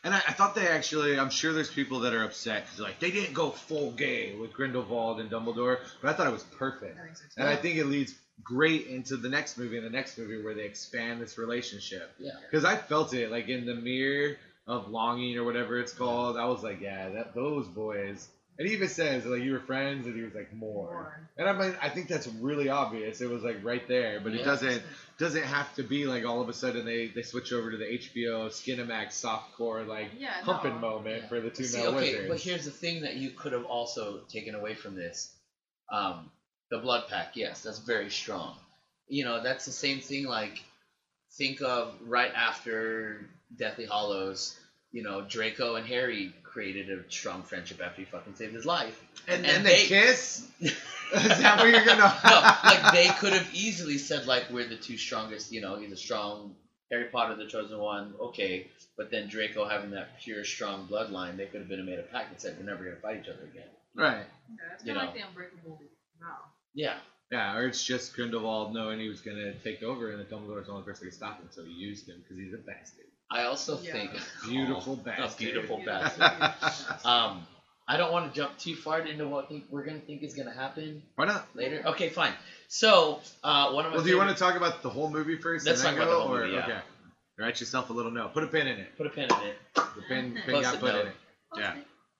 And 0.05 0.15
I, 0.15 0.19
I 0.19 0.33
thought 0.33 0.55
they 0.55 0.67
actually, 0.67 1.19
I'm 1.19 1.30
sure 1.30 1.52
there's 1.52 1.71
people 1.71 2.00
that 2.00 2.13
are 2.13 2.25
upset 2.25 2.65
because 2.65 2.80
like 2.80 2.99
they 2.99 3.11
didn't 3.11 3.35
go 3.35 3.50
full 3.50 3.93
gay 3.93 4.35
with 4.35 4.52
Grindelwald 4.52 5.21
and 5.21 5.30
Dumbledore, 5.30 5.78
but 6.00 6.11
I 6.11 6.13
thought 6.15 6.26
it 6.26 6.33
was 6.33 6.43
perfect. 6.45 6.99
I 6.99 7.15
so. 7.15 7.23
And 7.37 7.49
I 7.49 7.56
think 7.56 7.76
it 7.76 7.87
leads 7.87 8.15
great 8.43 8.87
into 8.89 9.17
the 9.17 9.28
next 9.28 9.59
movie 9.59 9.76
and 9.76 9.87
the 9.87 9.91
next 9.91 10.19
movie 10.19 10.43
where 10.43 10.54
they 10.54 10.65
expand 10.65 11.21
this 11.21 11.39
relationship. 11.39 12.13
Yeah. 12.19 12.33
Because 12.50 12.65
I 12.65 12.76
felt 12.76 13.15
it 13.15 13.30
like 13.30 13.49
in 13.49 13.67
the 13.67 13.75
mirror 13.75 14.37
of 14.67 14.89
longing 14.89 15.37
or 15.39 15.45
whatever 15.45 15.78
it's 15.78 15.93
called. 15.93 16.37
I 16.37 16.47
was 16.47 16.63
like, 16.63 16.80
yeah, 16.80 17.11
that 17.11 17.35
those 17.35 17.67
boys. 17.69 18.28
And 18.58 18.69
he 18.69 18.75
even 18.75 18.88
says 18.88 19.25
like 19.25 19.43
you 19.43 19.52
were 19.52 19.60
friends, 19.60 20.06
and 20.06 20.15
he 20.15 20.23
was 20.23 20.34
like 20.34 20.52
more. 20.52 20.93
More. 20.93 21.28
And 21.38 21.49
I 21.49 21.52
mean, 21.54 21.75
I 21.80 21.88
think 21.88 22.08
that's 22.08 22.26
really 22.28 22.69
obvious. 22.69 23.21
It 23.21 23.30
was 23.30 23.43
like 23.43 23.65
right 23.65 23.86
there, 23.88 24.21
but 24.21 24.34
it 24.34 24.45
doesn't 24.45 24.82
doesn't 25.19 25.45
have 25.45 25.75
to 25.76 25.82
be 25.82 26.04
like 26.06 26.25
all 26.26 26.41
of 26.43 26.49
a 26.49 26.52
sudden 26.52 26.84
they 26.84 27.06
they 27.06 27.23
switch 27.23 27.52
over 27.52 27.71
to 27.71 27.76
the 27.78 27.84
HBO 27.84 28.49
Skinamax 28.49 29.12
softcore 29.12 29.86
like 29.86 30.08
Yeah, 30.19 30.30
humping 30.43 30.75
no. 30.75 30.78
moment 30.80 31.28
for 31.28 31.41
the 31.41 31.49
two 31.50 31.65
See, 31.65 31.78
male 31.78 31.88
okay, 31.95 32.10
wizards. 32.12 32.28
but 32.28 32.41
here's 32.41 32.65
the 32.67 32.71
thing 32.71 33.02
that 33.02 33.15
you 33.17 33.30
could 33.30 33.52
have 33.52 33.65
also 33.65 34.19
taken 34.28 34.54
away 34.54 34.75
from 34.75 34.95
this. 34.97 35.32
Um, 35.91 36.30
the 36.71 36.78
blood 36.78 37.04
pack, 37.08 37.32
yes, 37.36 37.62
that's 37.62 37.78
very 37.78 38.10
strong. 38.10 38.54
You 39.08 39.25
know, 39.25 39.43
that's 39.43 39.65
the 39.67 39.73
same 39.73 40.00
thing. 40.00 40.26
Like, 40.26 40.62
think 41.38 41.60
of 41.62 41.95
right 42.06 42.32
after 42.34 43.26
Deathly 43.56 43.86
Hallows. 43.86 44.58
You 44.91 45.02
know, 45.02 45.23
Draco 45.23 45.76
and 45.76 45.86
Harry 45.86 46.34
created 46.52 46.91
a 46.91 47.10
strong 47.10 47.43
friendship 47.43 47.80
after 47.84 48.02
he 48.02 48.04
fucking 48.04 48.34
saved 48.34 48.54
his 48.54 48.67
life. 48.67 49.00
and, 49.28 49.36
and 49.36 49.45
then 49.45 49.62
they, 49.65 49.82
they- 49.82 49.86
kiss. 49.86 50.47
Is 50.60 51.28
that 51.41 51.58
what 51.58 51.69
you're 51.69 51.84
gonna? 51.84 52.15
no, 52.25 52.41
like 52.65 52.93
they 52.93 53.08
could 53.19 53.34
have 53.34 53.47
easily 53.54 53.99
said 53.99 54.26
like 54.26 54.45
we're 54.50 54.67
the 54.67 54.76
two 54.76 54.97
strongest. 54.97 55.52
You 55.52 55.60
know, 55.60 55.76
he's 55.78 55.93
a 55.93 55.97
strong 55.97 56.54
Harry 56.91 57.04
Potter, 57.04 57.34
the 57.36 57.47
chosen 57.47 57.78
one. 57.78 58.15
Okay, 58.19 58.67
but 58.97 59.10
then 59.10 59.28
Draco 59.28 59.69
having 59.69 59.91
that 59.91 60.19
pure, 60.21 60.43
strong 60.45 60.86
bloodline, 60.91 61.36
they 61.36 61.45
could 61.45 61.60
have 61.60 61.69
been 61.69 61.84
made 61.84 61.99
a 61.99 62.02
pact 62.02 62.30
and 62.30 62.41
said 62.41 62.56
we're 62.58 62.65
never 62.65 62.82
gonna 62.84 62.97
fight 62.97 63.21
each 63.23 63.28
other 63.28 63.45
again. 63.45 63.69
right. 63.95 64.25
Yeah, 64.49 64.56
it's 64.75 64.84
You 64.86 64.95
kind 64.95 64.97
of 65.08 65.15
know. 65.15 65.21
like 65.21 65.23
the 65.23 65.28
unbreakable 65.28 65.80
vow. 66.19 66.26
Yeah, 66.75 66.95
Yeah, 67.30 67.56
or 67.56 67.67
it's 67.67 67.84
just 67.84 68.15
Grindelwald 68.17 68.73
knowing 68.73 68.99
he 68.99 69.08
was 69.10 69.21
gonna 69.21 69.52
take 69.62 69.82
over, 69.82 70.10
and 70.12 70.19
that 70.21 70.30
Dumbledore's 70.30 70.67
the 70.67 70.73
only 70.73 70.84
person 70.84 71.04
who 71.04 71.10
could 71.10 71.17
stop 71.17 71.41
him, 71.41 71.49
so 71.50 71.62
he 71.62 71.73
used 71.73 72.08
him 72.08 72.23
because 72.23 72.38
he's 72.43 72.54
a 72.54 72.58
bastard. 72.58 73.04
I 73.32 73.45
also 73.45 73.78
Yeah. 73.80 73.92
think 73.92 74.10
Beautiful 74.49 74.92
Oh, 75.00 75.04
bastard. 75.04 75.49
A 75.49 75.52
beautiful 75.52 75.80
Yeah. 75.80 76.10
bastard. 76.18 77.04
Um, 77.04 77.47
I 77.88 77.97
don't 77.97 78.12
want 78.12 78.32
to 78.32 78.38
jump 78.40 78.56
too 78.58 78.76
far 78.76 79.00
into 79.00 79.26
what 79.26 79.50
we're 79.71 79.84
gonna 79.84 79.99
think 80.00 80.23
is 80.23 80.34
gonna 80.34 80.52
happen 80.54 81.02
Why 81.16 81.25
not? 81.26 81.49
later. 81.54 81.82
Okay, 81.92 82.10
fine. 82.10 82.32
So 82.68 83.21
uh, 83.42 83.73
one 83.73 83.84
of 83.86 83.90
my 83.90 83.97
Well, 83.97 84.04
do 84.04 84.10
you 84.10 84.18
want 84.18 84.30
to 84.30 84.36
talk 84.36 84.54
about 84.54 84.82
the 84.82 84.90
whole 84.90 85.10
movie 85.10 85.36
1st 85.36 85.66
Let's 85.66 85.82
talk 85.82 85.95
about 85.95 86.04
go, 86.08 86.10
the 86.14 86.21
whole 86.21 86.36
or 86.36 86.40
movie, 86.45 86.52
yeah. 86.52 86.64
okay? 86.64 86.80
Write 87.38 87.58
yourself 87.60 87.90
a 87.90 87.92
little 87.92 88.12
note. 88.12 88.34
Put 88.34 88.45
a 88.45 88.47
pin 88.47 88.66
in 88.68 88.78
it. 88.78 88.97
put 88.97 89.06
a 89.06 89.10
pin 89.10 89.25
in 89.25 89.47
it 89.49 89.56
The 89.75 90.02
pin, 90.08 90.38
pin 90.47 90.60
got 90.60 90.75
Post-it 90.75 90.80
put 90.80 90.95
in 90.95 91.06
it. 91.08 91.16
Yeah. 91.56 91.75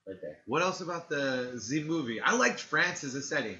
right 0.09 0.20
there? 0.20 0.38
What 0.46 0.62
else 0.62 0.81
about 0.81 1.09
the 1.09 1.53
Z 1.59 1.85
movie? 1.85 2.20
I 2.20 2.35
liked 2.35 2.61
France 2.61 3.05
as 3.05 3.14
a 3.14 3.22
setting. 3.22 3.59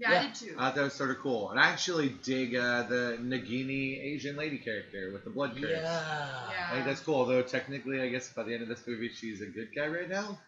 Yeah, 0.00 0.12
Yeah. 0.12 0.18
I 0.20 0.22
did 0.26 0.34
too. 0.34 0.54
I 0.58 0.60
thought 0.66 0.74
that 0.76 0.82
was 0.84 0.92
sort 0.94 1.10
of 1.10 1.18
cool, 1.18 1.50
and 1.50 1.60
I 1.60 1.66
actually 1.68 2.08
dig 2.22 2.54
uh, 2.56 2.84
the 2.84 3.18
Nagini 3.20 4.02
Asian 4.02 4.34
lady 4.36 4.58
character 4.58 5.10
with 5.12 5.24
the 5.24 5.30
blood 5.30 5.52
curse. 5.54 5.70
Yeah. 5.70 5.80
yeah. 6.50 6.68
I 6.70 6.74
think 6.74 6.86
that's 6.86 7.00
cool. 7.00 7.16
Although 7.16 7.42
technically, 7.42 8.00
I 8.00 8.08
guess 8.08 8.30
by 8.32 8.42
the 8.44 8.54
end 8.54 8.62
of 8.62 8.68
this 8.68 8.82
movie, 8.86 9.10
she's 9.10 9.40
a 9.42 9.46
good 9.46 9.68
guy 9.76 9.86
right 9.88 10.08
now. 10.08 10.38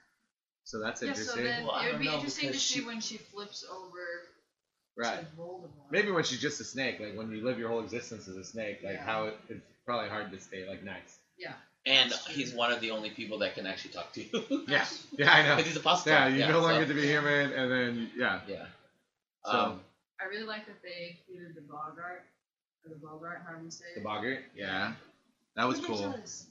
So 0.65 0.81
that's 0.81 1.03
Yeah, 1.03 1.13
so 1.13 1.21
interesting. 1.21 1.45
then 1.45 1.67
Well, 1.67 1.81
it 1.85 1.91
would 1.93 1.99
be 1.99 2.07
know, 2.07 2.15
interesting 2.15 2.53
to 2.53 2.59
see 2.59 2.81
she- 2.81 2.87
when 2.87 3.01
she 3.01 3.19
flips 3.19 3.65
over 3.71 3.99
right. 4.97 5.21
to 5.21 5.27
Voldemort. 5.37 5.91
Maybe 5.91 6.11
when 6.13 6.25
she's 6.25 6.41
just 6.41 6.61
a 6.61 6.65
snake, 6.65 7.01
like 7.01 7.17
when 7.17 7.31
you 7.33 7.45
live 7.45 7.59
your 7.59 7.69
whole 7.69 7.81
existence 7.83 8.29
as 8.29 8.37
a 8.37 8.45
snake, 8.45 8.79
like 8.85 8.95
Yeah. 8.95 9.05
how 9.05 9.25
it, 9.25 9.37
it's 9.49 9.61
probably 9.85 10.09
hard 10.09 10.31
to 10.31 10.41
stay 10.41 10.67
like 10.69 10.83
nice. 10.85 11.19
Yeah. 11.39 11.53
And 11.85 12.13
he's 12.31 12.55
one 12.55 12.71
of 12.71 12.81
the 12.81 12.93
only 12.93 13.11
people 13.11 13.39
that 13.41 13.57
can 13.57 13.67
actually 13.67 13.93
talk 13.93 14.13
to 14.13 14.23
you. 14.23 14.65
Yeah, 14.69 14.87
yeah, 15.19 15.33
I 15.33 15.43
know. 15.43 15.57
Because 15.57 15.67
he's 15.67 15.77
a 15.77 15.81
apostle. 15.81 16.13
Yeah, 16.13 16.29
you 16.29 16.47
no 16.47 16.61
longer 16.61 16.75
so- 16.75 16.81
get 16.87 16.89
to 16.89 16.95
be 16.95 17.07
human, 17.09 17.53
and 17.53 17.71
then 17.73 18.11
yeah. 18.17 18.41
Yeah. 18.47 18.67
So 19.45 19.51
Um, 19.53 19.81
I 20.21 20.27
really 20.27 20.45
like 20.45 20.67
that 20.67 20.83
they 20.83 21.19
included 21.29 21.55
the 21.57 21.63
Boggart, 21.63 22.23
the 22.89 22.95
Boggart, 22.97 23.43
however 23.47 23.65
you 23.65 23.71
say 23.71 23.85
the 23.95 24.01
Boggart, 24.03 24.39
yeah, 24.57 24.93
that 25.57 25.65
was 25.67 25.81
cool. 25.81 25.97
Ridiculous. 25.97 26.47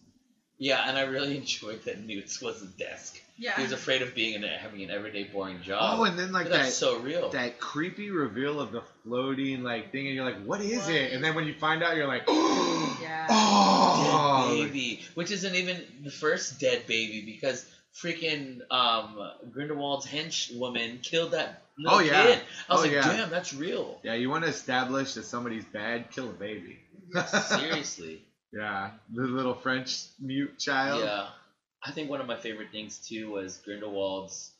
yeah, 0.57 0.87
and 0.89 0.97
I 0.97 1.03
really 1.03 1.37
enjoyed 1.43 1.83
that 1.85 1.99
Newt's 2.05 2.41
was 2.41 2.61
a 2.61 2.65
desk. 2.67 3.21
Yeah. 3.37 3.55
He 3.55 3.63
was 3.63 3.71
afraid 3.71 4.01
of 4.03 4.13
being 4.13 4.35
an 4.35 4.43
having 4.43 4.83
an 4.83 4.91
everyday 4.91 5.23
boring 5.23 5.61
job. 5.63 5.99
Oh, 5.99 6.03
and 6.03 6.19
then 6.19 6.31
like 6.31 6.49
that's 6.49 6.67
that 6.67 6.73
so 6.73 6.99
real. 6.99 7.29
that 7.29 7.59
creepy 7.59 8.11
reveal 8.11 8.59
of 8.59 8.71
the 8.71 8.81
floating 9.03 9.63
like 9.63 9.91
thing, 9.91 10.05
and 10.07 10.15
you're 10.15 10.25
like, 10.25 10.43
what 10.43 10.61
is 10.61 10.77
What 10.83 10.89
it? 10.93 11.07
is 11.09 11.13
And 11.15 11.23
then 11.23 11.33
when 11.33 11.45
you 11.47 11.53
find 11.53 11.81
out, 11.81 11.95
you're 11.95 12.07
like, 12.07 12.23
Yeah. 13.01 13.27
oh, 13.29 14.55
dead 14.57 14.67
baby, 14.73 15.01
which 15.15 15.31
isn't 15.31 15.55
even 15.55 15.81
the 16.03 16.11
first 16.11 16.59
dead 16.59 16.85
baby 16.87 17.21
because 17.25 17.65
freaking 17.95 18.59
um, 18.71 19.31
Grindelwald's 19.51 20.05
henchwoman 20.05 21.01
killed 21.01 21.31
that 21.31 21.47
little 21.47 21.61
Oh, 21.87 21.99
yeah. 21.99 22.25
kid. 22.25 22.39
I 22.69 22.73
was 22.73 22.81
Oh, 22.81 22.83
like, 22.83 22.91
yeah. 22.93 23.01
damn, 23.17 23.29
that's 23.29 23.53
real. 23.53 23.99
Yeah, 24.03 24.13
you 24.15 24.29
want 24.29 24.43
to 24.43 24.49
establish 24.49 25.13
that 25.15 25.23
somebody's 25.25 25.65
bad, 25.65 26.11
kill 26.11 26.29
a 26.29 26.33
baby. 26.33 26.79
Seriously. 27.47 28.21
Yeah, 28.53 28.89
the 29.13 29.21
little 29.21 29.53
French 29.53 29.97
mute 30.19 30.59
child. 30.59 31.05
Yeah. 31.05 31.27
I 31.81 31.91
think 31.91 32.09
one 32.09 32.19
of 32.19 32.27
my 32.27 32.35
favorite 32.35 32.67
things 32.73 32.97
too 33.07 33.31
was 33.31 33.55
Grindelwald's 33.65 34.51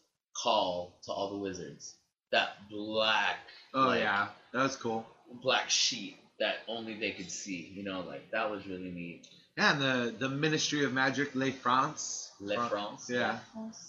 call 0.42 0.98
to 1.04 1.12
all 1.12 1.32
the 1.32 1.38
wizards. 1.40 1.94
That 2.32 2.52
black. 2.70 3.36
Oh 3.74 3.88
like, 3.88 4.00
yeah, 4.00 4.30
that 4.54 4.64
was 4.64 4.78
cool. 4.78 5.06
black 5.44 5.70
sheet 5.70 6.16
that 6.40 6.60
only 6.70 6.98
they 7.02 7.12
could 7.12 7.30
see. 7.30 7.70
You 7.76 7.84
know, 7.84 8.00
like 8.08 8.32
that 8.32 8.50
was 8.50 8.66
really 8.66 8.92
neat. 8.92 9.28
Yeah, 9.58 9.74
and 9.74 9.82
the 9.82 10.16
the 10.18 10.30
Ministry 10.30 10.86
of 10.86 10.94
Magic, 10.94 11.36
Le 11.36 11.52
France. 11.52 12.32
Le 12.40 12.56
Fran- 12.56 12.70
France. 12.70 13.10
Yeah. 13.10 13.40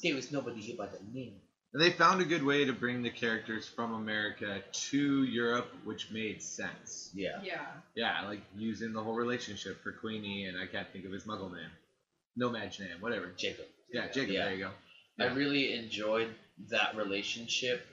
There 0.02 0.16
was 0.16 0.32
nobody 0.32 0.60
here 0.60 0.74
by 0.76 0.86
the 0.86 0.98
name. 1.14 1.34
And 1.72 1.80
they 1.80 1.90
found 1.90 2.20
a 2.20 2.24
good 2.24 2.44
way 2.44 2.66
to 2.66 2.72
bring 2.74 3.02
the 3.02 3.10
characters 3.10 3.66
from 3.66 3.94
America 3.94 4.60
to 4.90 5.22
Europe, 5.24 5.72
which 5.84 6.10
made 6.10 6.42
sense. 6.42 7.10
Yeah. 7.14 7.40
yeah. 7.42 7.64
Yeah, 7.94 8.26
like 8.26 8.40
using 8.56 8.92
the 8.92 9.02
whole 9.02 9.14
relationship 9.14 9.82
for 9.82 9.90
Queenie 9.92 10.46
and 10.46 10.58
I 10.58 10.66
can't 10.66 10.86
think 10.92 11.06
of 11.06 11.12
his 11.12 11.24
muggle 11.24 11.50
name. 11.50 11.70
No-Maj 12.36 12.78
name, 12.78 13.00
whatever. 13.00 13.30
Jacob. 13.38 13.64
Yeah, 13.92 14.08
Jacob, 14.08 14.34
Yeah. 14.34 14.44
there 14.44 14.54
you 14.54 14.64
go. 14.64 14.70
I 15.18 15.26
really 15.34 15.72
enjoyed 15.74 16.28
that 16.70 16.96
relationship 16.96 17.86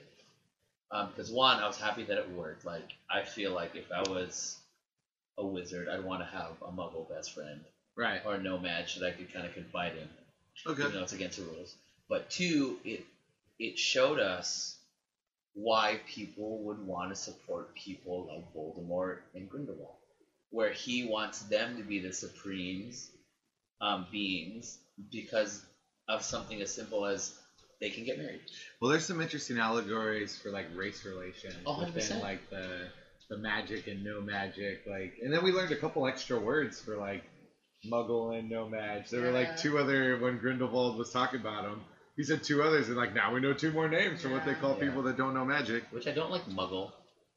um, 0.90 1.08
because 1.08 1.30
one, 1.30 1.58
I 1.58 1.66
was 1.66 1.78
happy 1.78 2.02
that 2.04 2.18
it 2.18 2.30
worked. 2.30 2.64
Like 2.64 2.88
I 3.10 3.22
feel 3.22 3.52
like 3.52 3.76
if 3.76 3.90
I 3.92 4.02
was 4.10 4.56
a 5.38 5.46
wizard, 5.46 5.88
I'd 5.88 6.04
want 6.04 6.20
to 6.20 6.26
have 6.26 6.52
a 6.62 6.70
Muggle 6.70 7.08
best 7.08 7.32
friend 7.34 7.60
Right. 7.96 8.20
or 8.26 8.36
No-Maj 8.38 8.96
that 8.96 9.06
I 9.06 9.10
could 9.12 9.32
kind 9.32 9.46
of 9.46 9.54
confide 9.54 9.92
in. 9.92 10.08
Okay. 10.70 10.82
Even 10.82 10.92
though 10.94 11.02
it's 11.02 11.12
against 11.12 11.38
the 11.38 11.44
rules. 11.44 11.74
But 12.08 12.28
two, 12.30 12.76
it 12.84 13.04
it 13.60 13.78
showed 13.78 14.20
us 14.20 14.76
why 15.54 16.00
people 16.06 16.58
would 16.60 16.80
want 16.86 17.10
to 17.10 17.16
support 17.16 17.74
people 17.74 18.26
like 18.28 18.44
Voldemort 18.54 19.18
and 19.34 19.48
Grindelwald, 19.48 19.96
where 20.50 20.70
he 20.70 21.04
wants 21.04 21.40
them 21.42 21.76
to 21.76 21.82
be 21.84 21.98
the 22.00 22.12
supremes 22.12 23.10
um, 23.80 24.06
beings 24.10 24.78
because 25.12 25.62
of 26.08 26.22
something 26.22 26.60
as 26.62 26.70
simple 26.70 27.06
as 27.06 27.32
they 27.80 27.90
can 27.90 28.04
get 28.04 28.18
married. 28.18 28.40
Well, 28.80 28.90
there's 28.90 29.04
some 29.04 29.20
interesting 29.20 29.58
allegories 29.58 30.36
for 30.36 30.50
like 30.50 30.66
race 30.74 31.04
relations 31.04 31.54
A 31.66 31.72
hundred 31.74 31.94
within 31.94 32.20
like 32.20 32.40
the 32.50 32.88
the 33.30 33.36
magic 33.36 33.86
and 33.86 34.02
no 34.04 34.20
magic, 34.20 34.80
like, 34.86 35.12
and 35.22 35.32
then 35.32 35.42
we 35.42 35.52
learned 35.52 35.70
a 35.70 35.76
couple 35.76 36.06
extra 36.06 36.38
words 36.38 36.80
for 36.80 36.96
like 36.96 37.22
muggle 37.86 38.36
and 38.36 38.48
no. 38.48 38.68
There 39.10 39.22
were 39.22 39.30
like 39.30 39.56
two 39.58 39.78
other 39.78 40.16
when 40.18 40.38
Grindelwald 40.38 40.96
was 40.96 41.10
talking 41.10 41.40
about 41.40 41.62
them. 41.64 41.84
He 42.16 42.24
said 42.24 42.42
two 42.42 42.62
others, 42.62 42.88
and 42.88 42.96
like 42.96 43.14
now 43.14 43.32
we 43.32 43.40
know 43.40 43.52
two 43.54 43.72
more 43.72 43.88
names 43.88 44.22
for 44.22 44.28
what 44.30 44.44
they 44.44 44.54
call 44.54 44.74
Yeah. 44.74 44.80
people 44.86 45.02
that 45.04 45.16
don't 45.16 45.34
know 45.34 45.44
magic. 45.44 45.84
Which 45.90 46.06
I 46.06 46.12
don't 46.12 46.30
like 46.30 46.46
Muggle, 46.46 46.90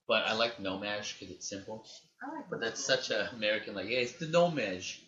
but 0.08 0.24
I 0.26 0.34
like 0.34 0.60
No-Maj 0.60 1.18
because 1.20 1.34
it's 1.36 1.48
simple. 1.50 1.86
I 2.22 2.36
like 2.36 2.50
But 2.50 2.60
that's 2.60 2.84
such 2.84 3.10
a 3.12 3.30
American 3.34 3.76
like, 3.76 3.88
yeah, 3.88 4.00
it's 4.00 4.14
the 4.14 4.28
Nomage. 4.28 5.00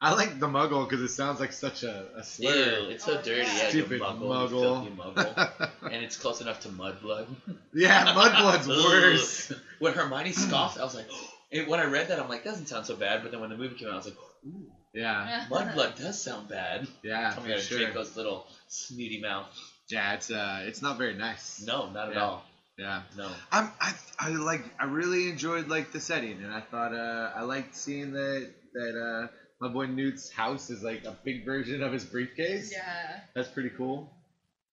I 0.00 0.12
like 0.12 0.38
the 0.38 0.48
muggle 0.48 0.86
because 0.86 1.00
it 1.02 1.08
sounds 1.08 1.40
like 1.40 1.52
such 1.52 1.82
a, 1.82 2.06
a 2.14 2.18
Ew, 2.18 2.22
slur. 2.24 2.90
it's 2.90 3.04
so 3.04 3.14
Oh, 3.14 3.22
dirty. 3.22 3.40
yeah. 3.40 3.56
Yeah, 3.62 3.68
Stupid 3.70 3.92
you 3.92 4.04
muggle, 4.04 4.50
you 4.50 4.56
muggle. 4.56 4.60
filthy 4.60 4.90
muggle. 4.90 5.70
and 5.82 6.04
it's 6.04 6.16
close 6.16 6.40
enough 6.42 6.60
to 6.60 6.68
Mudblood. 6.68 7.26
yeah, 7.72 8.04
Mudblood's 8.14 8.68
Ugh. 8.68 8.84
worse. 8.84 9.52
When 9.78 9.94
Hermione 9.94 10.32
scoffed, 10.32 10.78
I 10.78 10.84
was 10.84 10.94
like, 10.94 11.06
and 11.52 11.68
when 11.68 11.80
I 11.80 11.84
read 11.84 12.08
that, 12.08 12.18
I'm 12.20 12.28
like, 12.28 12.44
doesn't 12.44 12.66
sound 12.66 12.84
so 12.84 12.96
bad. 12.96 13.22
But 13.22 13.30
then 13.30 13.40
when 13.40 13.48
the 13.50 13.56
movie 13.56 13.76
came 13.76 13.88
out, 13.88 13.94
I 13.94 13.96
was 13.98 14.06
like, 14.06 14.16
ooh, 14.46 14.66
Yeah, 14.92 15.46
Mudblood 15.50 15.96
does 15.96 16.20
sound 16.20 16.48
bad. 16.48 16.86
yeah, 17.02 17.32
Coming 17.32 17.48
for 17.50 17.52
out 17.54 17.58
of 17.60 17.64
sure. 17.64 17.78
Draco's 17.78 18.14
little 18.16 18.46
snooty 18.68 19.20
mouth. 19.20 19.46
Yeah, 19.88 20.14
it's 20.14 20.30
uh, 20.30 20.62
it's 20.66 20.82
not 20.82 20.98
very 20.98 21.14
nice. 21.14 21.62
No, 21.66 21.90
not 21.90 22.08
at 22.08 22.14
Yeah. 22.14 22.22
all. 22.22 22.44
Yeah. 22.78 23.02
No. 23.16 23.30
I'm, 23.52 23.70
I, 23.80 23.92
I 24.18 24.28
like 24.30 24.62
I 24.80 24.86
really 24.86 25.28
enjoyed 25.28 25.68
like 25.68 25.92
the 25.92 26.00
setting 26.00 26.42
and 26.42 26.52
I 26.52 26.60
thought 26.60 26.92
uh, 26.92 27.30
I 27.36 27.42
liked 27.42 27.76
seeing 27.76 28.12
that 28.12 28.50
that 28.72 28.98
uh, 28.98 29.28
my 29.60 29.68
boy 29.72 29.86
Newt's 29.86 30.30
house 30.30 30.70
is 30.70 30.82
like 30.82 31.04
a 31.04 31.16
big 31.24 31.44
version 31.44 31.82
of 31.82 31.92
his 31.92 32.04
briefcase. 32.04 32.72
Yeah. 32.72 33.20
That's 33.34 33.48
pretty 33.48 33.70
cool. 33.70 34.10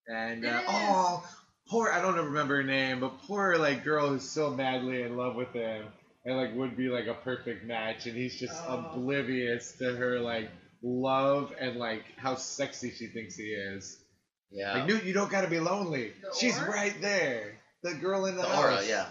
And 0.08 0.46
uh, 0.46 0.62
oh, 0.68 1.24
poor 1.70 1.92
I 1.92 2.02
don't 2.02 2.16
remember 2.16 2.56
her 2.56 2.64
name, 2.64 3.02
but 3.02 3.20
poor 3.28 3.58
like 3.58 3.84
girl 3.84 4.10
who's 4.10 4.28
so 4.28 4.50
madly 4.50 5.04
in 5.04 5.16
love 5.16 5.36
with 5.36 5.54
him 5.54 5.86
and 6.26 6.38
like 6.38 6.56
would 6.56 6.76
be 6.76 6.88
like 6.90 7.06
a 7.08 7.14
perfect 7.14 7.66
match 7.66 8.08
and 8.08 8.16
he's 8.16 8.40
just 8.40 8.56
Oh. 8.68 8.94
oblivious 8.96 9.74
to 9.74 9.96
her 9.96 10.20
like 10.20 10.50
love 10.84 11.54
and 11.60 11.78
like 11.78 12.04
how 12.18 12.36
sexy 12.36 12.92
she 12.92 13.08
thinks 13.08 13.36
he 13.36 13.50
is. 13.52 13.98
Yeah. 14.52 14.74
Like 14.74 14.88
Newt, 14.88 15.04
you 15.04 15.14
don't 15.14 15.32
gotta 15.32 15.48
be 15.50 15.60
lonely. 15.60 16.12
The 16.22 16.36
She's 16.38 16.58
aura? 16.60 16.72
right 16.72 17.02
there. 17.02 17.60
The 17.84 17.94
girl 17.96 18.26
in 18.26 18.36
the, 18.36 18.42
the 18.44 18.48
house. 18.50 18.60
aura, 18.64 18.86
yeah. 18.88 19.06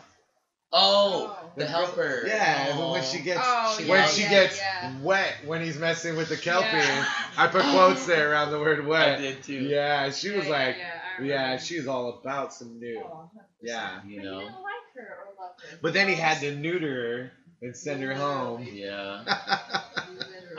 Oh, 0.73 1.37
Oh. 1.37 1.51
the 1.57 1.65
girl- 1.65 1.71
helper. 1.73 2.25
Yeah, 2.27 2.73
Oh. 2.75 2.93
when 2.93 3.03
she 3.03 3.19
oh. 3.21 3.25
gets 3.25 3.41
Oh, 3.43 3.75
She 3.79 3.85
when 3.89 4.01
yeah, 4.01 4.07
she 4.07 4.23
yeah, 4.23 4.31
gets 4.31 4.59
yeah. 4.59 5.01
wet 5.03 5.35
when 5.47 5.63
he's 5.63 5.77
messing 5.79 6.17
with 6.17 6.29
the 6.29 6.37
kelpie. 6.37 6.67
Yeah. 6.77 7.07
I 7.37 7.47
put 7.49 7.63
quotes 7.73 8.07
there 8.07 8.31
around 8.31 8.51
the 8.53 8.61
word 8.61 8.87
wet. 8.87 9.03
I 9.09 9.11
wet. 9.13 9.21
did 9.21 9.43
too. 9.43 9.55
Yeah, 9.55 10.11
she 10.13 10.31
was 10.31 10.45
Yeah, 10.45 10.51
like, 10.53 10.77
yeah, 10.79 10.91
I 11.19 11.23
yeah, 11.25 11.59
remember. 11.61 11.91
all 11.91 12.21
about 12.21 12.53
some 12.55 12.79
new. 12.79 13.03
Oh, 13.05 13.31
Yeah. 13.63 14.01
You 14.07 14.17
But 14.19 14.25
you 14.25 14.31
know. 14.31 14.39
didn't 14.41 14.53
like 14.53 14.95
her 14.95 15.19
or 15.19 15.45
love 15.45 15.53
her. 15.71 15.79
But 15.83 15.93
then 15.95 16.07
he 16.09 16.15
had 16.15 16.39
to 16.41 16.55
neuter 16.55 16.87
her 17.19 17.33
and 17.67 17.77
send 17.77 18.03
her 18.05 18.15
home. 18.15 18.63
Yeah. 18.71 19.25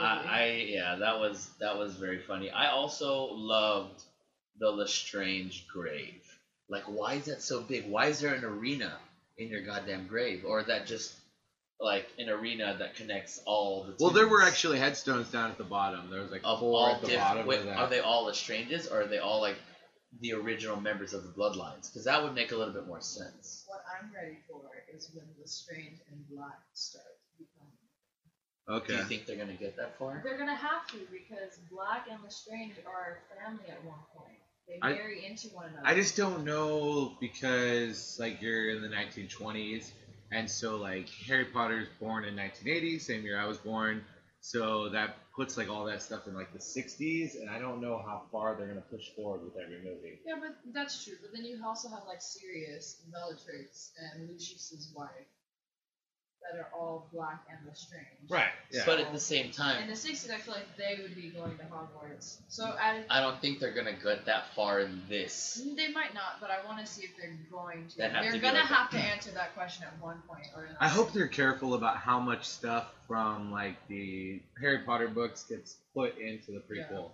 Literally. 0.01 0.29
I, 0.29 0.43
I 0.43 0.45
yeah, 0.67 0.95
that 0.95 1.19
was 1.19 1.49
that 1.59 1.77
was 1.77 1.95
very 1.95 2.19
funny. 2.19 2.49
I 2.49 2.71
also 2.71 3.33
loved 3.33 4.03
the 4.59 4.69
Lestrange 4.69 5.67
grave. 5.67 6.21
Like, 6.69 6.83
why 6.83 7.15
is 7.15 7.25
that 7.25 7.41
so 7.41 7.61
big? 7.61 7.89
Why 7.89 8.07
is 8.07 8.19
there 8.19 8.33
an 8.33 8.45
arena 8.45 8.97
in 9.37 9.49
your 9.49 9.61
goddamn 9.61 10.07
grave, 10.07 10.43
or 10.45 10.61
is 10.61 10.67
that 10.67 10.85
just 10.85 11.13
like 11.79 12.07
an 12.17 12.29
arena 12.29 12.75
that 12.79 12.95
connects 12.95 13.41
all 13.45 13.83
the? 13.83 13.95
well, 13.99 14.13
there 14.13 14.27
were 14.27 14.41
actually 14.41 14.79
headstones 14.79 15.29
down 15.29 15.51
at 15.51 15.57
the 15.57 15.63
bottom. 15.63 16.09
There 16.09 16.21
was 16.21 16.31
like 16.31 16.41
of 16.43 16.59
four 16.59 16.79
all 16.79 16.95
at 16.95 17.01
the 17.01 17.07
diff- 17.07 17.19
bottom 17.19 17.47
wait, 17.47 17.59
of 17.59 17.65
that. 17.65 17.77
Are 17.77 17.89
they 17.89 17.99
all 17.99 18.25
Lestranges, 18.25 18.91
or 18.91 19.01
are 19.01 19.07
they 19.07 19.17
all 19.17 19.41
like 19.41 19.57
the 20.19 20.33
original 20.33 20.79
members 20.79 21.13
of 21.13 21.23
the 21.23 21.29
bloodlines? 21.29 21.89
Because 21.89 22.05
that 22.05 22.23
would 22.23 22.35
make 22.35 22.51
a 22.51 22.55
little 22.55 22.73
bit 22.73 22.87
more 22.87 23.01
sense. 23.01 23.65
What 23.67 23.83
I'm 23.99 24.11
ready 24.13 24.37
for 24.47 24.61
is 24.93 25.09
when 25.13 25.25
Lestrange 25.39 25.99
and 26.09 26.29
Black 26.29 26.59
start 26.73 27.03
to 27.05 27.11
become. 27.11 27.20
Okay. 28.77 28.93
Do 28.93 28.99
you 28.99 29.03
think 29.03 29.25
they're 29.25 29.37
gonna 29.37 29.53
get 29.53 29.77
that 29.77 29.97
far? 29.97 30.21
They're 30.23 30.37
gonna 30.37 30.55
have 30.55 30.87
to 30.87 30.97
because 31.11 31.57
Black 31.71 32.07
and 32.09 32.21
Lestrange 32.23 32.73
are 32.85 33.19
family 33.35 33.65
at 33.69 33.83
one 33.83 33.99
point. 34.15 34.37
They 34.67 34.79
I- 34.81 34.93
marry 34.93 35.25
into 35.25 35.47
one 35.49 35.67
another. 35.67 35.85
I 35.85 35.95
just 35.95 36.15
don't 36.15 36.45
know 36.45 37.13
because 37.19 38.17
like 38.19 38.41
you're 38.41 38.69
in 38.69 38.81
the 38.81 38.89
1920s, 38.89 39.91
and 40.31 40.49
so 40.49 40.77
like 40.77 41.09
Harry 41.27 41.45
Potter's 41.45 41.87
born 41.99 42.23
in 42.23 42.35
1980, 42.35 42.99
same 42.99 43.23
year 43.23 43.39
I 43.39 43.45
was 43.45 43.57
born, 43.57 44.03
so 44.39 44.89
that 44.89 45.17
puts 45.35 45.57
like 45.57 45.69
all 45.69 45.85
that 45.85 46.01
stuff 46.01 46.27
in 46.27 46.33
like 46.33 46.53
the 46.53 46.59
60s, 46.59 47.35
and 47.35 47.49
I 47.49 47.59
don't 47.59 47.81
know 47.81 47.97
how 47.97 48.21
far 48.31 48.55
they're 48.55 48.67
gonna 48.67 48.81
push 48.81 49.09
forward 49.15 49.43
with 49.43 49.57
every 49.61 49.79
movie. 49.79 50.19
Yeah, 50.25 50.35
but 50.39 50.55
that's 50.73 51.03
true. 51.03 51.15
But 51.21 51.31
then 51.33 51.45
you 51.45 51.61
also 51.65 51.89
have 51.89 52.03
like 52.07 52.21
Sirius, 52.21 53.01
Bellatrix, 53.11 53.91
and 53.97 54.29
Lucius's 54.29 54.91
wife 54.95 55.27
that 56.41 56.59
are 56.59 56.69
all 56.73 57.07
Black 57.13 57.39
and 57.49 57.59
Lestrange. 57.67 58.05
Yeah. 58.71 58.83
But 58.85 58.99
at 58.99 59.11
the 59.13 59.19
same 59.19 59.51
time, 59.51 59.83
In 59.83 59.87
the 59.89 59.93
60s, 59.95 60.29
I 60.31 60.37
feel 60.37 60.53
like 60.53 60.77
they 60.77 61.01
would 61.01 61.15
be 61.15 61.29
going 61.29 61.57
to 61.57 61.63
Hogwarts. 61.65 62.37
So 62.47 62.65
I, 62.65 63.03
I 63.09 63.19
don't 63.21 63.39
think 63.41 63.59
they're 63.59 63.73
gonna 63.73 63.93
get 63.93 64.25
that 64.25 64.53
far 64.55 64.79
in 64.79 65.01
this. 65.09 65.61
they 65.75 65.91
might 65.91 66.13
not, 66.13 66.39
but 66.39 66.49
I 66.49 66.65
want 66.65 66.79
to 66.79 66.91
see 66.91 67.03
if 67.03 67.11
they're 67.17 67.37
going 67.51 67.87
to. 67.89 67.97
They're 67.97 68.31
to 68.31 68.39
gonna 68.39 68.59
like 68.59 68.63
a- 68.63 68.73
have 68.73 68.89
to 68.91 68.97
answer 68.97 69.31
that 69.31 69.53
question 69.55 69.85
at 69.85 70.01
one 70.01 70.21
point 70.27 70.47
or 70.55 70.63
another. 70.63 70.77
I 70.79 70.87
hope 70.87 71.13
they're 71.13 71.27
careful 71.27 71.73
about 71.73 71.97
how 71.97 72.19
much 72.19 72.47
stuff 72.47 72.91
from 73.07 73.51
like 73.51 73.75
the 73.87 74.41
Harry 74.59 74.79
Potter 74.79 75.07
books 75.07 75.43
gets 75.43 75.77
put 75.93 76.17
into 76.17 76.51
the 76.51 76.59
prequel. 76.61 77.11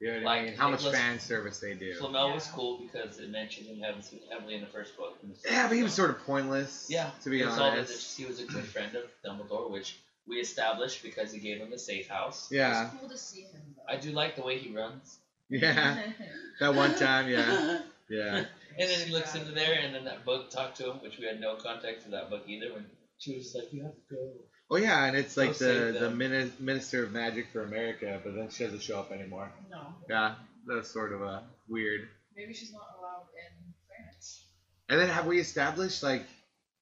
You 0.00 0.08
know 0.08 0.14
what 0.14 0.20
I 0.22 0.24
Like, 0.24 0.44
mean? 0.44 0.54
How 0.56 0.68
much 0.70 0.80
Nicholas 0.80 0.98
fan 1.00 1.18
service 1.20 1.58
they 1.58 1.74
do. 1.74 1.94
Flamel 1.94 2.34
was 2.34 2.46
cool 2.48 2.78
because 2.80 3.18
it 3.18 3.30
mentioned 3.30 3.66
him 3.68 3.80
having 3.80 4.02
heavily 4.02 4.22
heavily 4.30 4.54
in 4.56 4.60
the 4.60 4.66
first 4.66 4.96
book. 4.96 5.16
Yeah, 5.50 5.68
but 5.68 5.76
he 5.76 5.82
was 5.82 5.94
sort 5.94 6.10
of 6.10 6.18
pointless. 6.26 6.86
Yeah, 6.90 7.10
To 7.22 7.30
be 7.30 7.40
it 7.40 7.46
was 7.46 7.54
all 7.58 7.70
that 7.70 7.78
honest. 7.78 7.92
just- 7.92 8.18
he 8.18 8.26
was 8.26 8.40
a 8.40 8.44
good 8.44 8.64
friend 8.64 8.94
of 8.94 9.04
Dumbledore, 9.24 9.70
which 9.70 9.96
we 10.28 10.36
established 10.36 11.02
because 11.02 11.32
he 11.32 11.38
gave 11.38 11.58
him 11.60 11.70
the 11.70 11.78
safe 11.78 12.08
house. 12.08 12.48
Yeah. 12.50 12.90
It's 12.90 13.00
cool 13.00 13.08
to 13.08 13.16
see 13.16 13.42
him 13.42 13.60
though. 13.76 13.84
I 13.92 13.96
do 13.96 14.10
like 14.12 14.36
the 14.36 14.42
way 14.42 14.58
he 14.58 14.70
runs. 14.74 15.18
Yeah. 15.48 16.02
That 16.60 16.74
one 16.74 16.94
time, 16.96 17.28
yeah. 17.28 17.80
Yeah. 18.08 18.36
and 18.78 18.90
then 18.90 19.06
he 19.06 19.12
looks 19.12 19.34
into 19.34 19.50
there, 19.52 19.78
and 19.80 19.92
then 19.94 20.04
that 20.04 20.24
book 20.24 20.48
talked 20.50 20.76
to 20.78 20.90
him, 20.90 20.96
which 21.02 21.18
we 21.18 21.24
had 21.26 21.40
no 21.40 21.56
context 21.56 22.04
to 22.04 22.10
that 22.12 22.30
book 22.30 22.44
either. 22.46 22.72
When 22.72 22.86
she 23.18 23.36
was 23.36 23.52
like, 23.54 23.72
"You 23.72 23.82
have 23.82 23.94
to 23.94 24.14
go." 24.14 24.30
Oh 24.70 24.76
yeah, 24.76 25.04
and 25.04 25.16
it's 25.16 25.36
like 25.36 25.50
Go 25.50 25.52
save 25.52 25.86
the 25.86 25.92
the 25.92 25.98
them. 26.08 26.18
mini- 26.18 26.52
minister 26.58 27.04
of 27.04 27.12
magic 27.12 27.46
for 27.52 27.62
America, 27.62 28.20
but 28.24 28.34
then 28.34 28.48
she 28.50 28.64
doesn't 28.64 28.82
show 28.82 28.98
up 28.98 29.12
anymore. 29.12 29.50
no. 29.70 29.94
Yeah, 30.08 30.34
that's 30.66 30.90
sort 30.92 31.12
of 31.12 31.22
a 31.22 31.42
weird. 31.68 32.08
Maybe 32.36 32.52
she's 32.52 32.72
not 32.72 32.82
allowed 32.98 33.26
in 33.34 33.72
France. 33.86 34.40
And 34.88 35.00
then 35.00 35.08
have 35.08 35.26
we 35.26 35.38
established 35.40 36.02
like 36.02 36.24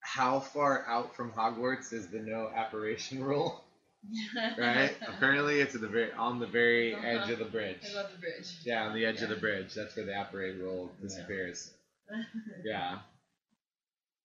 how 0.01 0.41
far 0.41 0.85
out 0.87 1.15
from 1.15 1.31
Hogwarts 1.33 1.93
is 1.93 2.09
the 2.09 2.21
no 2.21 2.49
apparition 2.55 3.23
rule? 3.31 3.61
Right. 4.59 4.95
Apparently, 5.09 5.61
it's 5.61 5.75
at 5.75 5.81
the 5.81 5.89
very 5.89 6.13
on 6.13 6.39
the 6.39 6.47
very 6.47 6.95
Uh-huh. 6.95 7.07
edge 7.07 7.31
of 7.31 7.39
the 7.39 7.47
bridge. 7.47 7.79
I 7.91 7.95
love 7.97 8.11
the 8.13 8.19
bridge. 8.19 8.47
Yeah, 8.65 8.85
on 8.85 8.95
the 8.95 9.07
edge 9.07 9.23
of 9.23 9.31
the 9.31 9.37
bridge. 9.37 9.73
That's 9.75 9.97
where 9.97 10.05
the 10.05 10.15
apparition 10.15 10.61
rule 10.61 10.91
disappears. 11.03 11.71
Yeah. 12.65 12.99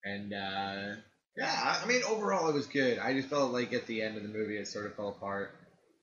And 0.04 0.34
uh 0.34 0.96
yeah, 1.40 1.80
I 1.84 1.88
mean 1.88 2.02
overall 2.08 2.50
it 2.50 2.54
was 2.54 2.68
good. 2.68 3.00
I 3.00 3.14
just 3.14 3.30
felt 3.30 3.52
like 3.52 3.74
at 3.74 3.88
the 3.88 4.02
end 4.02 4.18
of 4.18 4.24
the 4.24 4.30
movie 4.30 4.58
it 4.58 4.68
sort 4.68 4.86
of 4.86 4.96
fell 4.96 5.10
apart. 5.10 5.52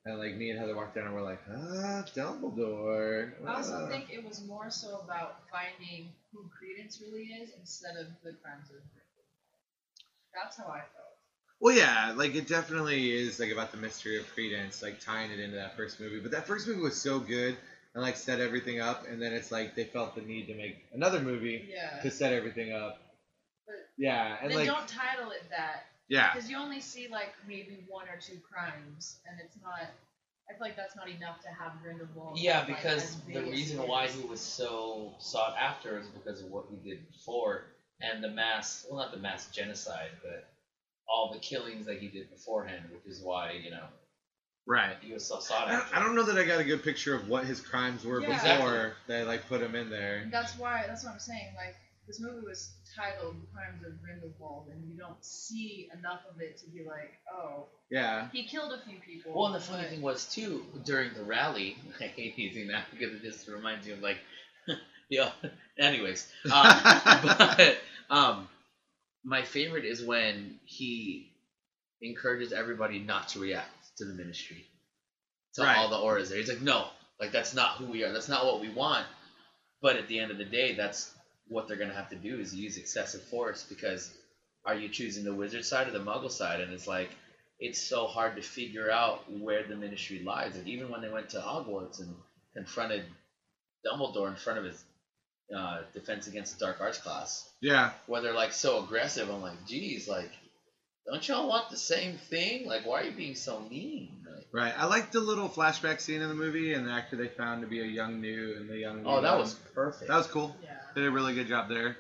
And 0.05 0.19
like 0.19 0.37
me 0.37 0.51
and 0.51 0.59
Heather 0.59 0.77
walked 0.77 0.95
down 0.95 1.07
and 1.07 1.15
we're 1.15 1.23
like, 1.23 1.41
ah, 1.51 2.05
Dumbledore. 2.15 3.31
I 3.47 3.55
also 3.57 3.75
ah." 3.75 3.89
think 3.89 4.11
it 4.11 4.25
was 4.25 4.45
more 4.47 4.71
so 4.71 5.01
about 5.05 5.37
finding 5.51 6.09
who 6.33 6.49
Credence 6.57 7.01
really 7.01 7.25
is 7.25 7.51
instead 7.59 7.97
of 7.97 8.07
the 8.25 8.33
crimes 8.43 8.71
of. 8.71 8.83
That's 10.35 10.57
how 10.57 10.67
I 10.67 10.81
felt. 10.81 11.17
Well, 11.61 11.75
yeah, 11.75 12.13
like 12.15 12.35
it 12.35 12.47
definitely 12.47 13.11
is 13.13 13.41
like 13.41 13.51
about 13.51 13.73
the 13.73 13.79
mystery 13.79 14.19
of 14.19 14.29
Credence, 14.35 14.83
like 14.83 15.01
tying 15.01 15.31
it 15.31 15.41
into 15.41 15.57
that 15.57 15.77
first 15.77 16.01
movie. 16.01 16.21
But 16.21 16.33
that 16.33 16.47
first 16.47 16.69
movie 16.69 16.81
was 16.81 16.97
so 17.01 17.19
good 17.19 17.57
and 17.95 18.03
like 18.03 18.17
set 18.17 18.41
everything 18.41 18.81
up, 18.81 19.07
and 19.09 19.21
then 19.21 19.33
it's 19.33 19.51
like 19.51 19.75
they 19.75 19.85
felt 19.85 20.15
the 20.15 20.21
need 20.23 20.47
to 20.49 20.55
make 20.55 20.77
another 20.93 21.21
movie 21.21 21.65
Yeah. 21.71 22.03
to 22.03 22.11
set 22.11 22.33
everything 22.33 22.73
up. 22.73 22.99
But 23.67 23.89
Yeah, 23.97 24.37
and 24.41 24.51
then 24.51 24.59
like 24.59 24.67
don't 24.67 24.89
title 24.89 25.31
it 25.31 25.43
that 25.51 25.87
yeah, 26.09 26.33
because 26.33 26.49
you 26.51 26.57
only 26.57 26.81
see 26.81 27.09
like 27.09 27.33
maybe 27.49 27.85
one 27.89 28.07
or 28.09 28.21
two 28.21 28.39
crimes, 28.51 29.19
and 29.29 29.41
it's 29.45 29.57
not. 29.63 29.81
I 30.49 30.53
feel 30.53 30.61
like 30.61 30.77
that's 30.77 30.95
not 30.95 31.09
enough 31.09 31.43
to 31.43 31.49
have 31.49 31.73
Grindelwald. 31.83 32.39
Yeah, 32.39 32.59
like, 32.59 32.69
because 32.69 33.03
as 33.03 33.15
big 33.17 33.35
the 33.35 33.51
reason 33.51 33.79
why 33.89 34.05
is. 34.05 34.15
he 34.15 34.25
was 34.29 34.41
so 34.41 35.13
sought 35.19 35.57
after 35.59 35.99
is 35.99 36.07
because 36.07 36.41
of 36.41 36.51
what 36.51 36.67
he 36.71 36.77
did 36.89 37.05
before 37.11 37.65
and 38.01 38.23
the 38.23 38.29
mass, 38.29 38.87
well, 38.89 39.01
not 39.01 39.13
the 39.13 39.19
mass 39.19 39.49
genocide, 39.51 40.11
but 40.23 40.49
all 41.09 41.33
the 41.33 41.39
killings 41.39 41.87
that 41.87 41.99
he 41.99 42.09
did 42.09 42.31
beforehand, 42.31 42.83
which 42.93 43.07
is 43.07 43.21
why, 43.23 43.53
you 43.53 43.71
know, 43.71 43.85
right. 44.67 44.97
he 45.01 45.13
was 45.13 45.25
so 45.25 45.39
sought 45.39 45.69
I 45.69 45.73
don't, 45.73 45.81
after. 45.81 45.97
I 45.97 46.01
don't 46.01 46.15
know 46.15 46.25
that 46.25 46.37
I 46.37 46.45
got 46.45 46.61
a 46.61 46.65
good 46.65 46.83
picture 46.83 47.15
of 47.15 47.29
what 47.29 47.45
his 47.45 47.61
crimes 47.61 48.05
were 48.05 48.21
Yeah. 48.21 48.29
before 48.29 48.77
Exactly. 48.77 48.93
they 49.09 49.23
like 49.25 49.49
put 49.49 49.63
him 49.63 49.75
in 49.75 49.89
there. 49.89 50.29
That's 50.31 50.59
why. 50.59 50.85
That's 50.87 51.05
what 51.05 51.15
I'm 51.15 51.21
saying. 51.21 51.55
Like 51.57 51.77
this 52.07 52.21
movie 52.21 52.45
was 52.47 52.71
titled 52.97 53.37
"Crimes 53.53 53.85
of 53.85 54.01
Grindelwald," 54.03 54.69
and 54.73 54.89
you 54.89 54.97
don't 54.97 55.23
see 55.25 55.89
enough 55.99 56.21
of 56.33 56.41
it 56.41 56.59
to 56.59 56.71
be 56.71 56.85
like, 56.87 57.13
oh, 57.33 57.67
Yeah, 57.91 58.29
he 58.33 58.45
killed 58.45 58.73
a 58.73 58.89
few 58.89 58.99
people. 59.01 59.33
Well, 59.35 59.47
and 59.47 59.55
the 59.57 59.61
funny 59.61 59.83
but- 59.83 59.91
thing 59.91 60.03
was, 60.03 60.25
too, 60.27 60.65
during 60.85 61.15
the 61.15 61.25
rally, 61.25 61.77
I 62.01 62.05
hate 62.05 62.39
using 62.39 62.69
that 62.69 62.85
because 62.91 63.15
it 63.15 63.23
just 63.23 63.49
reminds 63.49 63.87
you 63.87 63.95
of, 63.95 64.01
like, 64.01 64.19
yeah, 65.11 65.31
anyways. 65.79 66.27
Um, 66.45 66.53
but 67.25 67.79
um, 68.11 68.49
my 69.25 69.43
favorite 69.43 69.85
is 69.85 70.03
when 70.05 70.59
he 70.65 71.33
encourages 72.03 72.53
everybody 72.53 72.99
not 73.01 73.29
to 73.31 73.41
react 73.41 73.71
to 73.99 74.05
the 74.05 74.15
ministry, 74.15 74.65
to 75.55 75.63
Right. 75.63 75.77
all 75.79 75.89
the 75.89 75.97
Aurors 75.97 76.29
there. 76.29 76.39
He's 76.39 76.49
like, 76.49 76.61
no, 76.61 76.87
like 77.19 77.33
that's 77.33 77.55
not 77.55 77.77
who 77.79 77.87
we 77.87 78.05
are. 78.05 78.13
That's 78.13 78.29
not 78.29 78.45
what 78.45 78.61
we 78.61 78.69
want. 78.69 79.07
But 79.83 79.97
at 79.97 80.07
the 80.09 80.19
end 80.21 80.31
of 80.31 80.39
the 80.39 80.45
day, 80.45 80.75
that's 80.75 81.11
what 81.49 81.69
they're 81.69 81.77
gonna 81.77 81.95
have 81.95 82.11
to 82.11 82.17
do 82.17 82.39
is 82.39 82.55
use 82.55 82.77
excessive 82.77 83.23
force 83.23 83.65
because 83.69 84.13
are 84.65 84.75
you 84.75 84.89
choosing 84.89 85.25
the 85.25 85.35
wizard 85.35 85.65
side 85.65 85.89
or 85.89 85.93
the 85.93 85.99
muggle 86.01 86.31
side? 86.31 86.61
And 86.61 86.73
it's 86.73 86.89
like 86.89 87.11
it's 87.59 87.83
so 87.83 88.07
hard 88.07 88.37
to 88.37 88.43
figure 88.43 88.91
out 88.91 89.31
where 89.31 89.63
the 89.67 89.77
ministry 89.77 90.23
lies. 90.25 90.57
And 90.57 90.69
even 90.69 90.91
when 90.91 91.01
they 91.01 91.09
went 91.09 91.31
to 91.31 91.39
Hogwarts 91.39 92.01
and 92.01 92.15
confronted 92.55 93.05
Dumbledore 93.87 94.29
in 94.29 94.37
front 94.37 94.59
of 94.59 94.65
his 94.65 94.85
uh, 95.57 95.83
defense 95.95 96.27
against 96.27 96.59
the 96.59 96.65
dark 96.65 96.81
arts 96.81 96.99
class, 96.99 97.49
yeah, 97.61 97.93
where 98.07 98.21
they're 98.21 98.35
like 98.35 98.53
so 98.53 98.83
aggressive, 98.85 99.31
I'm 99.31 99.41
like, 99.41 99.67
geez, 99.67 100.09
like, 100.09 100.31
don't 101.07 101.27
y'all 101.27 101.49
want 101.49 101.71
the 101.71 101.77
same 101.77 102.19
thing? 102.19 102.67
Like, 102.67 102.85
why 102.85 103.03
are 103.03 103.05
you 103.05 103.17
being 103.17 103.37
so 103.37 103.61
mean? 103.61 104.27
Like, 104.29 104.47
right. 104.53 104.75
I 104.77 104.87
liked 104.87 105.13
the 105.13 105.21
little 105.21 105.49
flashback 105.49 106.01
scene 106.01 106.21
in 106.21 106.29
the 106.29 106.35
movie 106.35 106.75
and 106.75 106.87
the 106.87 106.91
actor 106.91 107.17
they 107.17 107.29
found 107.29 107.63
to 107.63 107.69
be 107.69 107.81
a 107.81 107.87
young 107.87 108.21
Newt 108.21 108.57
and 108.59 108.69
the 108.69 108.79
young. 108.79 109.05
oh, 109.07 109.23
that 109.23 109.31
Newt. 109.31 109.41
was 109.41 109.55
perfect. 109.73 110.09
that 110.09 110.17
was 110.17 110.27
cool. 110.27 110.55
Yeah. 110.63 110.71
Did 110.97 111.05
a 111.05 111.11
really 111.11 111.35
good 111.35 111.47
job 111.47 111.69
there. 111.69 111.95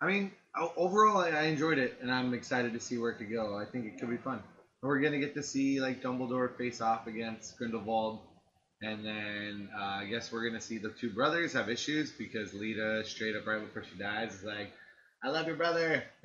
I 0.00 0.06
mean, 0.06 0.32
overall, 0.74 1.18
I, 1.18 1.42
enjoyed 1.42 1.76
it, 1.76 1.98
and 2.00 2.10
I'm 2.10 2.32
excited 2.32 2.72
to 2.72 2.80
see 2.80 2.96
where 2.96 3.10
it 3.10 3.18
could 3.18 3.30
go. 3.30 3.58
I 3.58 3.66
think 3.66 3.84
it 3.84 4.00
could 4.00 4.08
be 4.08 4.16
fun. 4.16 4.42
We're 4.80 4.98
gonna 5.00 5.18
get 5.18 5.34
to 5.34 5.42
see 5.42 5.78
like 5.78 6.02
Dumbledore 6.02 6.56
face 6.56 6.80
off 6.80 7.06
against 7.06 7.58
Grindelwald, 7.58 8.18
and 8.80 9.04
then 9.04 9.68
uh, 9.78 9.82
I 9.82 10.06
guess 10.06 10.32
we're 10.32 10.48
gonna 10.48 10.62
see 10.62 10.78
the 10.78 10.88
two 10.88 11.10
brothers 11.10 11.52
have 11.52 11.68
issues 11.68 12.12
because 12.12 12.54
Leta, 12.54 13.04
straight 13.04 13.36
up 13.36 13.46
right 13.46 13.60
before 13.60 13.84
she 13.84 13.98
dies, 13.98 14.32
is 14.32 14.42
like, 14.42 14.72
"I 15.22 15.28
love 15.28 15.46
your 15.46 15.56
brother." 15.56 16.02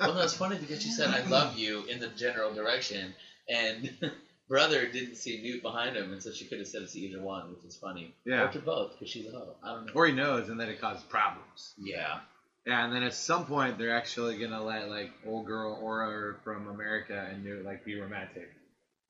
well, 0.00 0.14
no, 0.14 0.22
it's 0.22 0.32
funny 0.32 0.56
because 0.56 0.82
she 0.82 0.90
said, 0.90 1.10
"I 1.10 1.28
love 1.28 1.58
you" 1.58 1.84
in 1.90 2.00
the 2.00 2.08
general 2.08 2.54
direction, 2.54 3.12
and 3.50 3.90
brother 4.48 4.86
didn't 4.86 5.16
see 5.16 5.40
Newt 5.42 5.62
behind 5.62 5.96
him, 5.96 6.12
and 6.12 6.22
so 6.22 6.32
she 6.32 6.44
could 6.46 6.58
have 6.58 6.68
said 6.68 6.82
it's 6.82 6.96
either 6.96 7.20
one, 7.20 7.50
which 7.50 7.64
is 7.64 7.76
funny. 7.76 8.14
Yeah. 8.24 8.48
Or 8.48 8.52
to 8.52 8.58
both, 8.58 8.92
because 8.92 9.08
she's 9.10 9.26
a 9.26 9.30
hoe. 9.30 9.54
I 9.62 9.74
don't 9.74 9.86
know. 9.86 9.92
or 9.94 10.06
he 10.06 10.12
knows, 10.12 10.48
and 10.48 10.58
then 10.58 10.68
it 10.68 10.80
causes 10.80 11.02
problems. 11.04 11.74
yeah. 11.78 12.20
Yeah, 12.66 12.84
and 12.84 12.92
then 12.94 13.02
at 13.02 13.14
some 13.14 13.46
point 13.46 13.78
they're 13.78 13.96
actually 13.96 14.36
gonna 14.38 14.62
let 14.62 14.90
like 14.90 15.10
old 15.26 15.46
girl 15.46 15.80
Auror 15.82 16.36
from 16.44 16.68
America 16.68 17.26
and 17.30 17.42
Newt 17.42 17.64
like 17.64 17.82
be 17.82 17.98
romantic, 17.98 18.50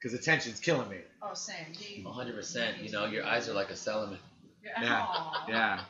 because 0.01 0.17
attention's 0.17 0.61
killing 0.61 0.89
me. 0.89 0.99
Oh, 1.21 1.35
same. 1.35 1.67
He, 1.77 2.05
100%. 2.05 2.85
You 2.85 2.93
know, 2.93 3.07
your 3.07 3.25
eyes 3.25 3.49
are 3.49 3.55
like 3.55 3.71
a 3.71 3.77
salamander. 3.77 4.21
Yeah. 4.65 5.01
Aw. 5.03 5.47
Yeah. 5.49 5.81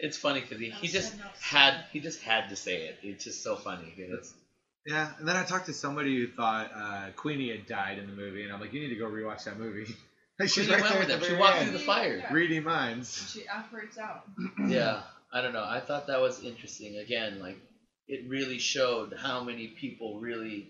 It's 0.00 0.16
funny 0.16 0.40
because 0.40 0.58
he, 0.58 0.70
he 0.70 0.88
just 0.88 1.14
had 1.40 1.84
he 1.92 2.00
just 2.00 2.20
had 2.22 2.48
to 2.48 2.56
say 2.56 2.86
it. 2.86 2.98
It's 3.02 3.22
just 3.24 3.42
so 3.44 3.54
funny. 3.54 3.94
It's, 3.96 4.34
Yeah, 4.86 5.08
and 5.18 5.26
then 5.26 5.36
I 5.36 5.44
talked 5.44 5.66
to 5.66 5.72
somebody 5.72 6.14
who 6.18 6.26
thought 6.28 6.70
uh, 6.74 7.06
Queenie 7.16 7.50
had 7.50 7.66
died 7.66 7.98
in 7.98 8.06
the 8.06 8.12
movie, 8.12 8.44
and 8.44 8.52
I'm 8.52 8.60
like, 8.60 8.72
you 8.72 8.80
need 8.80 8.90
to 8.90 8.96
go 8.96 9.06
rewatch 9.06 9.44
that 9.44 9.58
movie. 9.58 9.86
She's 10.46 10.66
Queenie 10.66 10.72
right 10.82 10.90
there 10.90 11.00
with 11.00 11.08
at 11.08 11.08
the 11.08 11.14
him. 11.14 11.20
She 11.22 11.28
very 11.28 11.40
walked 11.40 11.56
end. 11.56 11.68
through 11.70 11.78
the 11.78 11.84
fire. 11.84 12.16
Yeah. 12.18 12.32
Reading 12.32 12.64
minds. 12.64 13.30
She 13.32 13.46
operates 13.48 13.96
out. 13.96 14.24
yeah, 14.68 15.02
I 15.32 15.40
don't 15.40 15.52
know. 15.54 15.64
I 15.64 15.80
thought 15.80 16.08
that 16.08 16.20
was 16.20 16.42
interesting. 16.42 16.98
Again, 16.98 17.38
like 17.40 17.56
it 18.08 18.28
really 18.28 18.58
showed 18.58 19.14
how 19.18 19.42
many 19.42 19.68
people 19.68 20.20
really 20.20 20.68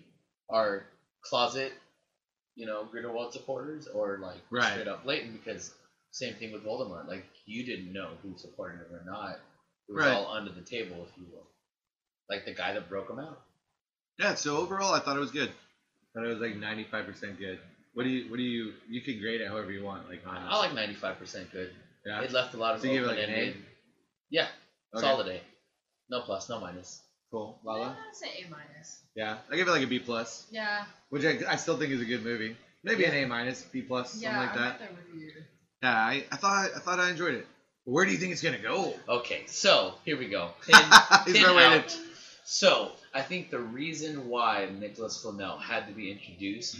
are 0.49 0.85
closet, 1.23 1.73
you 2.55 2.65
know, 2.67 2.85
Grindelwald 2.85 3.33
supporters, 3.33 3.87
or 3.87 4.19
like 4.21 4.37
Right. 4.49 4.71
straight 4.71 4.87
up 4.87 5.03
blatant. 5.03 5.43
Because 5.43 5.73
same 6.11 6.35
thing 6.35 6.53
with 6.53 6.63
Voldemort. 6.63 7.07
Like 7.09 7.25
you 7.45 7.65
didn't 7.65 7.91
know 7.91 8.11
who 8.23 8.37
supported 8.37 8.77
him 8.77 8.93
or 8.95 9.03
not. 9.05 9.39
It 9.89 9.93
was 9.93 10.05
Right. 10.05 10.13
all 10.13 10.31
under 10.31 10.51
the 10.53 10.61
table, 10.61 11.05
if 11.09 11.17
you 11.17 11.25
will. 11.33 11.47
Like 12.29 12.45
the 12.45 12.53
guy 12.53 12.73
that 12.73 12.87
broke 12.87 13.09
him 13.09 13.19
out. 13.19 13.41
Yeah, 14.19 14.35
so 14.35 14.57
overall, 14.57 14.93
I 14.93 14.99
thought 14.99 15.17
it 15.17 15.19
was 15.19 15.31
good. 15.31 15.49
I 15.49 16.19
thought 16.19 16.25
it 16.25 16.29
was 16.29 16.39
like 16.39 16.55
95% 16.55 17.37
good. 17.37 17.59
What 17.93 18.03
do 18.03 18.09
you, 18.09 18.29
what 18.29 18.37
do 18.37 18.43
you, 18.43 18.73
you 18.89 19.01
can 19.01 19.19
grade 19.19 19.41
it 19.41 19.47
however 19.47 19.71
you 19.71 19.83
want, 19.83 20.09
like 20.09 20.21
honest. 20.27 20.47
I 20.49 20.57
like 20.57 20.73
ninety 20.73 20.95
five 20.95 21.17
percent 21.17 21.49
good. 21.51 21.71
Yeah. 22.05 22.21
It 22.21 22.31
left 22.33 22.53
a 22.53 22.57
lot 22.57 22.75
of 22.75 22.81
So 22.81 22.87
you 22.87 22.93
give 22.95 23.03
it 23.03 23.05
open 23.05 23.17
like 23.19 23.27
an 23.29 23.33
A? 23.33 23.37
ended. 23.37 23.55
Yeah, 24.29 24.47
Okay. 24.93 25.01
solid 25.01 25.27
A. 25.27 25.39
No 26.09 26.21
plus, 26.21 26.49
no 26.49 26.59
minus. 26.59 27.01
Cool. 27.31 27.57
Yeah, 27.65 27.71
Lala. 27.71 27.97
I'd 28.09 28.15
say 28.15 28.27
A 28.45 28.49
minus. 28.49 28.99
Yeah, 29.15 29.37
I 29.49 29.55
give 29.55 29.67
it 29.67 29.71
like 29.71 29.83
a 29.83 29.87
B 29.87 29.99
plus, 29.99 30.45
Yeah. 30.51 30.83
which 31.09 31.23
I, 31.23 31.39
I 31.49 31.55
still 31.55 31.77
think 31.77 31.91
is 31.93 32.01
a 32.01 32.05
good 32.05 32.23
movie. 32.23 32.55
Maybe 32.83 33.05
an 33.05 33.13
A 33.15 33.25
minus, 33.25 33.63
B 33.63 33.81
plus, 33.81 34.11
something 34.11 34.29
Yeah, 34.29 34.39
like 34.39 34.51
I'm 34.51 34.57
that. 34.57 34.79
right 34.81 34.89
with 34.91 35.21
you. 35.21 35.31
Yeah, 35.81 35.95
I, 35.95 36.23
I 36.31 36.35
thought 36.35 36.69
I 36.75 36.79
thought 36.79 36.99
I 36.99 37.09
enjoyed 37.09 37.35
it. 37.35 37.47
Where 37.85 38.05
do 38.05 38.11
you 38.11 38.17
think 38.17 38.33
it's 38.33 38.41
gonna 38.41 38.57
go? 38.57 38.93
Okay, 39.07 39.43
so 39.47 39.93
here 40.03 40.17
we 40.17 40.27
go. 40.27 40.49
Pin, 40.67 40.75
He's 41.25 41.33
pin 41.33 41.43
been 41.45 41.55
waiting. 41.55 41.83
Out. 42.45 42.49
So 42.49 42.91
I 43.13 43.21
think 43.21 43.49
the 43.49 43.59
reason 43.59 44.29
why 44.29 44.67
Nicholas 44.79 45.17
Flamel 45.21 45.57
had 45.57 45.87
to 45.87 45.93
be 45.93 46.09
introduced 46.11 46.77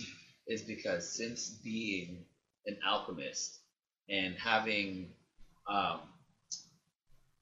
is 0.47 0.61
because 0.61 1.07
since 1.07 1.49
being 1.63 2.23
an 2.67 2.77
alchemist 2.85 3.59
and 4.09 4.35
having 4.37 5.09
um, 5.67 5.99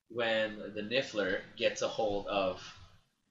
when 0.09 0.57
the 0.75 0.81
Niffler 0.81 1.39
gets 1.57 1.81
a 1.81 1.87
hold 1.87 2.27
of 2.27 2.61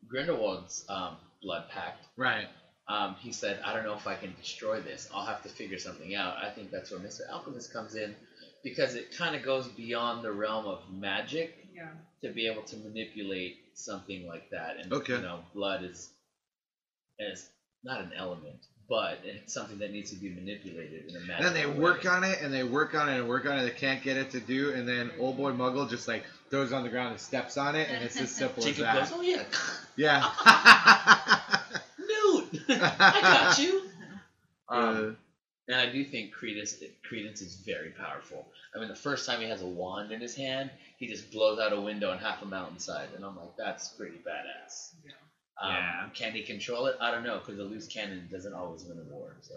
Grindelwald's 0.09 0.85
um, 0.88 1.16
blood 1.42 1.68
pact, 1.68 2.07
Right. 2.16 2.48
um, 2.88 3.16
he 3.16 3.33
said, 3.33 3.61
I 3.64 3.72
don't 3.72 3.85
know 3.85 3.94
if 3.94 4.07
I 4.07 4.14
can 4.14 4.35
destroy 4.35 4.81
this. 4.81 5.09
I'll 5.12 5.24
have 5.24 5.42
to 5.42 5.50
figure 5.50 5.78
something 5.78 6.14
out. 6.14 6.37
I 6.42 6.50
think 6.50 6.70
that's 6.70 6.90
where 6.90 7.00
Mr. 7.00 7.22
Alchemist 7.31 7.72
comes 7.72 7.94
in 7.96 8.14
because 8.64 8.94
it 8.94 9.16
kind 9.16 9.35
of 9.35 9.42
goes 9.42 9.68
beyond 9.68 10.24
the 10.24 10.33
realm 10.33 10.66
of 10.66 10.81
magic 10.90 11.50
Yeah. 11.74 11.90
to 12.22 12.31
be 12.31 12.46
able 12.46 12.62
to 12.64 12.76
manipulate 12.76 13.55
something 13.74 14.26
like 14.26 14.50
that. 14.50 14.76
And, 14.82 14.92
Okay. 14.92 15.16
you 15.16 15.22
know, 15.22 15.40
blood 15.54 15.82
is, 15.85 16.11
is 17.18 17.48
not 17.85 18.00
an 18.00 18.12
element, 18.16 18.56
but 18.88 19.20
it's 19.24 19.52
something 19.54 19.78
that 19.78 19.90
needs 19.92 20.11
to 20.11 20.16
be 20.16 20.30
manipulated 20.30 21.08
in 21.08 21.16
a 21.16 21.18
And 21.18 21.26
magical 21.28 21.52
then 21.52 21.54
they 21.54 21.66
way. 21.66 21.78
work 21.85 22.06
on 22.06 22.24
it 22.24 22.40
and 22.42 22.52
they 22.52 22.64
work 22.64 22.94
on 22.94 23.08
it 23.08 23.18
and 23.18 23.28
work 23.28 23.46
on 23.46 23.58
it. 23.58 23.64
They 23.64 23.70
can't 23.70 24.02
get 24.02 24.16
it 24.16 24.30
to 24.30 24.40
do, 24.40 24.70
and 24.72 24.87
then 24.87 25.11
old 25.18 25.37
boy 25.37 25.52
Muggle 25.52 25.88
just 25.88 26.06
like 26.08 26.24
throws 26.50 26.72
on 26.72 26.82
the 26.82 26.88
ground 26.90 27.12
and 27.12 27.20
steps 27.20 27.56
on 27.56 27.74
it, 27.76 27.88
and 27.90 28.04
it's 28.04 28.20
as 28.20 28.30
simple 28.30 28.62
as 28.62 28.70
Jacob 28.76 28.85
that. 28.85 29.08
goes, 29.08 29.12
oh 29.14 29.20
yeah, 29.22 29.42
Yeah. 29.96 30.22
Newt, 31.98 32.62
I 32.68 33.20
got 33.20 33.58
you. 33.58 33.82
Uh, 34.68 34.74
Um, 34.74 35.16
and 35.72 35.80
I 35.80 35.90
do 35.90 36.04
think 36.04 36.32
Credence, 36.32 36.76
Credence 37.02 37.40
is 37.40 37.54
very 37.56 37.90
powerful. 37.90 38.46
I 38.74 38.78
mean, 38.78 38.88
the 38.88 38.94
first 38.94 39.26
time 39.26 39.40
he 39.40 39.48
has 39.48 39.62
a 39.62 39.66
wand 39.66 40.12
in 40.12 40.20
his 40.20 40.35
hand, 40.35 40.70
he 40.98 41.06
just 41.06 41.30
blows 41.32 41.58
out 41.58 41.72
a 41.72 41.80
window 41.80 42.11
on 42.11 42.18
half 42.18 42.42
a 42.42 42.46
mountainside, 42.46 43.08
and 43.16 43.24
I'm 43.24 43.37
like, 43.37 43.56
that's 43.56 43.88
pretty 43.88 44.18
badass. 44.18 44.92
Yeah. 45.04 45.12
Um, 45.61 45.72
Yeah. 45.72 46.08
Can 46.14 46.32
he 46.32 46.42
control 46.42 46.87
it? 46.87 46.96
I 47.00 47.11
don't 47.11 47.24
know, 47.24 47.38
because 47.38 47.58
a 47.58 47.64
loose 47.64 47.88
cannon 47.88 48.28
doesn't 48.30 48.52
always 48.52 48.85
win 48.85 48.98
a 48.98 49.14
war. 49.14 49.35
So 49.40 49.54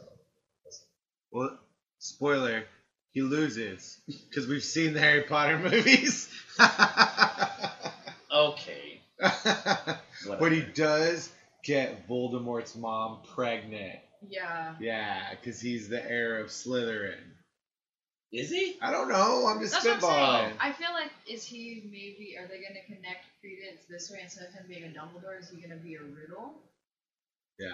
well, 1.32 1.60
spoiler, 2.00 2.64
he 3.12 3.22
loses 3.22 4.00
because 4.30 4.48
we've 4.48 4.64
seen 4.64 4.94
the 4.94 5.02
Harry 5.02 5.24
Potter 5.24 5.60
movies. 5.70 6.30
okay, 8.34 9.02
but 9.20 10.52
he 10.52 10.62
does 10.62 11.30
get 11.64 12.08
Voldemort's 12.08 12.76
mom 12.76 13.20
pregnant. 13.36 14.00
Yeah. 14.28 14.76
Yeah, 14.80 15.30
because 15.32 15.60
he's 15.60 15.90
the 15.90 16.04
heir 16.10 16.40
of 16.40 16.48
Slytherin. 16.48 17.20
is 18.32 18.50
he? 18.52 18.78
I 18.82 18.92
don't 18.92 19.10
know. 19.10 19.46
I'm 19.48 19.60
just 19.62 19.74
That's 19.74 19.86
what 19.86 19.94
I'm 19.96 20.00
spitballing. 20.02 20.40
saying. 20.48 20.54
I 20.60 20.72
feel 20.74 20.92
like 20.94 21.12
is 21.30 21.46
he 21.46 21.84
maybe 21.86 22.36
are 22.38 22.48
they 22.48 22.62
gonna 22.62 22.84
connect 22.88 23.26
Credence 23.42 23.86
this 23.90 24.12
way 24.12 24.20
instead 24.24 24.48
of 24.48 24.54
him 24.54 24.66
being 24.68 24.84
a 24.84 24.88
Dumbledore? 24.88 25.40
Is 25.40 25.50
he 25.50 25.62
gonna 25.62 25.80
be 25.80 25.96
a 25.96 26.02
Riddle? 26.02 26.54
Yeah. 27.60 27.68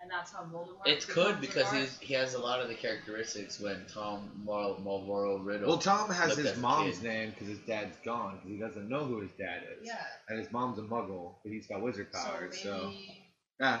and 0.00 0.10
that's 0.10 0.30
how 0.32 0.42
Voldemort. 0.44 0.86
It 0.86 1.08
could 1.08 1.36
the 1.36 1.40
because 1.40 1.64
Dark? 1.64 1.76
he's, 1.76 1.98
he 1.98 2.14
has 2.14 2.34
a 2.34 2.38
lot 2.38 2.60
of 2.60 2.68
the 2.68 2.74
characteristics 2.74 3.58
when 3.58 3.84
Tom 3.92 4.30
Mar- 4.44 4.76
Marvolo 4.84 5.44
Riddle. 5.44 5.68
Well, 5.68 5.78
Tom 5.78 6.10
has 6.10 6.36
Looked 6.36 6.48
his 6.48 6.56
a 6.58 6.60
mom's 6.60 6.98
kid. 6.98 7.08
name 7.08 7.30
because 7.30 7.48
his 7.48 7.58
dad's 7.60 7.96
gone 8.04 8.34
because 8.36 8.50
he 8.50 8.58
doesn't 8.58 8.88
know 8.88 9.04
who 9.06 9.20
his 9.22 9.30
dad 9.38 9.62
is. 9.80 9.86
Yeah. 9.86 9.96
And 10.28 10.38
his 10.38 10.52
mom's 10.52 10.78
a 10.78 10.82
muggle, 10.82 11.36
but 11.42 11.50
he's 11.50 11.66
got 11.66 11.80
wizard 11.82 12.12
powers. 12.12 12.56
so 12.62 12.68
So, 12.68 12.84
maybe 12.88 13.22
yeah, 13.58 13.80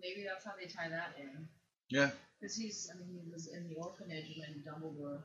maybe 0.00 0.24
that's 0.28 0.44
how 0.44 0.52
they 0.60 0.66
tie 0.68 0.88
that 0.88 1.14
in. 1.18 1.48
yeah. 1.90 2.10
Because 2.40 2.54
he's, 2.54 2.88
I 2.94 2.96
mean, 2.98 3.20
he 3.24 3.32
was 3.32 3.48
in 3.48 3.68
the 3.68 3.74
orphanage 3.74 4.26
when 4.38 4.62
Dumbledore. 4.62 5.18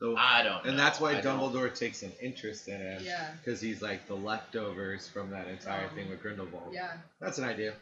So, 0.00 0.14
I 0.16 0.42
don't 0.42 0.64
know. 0.64 0.70
and 0.70 0.78
that's 0.78 1.00
why 1.00 1.16
I 1.16 1.20
don't- 1.20 1.38
Dumbledore 1.40 1.72
takes 1.74 2.02
an 2.02 2.12
interest 2.20 2.66
in 2.68 2.80
him 2.80 3.02
Yeah. 3.04 3.30
because 3.38 3.60
he's 3.60 3.80
like 3.82 4.06
the 4.08 4.16
leftovers 4.16 5.08
from 5.08 5.30
that 5.30 5.46
entire 5.48 5.86
Um, 5.88 5.94
thing 5.94 6.10
with 6.10 6.20
Grindelwald. 6.20 6.72
Yeah. 6.74 6.98
That's 7.20 7.38
an 7.38 7.44
idea. 7.44 7.74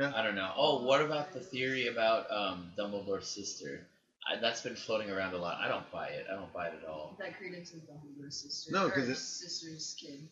Yeah. 0.00 0.12
I 0.16 0.22
don't 0.22 0.34
know. 0.36 0.52
Oh, 0.56 0.82
what 0.84 1.00
about 1.02 1.32
the 1.32 1.40
theory 1.40 1.88
about 1.88 2.30
um, 2.30 2.72
Dumbledore's 2.78 3.28
sister? 3.28 3.86
I, 4.26 4.36
that's 4.40 4.62
been 4.62 4.74
floating 4.76 5.10
around 5.10 5.34
a 5.34 5.38
lot. 5.38 5.58
I 5.60 5.68
don't 5.68 5.88
buy 5.92 6.08
it. 6.08 6.26
I 6.30 6.34
don't 6.34 6.52
buy 6.52 6.68
it 6.68 6.74
at 6.82 6.88
all. 6.88 7.16
That 7.20 7.36
Credence 7.36 7.72
is 7.72 7.82
Dumbledore's 7.82 8.40
sister. 8.40 8.72
No, 8.72 8.86
because 8.86 9.08
it's 9.08 9.20
sister's 9.20 9.94
kid. 10.00 10.28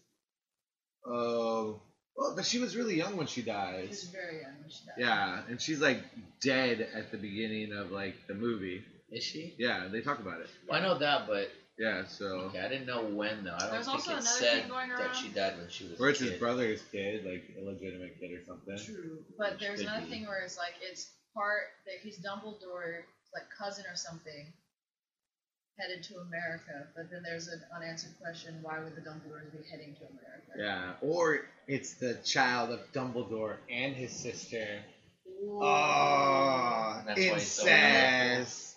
Oh, 1.07 1.81
well, 2.17 2.33
but 2.35 2.45
she 2.45 2.59
was 2.59 2.77
really 2.77 2.97
young 2.97 3.17
when 3.17 3.27
she 3.27 3.43
She 3.43 3.89
was 3.89 4.05
very 4.05 4.41
young 4.41 4.53
when 4.61 4.71
she 4.71 4.85
died. 4.87 4.95
Yeah, 4.99 5.41
and 5.49 5.61
she's 5.61 5.81
like 5.81 5.99
dead 6.41 6.87
at 6.95 7.11
the 7.11 7.19
beginning 7.19 7.73
of 7.73 7.91
like 7.91 8.15
the 8.27 8.35
movie. 8.35 8.83
Is 9.11 9.23
she? 9.23 9.55
Yeah, 9.59 9.87
they 9.91 10.01
talk 10.01 10.19
about 10.19 10.41
it. 10.41 10.49
Well, 10.69 10.79
I 10.79 10.83
know 10.83 10.99
that, 10.99 11.27
but 11.27 11.49
Yeah, 11.79 12.05
so 12.07 12.25
okay, 12.49 12.59
I 12.61 12.69
didn't 12.69 12.87
know 12.87 13.03
when 13.05 13.45
though. 13.45 13.55
I 13.55 13.61
don't 13.61 13.71
There's 13.71 13.87
think 13.87 13.99
also 13.99 14.11
it 14.11 14.15
another 14.15 14.27
said 14.27 14.61
thing 14.63 14.69
going 14.69 14.89
that 14.89 15.15
she 15.15 15.29
died 15.29 15.57
when 15.59 15.69
she 15.69 15.85
was 15.85 16.01
or 16.01 16.07
a 16.07 16.11
it's 16.11 16.21
his 16.21 16.31
kid. 16.31 16.41
brother's 16.41 16.83
kid, 16.91 17.25
like 17.25 17.43
illegitimate 17.57 18.19
kid 18.19 18.33
or 18.33 18.41
something. 18.47 18.77
True, 18.79 19.23
but 19.39 19.59
there's 19.61 19.79
Could 19.81 19.89
another 19.89 20.05
be. 20.05 20.11
thing 20.11 20.27
where 20.27 20.41
it's 20.41 20.57
like 20.57 20.75
it's 20.81 21.07
part 21.35 21.69
that 21.85 22.01
he's 22.03 22.19
Dumbledore's 22.19 23.05
like 23.35 23.45
cousin 23.57 23.85
or 23.87 23.95
something, 23.95 24.53
headed 25.79 26.03
to 26.05 26.19
America. 26.19 26.87
But 26.95 27.11
then 27.11 27.23
there's 27.23 27.49
an 27.49 27.61
unanswered 27.75 28.13
question: 28.21 28.59
Why 28.63 28.79
would 28.81 28.97
the 28.97 29.01
Dumbledores 29.01 29.53
be 29.53 29.69
heading 29.71 29.95
to 29.95 30.07
America? 30.07 30.53
Yeah, 30.59 30.93
or 31.01 31.41
it's 31.67 31.95
the 31.95 32.15
child 32.25 32.71
of 32.71 32.81
Dumbledore 32.93 33.57
and 33.71 33.95
his 33.95 34.13
sister. 34.13 34.67
Ooh. 35.29 35.61
Oh, 35.63 37.03
That's 37.07 37.21
why 37.21 37.39
so 37.39 37.67
incest. 37.67 38.77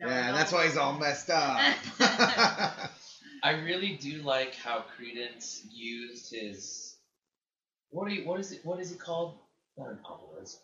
No, 0.00 0.08
yeah, 0.08 0.30
no. 0.30 0.34
that's 0.34 0.52
why 0.52 0.64
he's 0.64 0.78
all 0.78 0.98
messed 0.98 1.28
up. 1.28 1.60
I 3.42 3.52
really 3.64 3.98
do 4.00 4.22
like 4.22 4.54
how 4.54 4.84
Credence 4.96 5.62
used 5.70 6.32
his. 6.34 6.96
What 7.90 8.08
do 8.08 8.14
you? 8.14 8.26
What 8.26 8.40
is 8.40 8.52
it? 8.52 8.60
What 8.64 8.80
is 8.80 8.92
it 8.92 8.98
called? 8.98 9.34
Not 9.76 9.90
an 9.90 9.98
obelisk. 10.04 10.58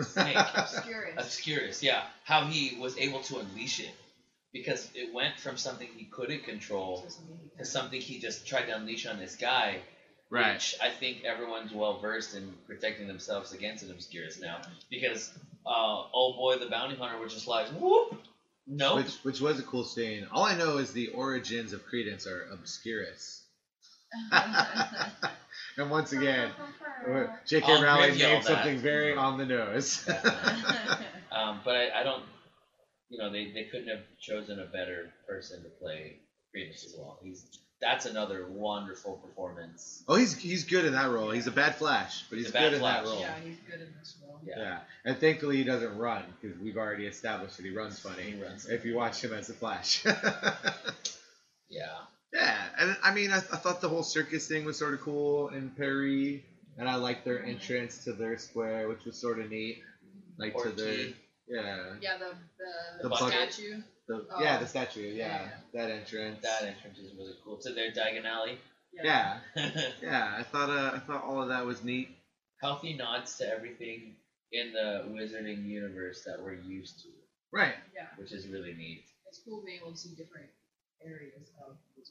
Snake. 0.00 0.36
Obscurus. 0.54 1.14
Obscurus, 1.16 1.82
yeah. 1.82 2.02
How 2.24 2.44
he 2.44 2.78
was 2.78 2.98
able 2.98 3.20
to 3.20 3.38
unleash 3.38 3.80
it. 3.80 3.90
Because 4.58 4.88
it 4.94 5.12
went 5.12 5.38
from 5.38 5.56
something 5.56 5.88
he 5.96 6.04
couldn't 6.04 6.44
control 6.44 7.02
To 7.02 7.10
something 7.10 7.36
he 7.38 7.48
to 7.50 7.56
can- 7.56 7.64
something 7.66 8.00
he 8.00 8.18
just 8.18 8.46
tried 8.46 8.66
to 8.66 8.76
unleash 8.76 9.06
on 9.06 9.18
this 9.18 9.36
guy. 9.36 9.80
right. 10.30 10.54
Which 10.54 10.74
I 10.82 10.90
think 10.90 11.24
everyone's 11.24 11.72
well 11.72 11.98
versed 12.00 12.34
in 12.36 12.52
protecting 12.66 13.06
themselves 13.06 13.52
against 13.52 13.84
an 13.84 13.90
Obscurus 13.90 14.40
now. 14.40 14.60
Because, 14.90 15.30
uh, 15.66 16.04
oh 16.14 16.34
boy, 16.36 16.56
the 16.58 16.66
bounty 16.70 16.96
hunter 16.96 17.18
was 17.22 17.32
just 17.34 17.46
like, 17.48 17.66
whoop! 17.68 18.14
Nope. 18.66 18.96
Which 18.96 19.14
which 19.22 19.40
was 19.40 19.60
a 19.60 19.62
cool 19.62 19.84
scene. 19.84 20.26
All 20.32 20.42
I 20.44 20.56
know 20.56 20.78
is 20.78 20.92
the 20.92 21.08
origins 21.08 21.72
of 21.72 21.84
Credence 21.86 22.26
are 22.26 22.48
obscurus. 22.52 23.42
And 25.78 25.90
once 25.90 26.12
again, 26.12 26.50
J.K. 27.46 27.82
Rowling 27.82 28.12
give 28.12 28.18
y'all 28.20 28.30
named 28.30 28.44
something 28.44 28.78
very 28.78 29.14
on 29.14 29.36
the 29.36 29.44
nose. 29.44 30.08
Um, 31.30 31.60
but 31.66 31.74
I, 31.76 32.00
I 32.00 32.02
don't, 32.02 32.22
you 33.08 33.18
know, 33.18 33.30
they, 33.30 33.52
they 33.52 33.64
couldn't 33.64 33.88
have 33.88 34.02
chosen 34.20 34.60
a 34.60 34.66
better 34.66 35.12
person 35.28 35.62
to 35.62 35.68
play 35.68 36.16
Credence 36.52 36.84
as 36.84 36.94
well. 36.98 37.18
He's 37.22 37.46
that's 37.78 38.06
another 38.06 38.46
wonderful 38.48 39.16
performance. 39.18 40.02
oh, 40.08 40.16
he's 40.16 40.34
he's 40.34 40.64
good 40.64 40.86
in 40.86 40.94
that 40.94 41.10
role. 41.10 41.30
He's 41.30 41.46
a 41.46 41.50
bad 41.50 41.74
Flash, 41.76 42.24
but 42.30 42.36
he's, 42.38 42.46
He's 42.46 42.54
a 42.54 42.58
bad 42.58 42.70
good 42.70 42.76
in 42.76 42.82
that 42.82 43.04
role. 43.04 43.20
yeah, 43.20 43.34
he's 43.44 43.58
good 43.70 43.80
in 43.82 43.92
this 43.98 44.16
role. 44.26 44.40
Yeah. 44.46 44.54
Yeah, 44.58 44.78
and 45.04 45.18
thankfully 45.18 45.56
he 45.58 45.64
doesn't 45.64 45.98
run 45.98 46.22
because 46.40 46.58
we've 46.58 46.78
already 46.78 47.04
established 47.06 47.58
that 47.58 47.66
he 47.66 47.72
runs 47.76 47.98
funny. 47.98 48.22
He 48.22 48.42
runs 48.42 48.66
If 48.66 48.84
you 48.86 48.96
watch 48.96 49.22
him 49.22 49.34
as 49.34 49.48
the 49.48 49.54
Flash. 49.54 50.04
Yeah. 51.68 51.86
yeah, 52.32 52.56
and 52.78 52.96
I 53.02 53.12
mean, 53.12 53.32
I, 53.32 53.38
I 53.38 53.40
thought 53.40 53.80
the 53.80 53.88
whole 53.88 54.02
circus 54.04 54.46
thing 54.46 54.64
was 54.64 54.78
sort 54.78 54.94
of 54.94 55.00
cool 55.00 55.48
in 55.48 55.70
Paris, 55.70 56.40
and 56.78 56.88
I 56.88 56.94
liked 56.94 57.24
their 57.24 57.44
entrance 57.44 58.04
to 58.04 58.12
their 58.12 58.38
square, 58.38 58.88
which 58.88 59.04
was 59.04 59.16
sort 59.20 59.40
of 59.40 59.50
neat. 59.50 59.82
Like 60.38 60.56
to 60.62 60.68
their 60.70 60.86
Orchid. 60.86 61.14
Yeah, 61.48 61.94
Yeah, 62.00 62.16
the 62.18 62.30
the, 62.58 63.02
The 63.02 63.08
bucket. 63.08 63.52
statue. 63.52 63.82
the, 64.08 64.26
Oh. 64.30 64.40
yeah, 64.40 64.58
the 64.58 64.66
statue, 64.66 65.00
yeah, 65.02 65.42
Yeah, 65.42 65.48
that 65.74 65.90
entrance. 65.90 66.42
That 66.42 66.62
entrance 66.62 66.98
is 66.98 67.12
really 67.14 67.34
cool. 67.44 67.56
To 67.58 67.72
their 67.72 67.90
Diagon 67.90 68.24
Alley. 68.24 68.58
yeah, 68.92 69.38
yeah, 70.02 70.36
I 70.38 70.42
thought 70.42 70.70
uh, 70.70 70.92
I 70.94 70.98
thought 70.98 71.22
all 71.24 71.42
of 71.42 71.48
that 71.48 71.64
was 71.66 71.82
neat. 71.82 72.08
Healthy 72.60 72.94
nods 72.94 73.36
to 73.38 73.48
everything 73.48 74.14
in 74.52 74.72
the 74.72 75.04
wizarding 75.08 75.66
universe 75.66 76.22
that 76.26 76.40
we're 76.42 76.54
used 76.54 77.00
to, 77.02 77.08
Right. 77.52 77.74
Yeah, 77.94 78.06
which 78.16 78.32
is 78.32 78.46
really 78.48 78.72
neat. 78.72 79.04
it's 79.28 79.40
cool 79.44 79.62
being 79.64 79.78
able 79.78 79.92
to 79.92 79.98
see 79.98 80.10
different 80.16 80.48
areas 81.04 81.50
of. 81.66 81.76
this 81.96 82.10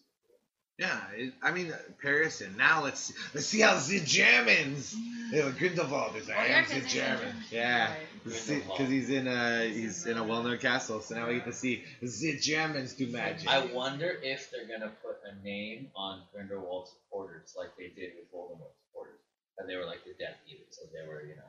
Yeah, 0.78 1.00
it, 1.16 1.34
I 1.42 1.52
mean 1.52 1.72
uh, 1.72 1.78
Paris, 2.02 2.42
and 2.42 2.58
now 2.58 2.84
let's 2.84 3.14
let's 3.34 3.48
see 3.48 3.62
how 3.62 3.80
the 3.80 4.00
Germans. 4.02 4.94
Yeah, 5.32 5.50
Grindelwald 5.58 6.16
is 6.18 6.30
Oh, 6.30 6.34
I 6.34 6.48
yeah, 6.48 6.66
the 6.68 6.82
German. 6.82 7.36
the- 7.50 7.56
Yeah, 7.56 7.90
Right. 7.90 7.98
Because 8.26 8.90
he's 8.90 9.10
in 9.12 9.28
a 9.28 9.70
he's 9.70 10.06
in 10.08 10.18
a 10.18 10.24
well-known 10.24 10.58
castle, 10.58 11.00
so 11.00 11.14
now 11.16 11.28
we 11.28 11.36
get 11.36 11.46
to 11.46 11.54
see 11.54 11.84
the 12.02 12.38
Germans 12.40 12.94
do 12.94 13.08
magic. 13.08 13.48
I 13.48 13.68
wonder 13.68 14.18
if 14.24 14.50
they're 14.52 14.68
gonna 14.68 14.92
put 15.04 15.18
a 15.32 15.44
name 15.46 15.92
on 15.96 16.24
Grindelwald's 16.34 16.90
supporters 16.92 17.54
like 17.56 17.78
they 17.78 17.90
did 17.90 18.14
with 18.18 18.32
Voldemort's 18.34 18.76
supporters, 18.90 19.20
and 19.60 19.70
they 19.70 19.76
were 19.76 19.86
like 19.86 20.04
the 20.04 20.14
Death 20.20 20.36
Eaters, 20.48 20.66
so 20.72 20.82
they 20.92 21.08
were, 21.08 21.22
you 21.22 21.36
know. 21.36 21.44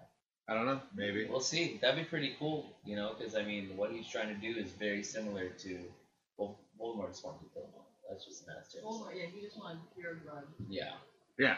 I 0.49 0.55
don't 0.55 0.67
know, 0.67 0.81
maybe. 0.95 1.25
We'll 1.27 1.41
see. 1.41 1.79
That'd 1.83 1.97
be 1.99 2.05
pretty 2.05 2.37
cool, 2.39 2.77
you 2.85 2.95
know, 2.95 3.15
because 3.19 3.35
I 3.35 3.43
mean, 3.43 3.77
what 3.77 3.91
he's 3.91 4.07
trying 4.07 4.29
to 4.29 4.41
do 4.41 4.57
is 4.61 4.71
very 4.73 5.03
similar 5.03 5.49
to 5.49 5.79
well, 6.37 6.61
Voldemort 6.79 7.09
just 7.09 7.25
wanted 7.25 7.41
to 7.41 7.55
kill 7.55 7.63
him. 7.65 7.86
All. 8.09 8.15
That's 8.15 8.25
just 8.25 8.47
Mass 8.47 8.73
James. 8.73 8.85
Voldemort, 8.85 9.15
yeah, 9.17 9.27
he 9.35 9.41
just 9.43 9.59
wanted 9.59 9.79
pure 9.99 10.15
blood. 10.25 10.45
Yeah, 10.69 10.93
Yeah, 11.39 11.57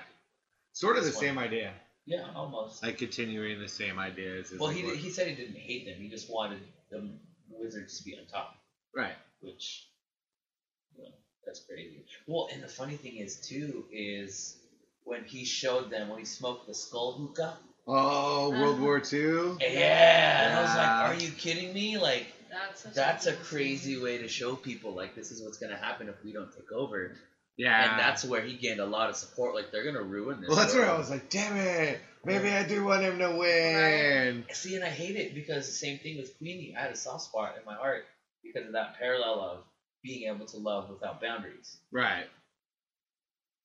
sort 0.72 0.96
of 0.96 1.04
the 1.04 1.10
This 1.10 1.18
same 1.18 1.38
idea. 1.38 1.72
yeah, 2.06 2.26
almost. 2.34 2.82
Like 2.82 2.98
continuing 2.98 3.58
the 3.60 3.68
same 3.68 3.98
ideas. 3.98 4.52
As 4.52 4.58
Well, 4.58 4.68
like 4.68 4.78
he 4.78 4.84
what- 4.84 4.96
he 4.96 5.10
said 5.10 5.28
he 5.28 5.34
didn't 5.34 5.56
hate 5.56 5.86
them. 5.86 5.94
He 6.00 6.08
just 6.08 6.30
wanted 6.30 6.60
the 6.90 7.08
wizards 7.50 7.98
to 7.98 8.04
be 8.04 8.16
on 8.18 8.24
top, 8.26 8.56
right. 8.94 9.16
which, 9.40 9.86
you 10.96 11.04
know, 11.04 11.10
that's 11.44 11.60
crazy. 11.60 12.04
Well, 12.26 12.48
and 12.52 12.62
the 12.62 12.68
funny 12.68 12.96
thing 12.96 13.16
is 13.16 13.36
too 13.36 13.84
is 13.92 14.56
when 15.04 15.24
he 15.24 15.44
showed 15.44 15.90
them 15.90 16.08
when 16.08 16.18
he 16.18 16.24
smoked 16.24 16.66
the 16.66 16.74
skull 16.74 17.12
hookah. 17.12 17.58
Oh, 17.90 18.50
World 18.50 18.74
Uh-huh. 18.74 18.82
War 18.84 19.00
Two. 19.00 19.56
Yeah, 19.60 20.46
and 20.48 20.58
I 20.58 20.60
was 20.60 20.70
like, 20.70 20.86
Yeah. 20.86 21.06
are 21.06 21.14
you 21.26 21.30
kidding 21.32 21.72
me? 21.72 21.96
Like. 21.98 22.26
That's 22.50 22.82
such 22.82 22.94
That's 22.94 23.26
a 23.26 23.32
cool 23.32 23.44
crazy 23.44 24.00
way 24.00 24.18
to 24.18 24.28
show 24.28 24.56
people 24.56 24.94
like 24.94 25.14
this 25.14 25.30
is 25.30 25.42
what's 25.42 25.58
gonna 25.58 25.76
happen 25.76 26.08
if 26.08 26.16
we 26.24 26.32
don't 26.32 26.52
take 26.52 26.72
over. 26.72 27.12
Yeah, 27.56 27.90
And 27.90 27.98
that's 27.98 28.24
where 28.24 28.40
he 28.40 28.54
gained 28.56 28.78
a 28.78 28.86
lot 28.86 29.10
of 29.10 29.16
support. 29.16 29.54
Like 29.54 29.72
they're 29.72 29.84
gonna 29.84 30.02
ruin 30.02 30.40
this. 30.40 30.48
well, 30.48 30.58
that's 30.58 30.74
where 30.74 30.88
I 30.88 30.96
was 30.96 31.10
like, 31.10 31.28
damn 31.28 31.56
it, 31.56 32.00
maybe 32.24 32.50
I 32.50 32.66
do 32.66 32.84
want 32.84 33.02
him 33.02 33.18
to 33.18 33.36
win. 33.36 34.44
See, 34.52 34.76
and 34.76 34.84
I 34.84 34.90
hate 34.90 35.16
it 35.16 35.34
because 35.34 35.66
the 35.66 35.72
same 35.72 35.98
thing 35.98 36.18
with 36.18 36.36
Queenie. 36.38 36.74
I 36.76 36.82
had 36.82 36.92
a 36.92 36.96
soft 36.96 37.24
spot 37.24 37.56
in 37.58 37.64
my 37.66 37.74
heart 37.74 38.04
because 38.44 38.66
of 38.66 38.72
that 38.74 38.98
parallel 38.98 39.40
of 39.40 39.58
being 40.04 40.32
able 40.32 40.46
to 40.46 40.56
love 40.58 40.88
without 40.88 41.20
boundaries. 41.20 41.78
Right. 41.90 42.26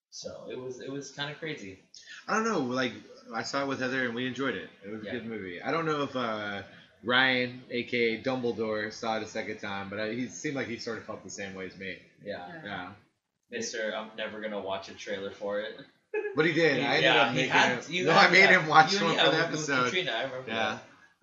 So 0.10 0.48
it 0.50 0.60
was 0.60 0.80
it 0.80 0.92
was 0.92 1.12
kind 1.12 1.32
of 1.32 1.40
crazy. 1.40 1.80
I 2.28 2.36
don't 2.36 2.46
know. 2.46 2.60
Like 2.60 2.94
I 3.34 3.44
saw 3.44 3.64
it 3.64 3.68
with 3.68 3.80
Heather 3.80 4.06
and 4.06 4.14
we 4.14 4.28
enjoyed 4.28 4.56
it. 4.56 4.70
It 4.86 4.92
was 4.92 5.02
a 5.02 5.10
good 5.12 5.26
movie. 5.26 5.62
I 5.62 5.72
don't 5.72 5.86
know 5.86 6.04
if 6.04 6.16
uh, 6.16 6.62
Ryan, 7.04 7.62
aka 7.70 8.22
Dumbledore, 8.24 8.92
saw 8.94 9.18
it 9.18 9.24
a 9.24 9.28
second 9.28 9.58
time, 9.60 9.90
but 9.90 10.00
I, 10.00 10.14
he 10.14 10.28
seemed 10.28 10.56
like 10.56 10.68
he 10.68 10.78
sort 10.78 10.98
of 10.98 11.04
felt 11.06 11.24
the 11.24 11.30
same 11.30 11.54
way 11.56 11.66
as 11.68 11.78
me. 11.78 11.98
Yeah, 12.26 12.48
Yeah. 12.48 12.62
Yeah. 12.66 12.90
Mister, 13.52 13.94
I'm 13.96 14.10
never 14.18 14.40
gonna 14.42 14.60
watch 14.62 14.90
a 14.90 14.94
trailer 14.94 15.32
for 15.32 15.60
it. 15.60 15.78
But 16.36 16.46
he 16.46 16.54
did. 16.54 16.80
I 16.84 16.88
ended 16.96 17.04
yeah, 17.04 17.22
up 17.24 17.30
he 17.32 17.36
making 17.38 17.52
had. 17.52 17.84
him. 17.84 17.94
You 17.94 18.06
No, 18.06 18.14
had 18.14 18.30
I 18.30 18.32
made 18.32 18.44
that. 18.44 18.62
him 18.62 18.68
watch 18.68 18.94
You- 18.94 19.04
one 19.06 19.16
for 19.18 19.24
the 19.24 19.30
with- 19.30 19.36
with 19.38 19.46
episode. 19.50 19.84
Katrina, 19.86 20.12
I 20.12 20.24
remember 20.24 20.50
Yeah. 20.52 20.78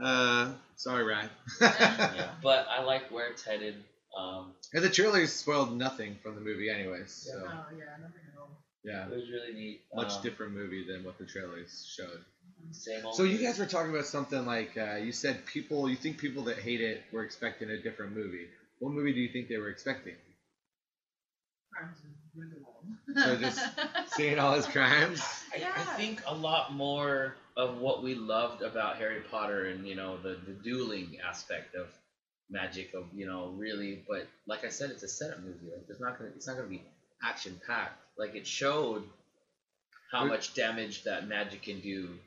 Uh, 0.05 0.53
sorry, 0.77 1.05
Ryan. 1.05 1.31
Yeah, 1.61 2.31
but 2.43 2.67
I 2.69 2.83
like 2.83 3.11
where 3.11 3.29
it's 3.29 3.45
headed. 3.45 3.75
Um, 4.17 4.53
and 4.75 4.83
the 4.85 4.89
trailers 4.91 5.33
spoiled 5.33 5.77
nothing 5.77 6.17
from 6.23 6.35
the 6.35 6.41
movie, 6.41 6.69
anyways. 6.71 7.13
So 7.13 7.33
Oh 7.35 7.67
yeah, 7.77 7.85
nothing 8.01 8.21
at 8.27 8.30
all. 8.30 8.30
Yeah, 8.85 9.07
it 9.07 9.11
was 9.11 9.31
really 9.31 9.53
neat. 9.53 9.81
much 9.95 10.13
um, 10.13 10.23
different 10.23 10.53
movie 10.53 10.85
than 10.87 11.05
what 11.05 11.19
the 11.19 11.27
trailers 11.27 11.93
showed. 11.97 12.25
Same 12.73 13.05
old 13.05 13.15
So 13.15 13.25
you 13.25 13.39
guys 13.39 13.59
were 13.59 13.67
talking 13.67 13.91
about 13.91 14.07
something 14.07 14.45
like 14.47 14.77
uh, 14.77 14.97
you 14.97 15.13
said 15.13 15.45
people. 15.47 15.89
You 15.89 15.97
think 15.97 16.19
people 16.19 16.45
that 16.45 16.59
hate 16.59 16.81
it 16.81 17.03
were 17.13 17.23
expecting 17.25 17.71
a 17.71 17.79
different 17.79 18.15
movie. 18.15 18.47
What 18.79 18.93
movie 18.93 19.13
do 19.13 19.21
you 19.21 19.29
think 19.29 19.49
they 19.49 19.59
were 19.59 19.69
expecting? 19.69 20.15
Crimes 21.73 21.99
of 23.17 23.23
So 23.23 23.37
just 23.37 23.61
Seeing 24.15 24.39
all 24.39 24.55
his 24.55 24.67
crimes. 24.67 25.23
I, 25.55 25.65
I 25.77 25.85
think 25.97 26.23
a 26.27 26.35
lot 26.35 26.73
more 26.73 27.35
of 27.57 27.79
what 27.79 28.03
we 28.03 28.15
loved 28.15 28.63
about 28.63 28.97
Harry 28.97 29.21
Potter 29.31 29.67
and 29.67 29.87
you 29.87 29.95
know 29.95 30.17
the 30.19 30.39
the 30.47 30.53
dueling 30.53 31.19
aspect 31.27 31.75
of 31.75 31.89
magic 32.49 32.95
of 32.95 33.05
you 33.15 33.27
know 33.27 33.53
really 33.57 34.03
but 34.09 34.27
like 34.47 34.65
I 34.65 34.69
said 34.69 34.91
it's 34.91 35.03
a 35.03 35.09
setup 35.09 35.41
movie 35.41 35.71
like 35.73 35.87
there's 35.87 36.01
not 36.01 36.19
gonna 36.19 36.31
it's 36.35 36.47
not 36.47 36.57
gonna 36.57 36.69
be 36.69 36.83
action 37.23 37.61
packed 37.67 37.99
like 38.19 38.35
it 38.35 38.47
showed 38.47 39.05
how 40.13 40.21
There- 40.21 40.29
much 40.29 40.55
damage 40.55 41.05
that 41.05 41.29
magic 41.29 41.63
can 41.63 41.81
do 41.81 42.19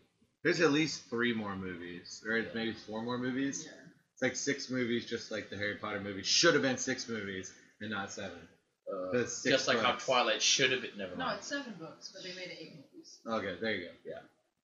There's 0.43 0.59
at 0.59 0.71
least 0.73 1.05
three 1.09 1.33
more 1.33 1.55
movies, 1.55 2.21
or 2.27 2.37
Yeah. 2.37 2.49
maybe 2.53 2.73
four 2.73 3.01
more 3.01 3.17
movies. 3.17 3.63
Yeah. 3.65 3.71
It's 4.11 4.21
like 4.21 4.35
six 4.35 4.69
movies, 4.69 5.05
just 5.05 5.31
like 5.31 5.49
the 5.49 5.55
Harry 5.55 5.77
Potter 5.77 6.01
movies. 6.01 6.27
Should 6.27 6.53
have 6.53 6.61
been 6.61 6.77
six 6.77 7.07
movies 7.07 7.53
and 7.79 7.89
not 7.89 8.11
seven. 8.11 8.45
uh, 8.91 9.11
The 9.13 9.25
six 9.27 9.43
just 9.55 9.67
like 9.69 9.79
how 9.79 9.93
books. 9.93 10.03
Twilight 10.05 10.41
should 10.41 10.71
have 10.73 10.81
been 10.81 10.97
never 10.97 11.15
No, 11.15 11.25
mind 11.25 11.37
it's 11.39 11.47
seven 11.47 11.73
books, 11.79 12.11
but 12.13 12.23
they 12.23 12.35
made 12.35 12.49
it 12.51 12.57
eight 12.59 12.75
movies. 12.75 13.19
Okay, 13.25 13.55
there 13.61 13.73
you 13.73 13.85
go. 13.87 13.93
Yeah. 14.03 14.19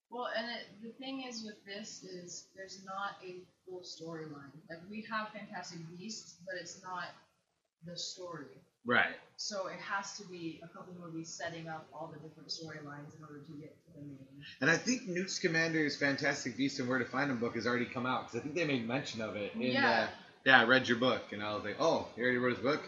Well, 0.09 0.27
and 0.35 0.49
it, 0.51 0.65
the 0.83 0.91
thing 0.99 1.23
is 1.23 1.43
with 1.45 1.63
this 1.65 2.03
is 2.03 2.47
there's 2.57 2.83
not 2.83 3.15
a 3.23 3.41
full 3.65 3.79
storyline. 3.81 4.51
Like 4.69 4.79
we 4.89 5.03
have 5.09 5.29
Fantastic 5.29 5.79
Beasts, 5.97 6.35
but 6.45 6.55
it's 6.59 6.81
not 6.83 7.05
the 7.85 7.97
story. 7.97 8.45
Right. 8.85 9.15
So 9.35 9.67
it 9.67 9.79
has 9.79 10.17
to 10.17 10.25
be 10.27 10.59
a 10.63 10.67
couple 10.67 10.93
movies 10.99 11.29
setting 11.29 11.67
up 11.67 11.87
all 11.93 12.11
the 12.13 12.19
different 12.19 12.49
storylines 12.49 13.15
in 13.17 13.23
order 13.23 13.39
to 13.45 13.51
get 13.53 13.75
to 13.85 13.93
the 13.93 14.01
main. 14.01 14.17
And 14.61 14.69
I 14.69 14.77
think 14.77 15.07
Newt 15.07 15.27
Scamander's 15.27 15.95
Fantastic 15.95 16.57
Beasts 16.57 16.79
and 16.79 16.89
Where 16.89 16.99
to 16.99 17.05
Find 17.05 17.29
Them 17.29 17.39
book 17.39 17.55
has 17.55 17.67
already 17.67 17.85
come 17.85 18.05
out 18.05 18.27
because 18.27 18.39
I 18.39 18.43
think 18.43 18.55
they 18.55 18.65
made 18.65 18.87
mention 18.87 19.21
of 19.21 19.35
it. 19.35 19.53
In, 19.55 19.61
Yeah. 19.61 19.89
Uh, 19.89 20.07
yeah, 20.45 20.61
I 20.61 20.63
read 20.63 20.87
your 20.87 20.97
book 20.97 21.21
and 21.31 21.43
I 21.43 21.53
was 21.53 21.63
like, 21.63 21.75
oh, 21.79 22.07
you 22.15 22.23
already 22.23 22.37
wrote 22.37 22.55
his 22.55 22.63
book. 22.63 22.81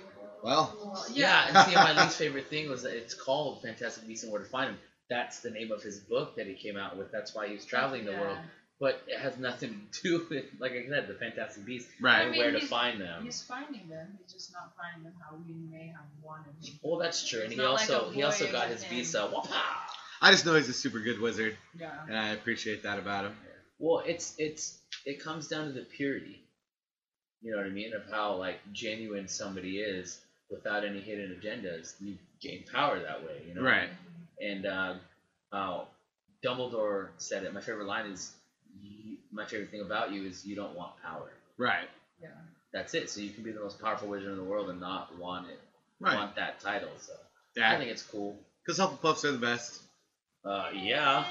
Well, 0.43 0.75
Well, 0.83 1.05
yeah, 1.13 1.47
yeah. 1.51 1.63
and 1.63 1.69
see 1.69 1.75
my 1.75 2.03
least 2.03 2.17
favorite 2.17 2.47
thing 2.47 2.69
was 2.69 2.83
that 2.83 2.95
it's 2.95 3.13
called 3.13 3.61
Fantastic 3.61 4.07
Beasts 4.07 4.23
and 4.23 4.31
Where 4.33 4.41
to 4.41 4.49
Find 4.49 4.69
Them 4.69 4.79
that's 5.11 5.41
the 5.41 5.51
name 5.51 5.73
of 5.73 5.83
his 5.83 5.99
book 5.99 6.37
that 6.37 6.47
he 6.47 6.53
came 6.53 6.77
out 6.77 6.97
with 6.97 7.11
that's 7.11 7.35
why 7.35 7.45
he 7.45 7.53
was 7.53 7.65
traveling 7.65 8.05
the 8.05 8.13
world 8.13 8.37
but 8.81 9.01
it 9.07 9.17
has 9.19 9.37
nothing 9.37 9.87
to 9.93 10.01
do 10.01 10.25
with 10.29 10.45
like 10.59 10.73
I 10.73 10.85
said 10.89 11.07
the 11.07 11.13
Fantastic 11.13 11.65
Beasts 11.65 11.89
right. 12.01 12.17
I 12.17 12.21
and 12.23 12.31
mean, 12.31 12.39
where 12.41 12.51
to 12.51 12.59
find 12.65 12.99
them 12.99 13.23
He's 13.23 13.41
finding 13.41 13.87
them. 13.87 14.17
He's 14.21 14.33
just 14.33 14.51
not 14.51 14.73
finding 14.75 15.03
them 15.05 15.13
how 15.23 15.37
we 15.37 15.53
may 15.53 15.87
have 15.87 16.05
wanted 16.21 16.53
him. 16.61 16.79
Well, 16.83 16.99
that's 16.99 17.25
true, 17.25 17.39
and 17.41 17.51
It's 17.53 17.61
he 17.61 17.65
not 17.65 17.73
like 17.75 17.89
also 17.89 18.09
he 18.09 18.23
also 18.23 18.51
got 18.51 18.67
his 18.67 18.83
him. 18.83 18.89
visa. 18.97 19.29
Wapa! 19.33 19.55
I 20.21 20.31
just 20.31 20.45
know 20.45 20.55
he's 20.55 20.69
a 20.69 20.73
super 20.73 20.99
good 20.99 21.19
wizard, 21.21 21.57
Yeah. 21.79 21.91
and 22.07 22.17
I 22.17 22.29
appreciate 22.33 22.83
that 22.83 22.99
about 22.99 23.25
him. 23.25 23.35
Well, 23.79 24.03
it's 24.05 24.35
it's 24.37 24.77
it 25.05 25.23
comes 25.23 25.47
down 25.47 25.67
to 25.67 25.71
the 25.73 25.81
purity. 25.85 26.41
You 27.41 27.51
know 27.51 27.57
what 27.57 27.65
I 27.65 27.69
mean? 27.69 27.93
Of 27.93 28.03
how 28.11 28.35
like 28.35 28.59
genuine 28.71 29.27
somebody 29.27 29.79
is 29.79 30.19
without 30.49 30.85
any 30.85 30.99
hidden 30.99 31.39
agendas. 31.41 31.93
You 31.99 32.17
gain 32.41 32.65
power 32.71 32.99
that 32.99 33.23
way. 33.23 33.41
You 33.47 33.55
know. 33.55 33.61
Right. 33.61 33.89
And 34.39 34.65
uh, 34.67 34.93
uh, 35.51 35.85
Dumbledore 36.45 37.09
said 37.17 37.43
it. 37.43 37.53
My 37.53 37.61
favorite 37.61 37.87
line 37.87 38.11
is, 38.11 38.31
you, 38.39 38.40
"My 39.31 39.45
favorite 39.45 39.71
thing 39.71 39.81
about 39.81 40.11
you 40.11 40.23
is 40.25 40.45
you 40.45 40.55
don't 40.55 40.75
want 40.75 40.91
power. 41.01 41.29
Right. 41.57 41.89
Yeah. 42.21 42.29
That's 42.73 42.93
it. 42.93 43.09
So 43.09 43.21
you 43.21 43.29
can 43.31 43.43
be 43.43 43.51
the 43.51 43.59
most 43.59 43.79
powerful 43.81 44.07
wizard 44.07 44.29
in 44.31 44.37
the 44.37 44.43
world 44.43 44.69
and 44.69 44.79
not 44.79 45.17
want 45.17 45.47
it, 45.49 45.59
Right. 45.99 46.15
want 46.15 46.35
that 46.35 46.59
title. 46.59 46.89
So 46.99 47.13
I 47.61 47.77
think 47.77 47.91
it's 47.91 48.03
cool. 48.03 48.37
Because 48.65 48.79
Hufflepuffs 48.79 49.23
are 49.25 49.31
the 49.31 49.37
best. 49.37 49.81
Uh, 50.45 50.69
yeah. 50.73 51.25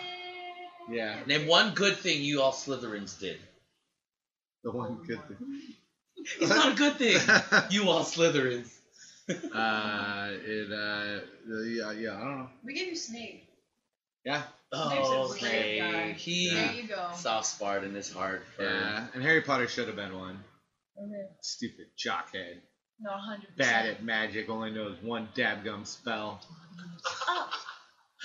Yeah. 0.91 1.19
Name 1.27 1.47
one 1.47 1.75
good 1.75 1.97
thing 1.97 2.23
you 2.23 2.43
all 2.43 2.53
Slytherins 2.53 3.19
did. 3.19 3.39
The 4.65 4.71
one 4.71 4.97
good 5.07 5.21
thing. 5.29 5.37
It's 6.39 6.51
not 6.51 6.73
a 6.73 6.77
good 6.77 6.97
thing. 6.97 7.19
you 7.71 7.89
all 7.89 8.05
Slytherins. 8.05 8.71
uh, 9.31 10.29
it, 10.33 10.71
uh, 10.71 11.21
yeah, 11.65 11.93
yeah, 11.93 12.17
I 12.17 12.25
don't 12.25 12.39
know. 12.39 12.51
We 12.63 12.75
gave 12.75 12.89
you 12.89 12.97
Snape. 12.97 13.47
Yeah. 14.25 14.43
Snape's 14.73 15.09
a 15.09 15.41
great 15.41 15.43
Okay, 15.53 15.79
guy. 15.81 16.13
he 16.13 16.51
There 16.55 16.73
you 16.73 16.83
go. 16.89 17.11
soft 17.17 17.47
spot 17.47 17.83
in 17.85 17.95
his 17.95 18.13
heart 18.13 18.45
for. 18.57 18.63
Yeah. 18.65 19.07
And 19.15 19.23
Harry 19.23 19.41
Potter 19.41 19.67
should 19.69 19.87
have 19.89 19.97
been 19.97 20.17
one. 20.17 20.43
Okay. 20.97 21.27
Stupid 21.43 21.87
jockhead. 21.99 22.61
No, 23.01 23.11
hundred 23.13 23.57
Bad 23.57 23.87
at 23.87 24.03
magic, 24.05 24.49
only 24.51 24.71
knows 24.71 24.97
one 25.03 25.29
dabgum 25.35 25.87
spell. 25.87 26.41
Oh, 27.27 27.49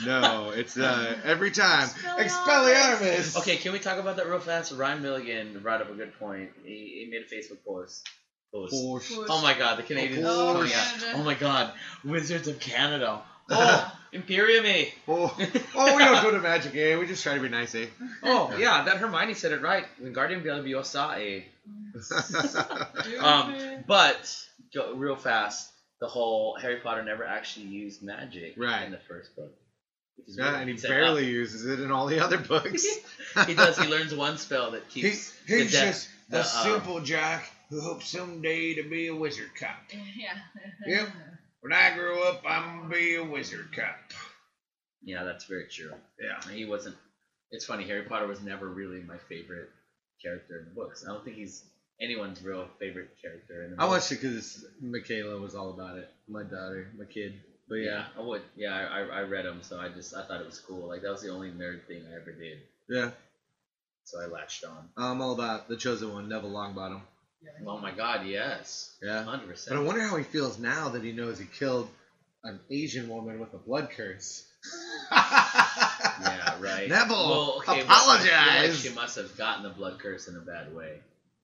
No, 0.06 0.50
it's 0.52 0.78
uh 0.78 1.16
every 1.24 1.52
time. 1.52 1.88
Expelliarmus. 1.88 2.26
Expelliarmus! 2.26 3.38
Okay, 3.38 3.56
can 3.56 3.72
we 3.72 3.80
talk 3.80 3.98
about 3.98 4.18
that 4.18 4.28
real 4.28 4.40
fast? 4.40 4.74
Ryan 4.74 5.02
Milligan 5.02 5.60
brought 5.60 5.82
up 5.82 5.90
a 5.90 5.94
good 5.96 6.14
point. 6.20 6.50
He, 6.66 7.06
he 7.06 7.08
made 7.10 7.22
a 7.22 7.34
Facebook 7.34 7.64
post. 7.66 8.06
Post. 8.54 8.74
Push. 8.74 9.16
Push. 9.16 9.28
Oh 9.32 9.42
my 9.42 9.54
God, 9.58 9.78
the 9.80 9.84
Canadians 9.84 10.26
Oh, 10.28 10.54
coming 10.58 10.74
out. 10.74 11.16
Oh 11.16 11.24
my 11.24 11.36
God, 11.36 11.72
Wizards 12.04 12.50
of 12.50 12.60
Canada. 12.60 13.22
Oh, 13.50 13.92
Imperium. 14.14 14.66
Oh, 15.08 15.36
oh, 15.76 15.96
we 15.98 16.04
don't 16.04 16.24
go 16.24 16.32
to 16.32 16.40
Magic, 16.40 16.76
eh? 16.76 16.98
We 16.98 17.06
just 17.06 17.22
try 17.24 17.36
to 17.36 17.42
be 17.42 17.50
nice, 17.50 17.76
eh? 17.76 17.88
Oh 18.24 18.56
yeah, 18.58 18.84
that 18.86 18.98
Hermione 18.98 19.34
said 19.34 19.52
it 19.52 19.62
right. 19.62 19.86
Wingardium 20.02 20.44
Leviosa. 20.44 21.18
Eh. 21.20 21.42
Um, 23.20 23.56
Stupid. 23.56 23.84
but 23.88 24.46
go 24.74 24.94
real 24.96 25.16
fast. 25.16 25.72
The 26.02 26.08
whole 26.08 26.58
Harry 26.62 26.78
Potter 26.82 27.04
never 27.04 27.24
actually 27.26 27.68
used 27.68 28.04
magic 28.04 28.56
Right. 28.58 28.84
in 28.84 28.92
the 28.92 29.00
first 29.08 29.36
book. 29.36 29.54
Yeah, 30.28 30.46
weird. 30.52 30.62
and 30.62 30.70
he 30.70 30.78
said, 30.78 30.90
barely 30.90 31.26
uses 31.26 31.66
it 31.66 31.80
in 31.80 31.92
all 31.92 32.06
the 32.08 32.20
other 32.20 32.38
books. 32.38 32.86
he 33.48 33.54
does. 33.54 33.78
He 33.78 33.88
learns 33.88 34.14
one 34.14 34.38
spell 34.38 34.72
that 34.72 34.84
He, 34.90 35.02
keeps. 35.04 35.34
he's 35.48 35.72
the 35.72 35.78
de- 35.78 35.86
just 35.86 36.10
the, 36.30 36.38
a 36.38 36.40
uh, 36.42 36.44
simple 36.44 37.00
jack 37.02 37.50
who 37.70 37.80
hopes 37.82 38.08
someday 38.10 38.76
to 38.76 38.84
be 38.90 39.08
a 39.08 39.16
wizard 39.16 39.50
cop. 39.60 39.76
yeah. 40.16 40.38
Yep. 40.86 41.10
When 41.66 41.74
I 41.74 41.96
grow 41.96 42.22
up, 42.22 42.44
I'm 42.48 42.82
gonna 42.82 42.94
be 42.94 43.16
a 43.16 43.24
wizard 43.24 43.76
cop. 43.76 43.96
Yeah, 45.04 45.24
that's 45.24 45.46
very 45.46 45.66
true. 45.68 45.90
Yeah. 46.22 46.54
He 46.54 46.64
wasn't. 46.64 46.96
It's 47.50 47.66
funny. 47.66 47.88
Harry 47.88 48.04
Potter 48.04 48.28
was 48.28 48.40
never 48.44 48.68
really 48.68 49.02
my 49.02 49.18
favorite 49.28 49.70
character 50.22 50.60
in 50.60 50.66
the 50.66 50.76
books. 50.76 51.04
I 51.04 51.12
don't 51.12 51.26
think 51.26 51.38
he's 51.38 51.64
anyone's 52.00 52.44
real 52.44 52.68
favorite 52.80 53.16
character 53.20 53.64
in 53.64 53.72
the. 53.72 53.82
I 53.82 53.86
watched 53.86 54.12
it 54.12 54.22
because 54.22 54.64
Michaela 54.80 55.42
was 55.42 55.56
all 55.56 55.72
about 55.72 55.98
it. 55.98 56.08
My 56.28 56.44
daughter, 56.44 56.92
my 57.00 57.06
kid. 57.06 57.34
But 57.68 57.78
yeah, 57.78 57.90
Yeah, 57.90 58.06
I 58.16 58.22
would. 58.22 58.42
Yeah, 58.56 58.76
I, 58.76 59.00
I, 59.00 59.02
I 59.02 59.22
read 59.24 59.46
them, 59.46 59.64
so 59.64 59.80
I 59.80 59.90
just 59.90 60.16
I 60.16 60.24
thought 60.24 60.42
it 60.42 60.46
was 60.46 60.60
cool. 60.60 60.88
Like 60.88 61.02
that 61.02 61.10
was 61.10 61.24
the 61.24 61.30
only 61.30 61.50
nerd 61.50 61.88
thing 61.88 62.04
I 62.08 62.16
ever 62.22 62.32
did, 62.32 62.60
yeah. 62.88 63.10
so 64.04 64.22
I 64.22 64.28
latched 64.28 64.66
on. 64.66 64.90
I'm 64.96 65.20
all 65.20 65.34
about 65.34 65.68
the 65.68 65.78
chosen 65.78 66.14
one, 66.14 66.30
Neville 66.30 66.52
Longbottom. 66.52 67.02
Oh 67.66 67.78
my 67.80 67.92
God, 67.92 68.26
yes, 68.26 68.96
Yeah. 69.02 69.24
100%. 69.24 69.70
But 69.70 69.78
I 69.78 69.82
wonder 69.82 70.02
how 70.02 70.18
he 70.18 70.24
feels 70.24 70.60
now 70.60 70.90
that 70.90 71.04
he 71.04 71.12
knows 71.12 71.40
he 71.40 71.46
killed 71.46 71.90
an 72.44 72.60
Asian 72.70 73.10
woman 73.10 73.40
with 73.40 73.54
a 73.54 73.58
blood 73.58 73.90
curse. 73.96 74.44
Yeah, 75.12 76.56
right. 76.60 76.88
Neville, 76.90 77.30
well, 77.30 77.56
okay, 77.60 77.84
I 77.88 78.20
feel 78.22 78.62
like 78.64 78.74
she 78.74 78.90
must 78.90 79.18
have 79.18 79.36
gotten 79.38 79.64
the 79.64 79.70
blood 79.70 80.00
curse 80.00 80.28
in 80.28 80.36
a 80.36 80.40
bad 80.40 80.76
way. 80.76 81.00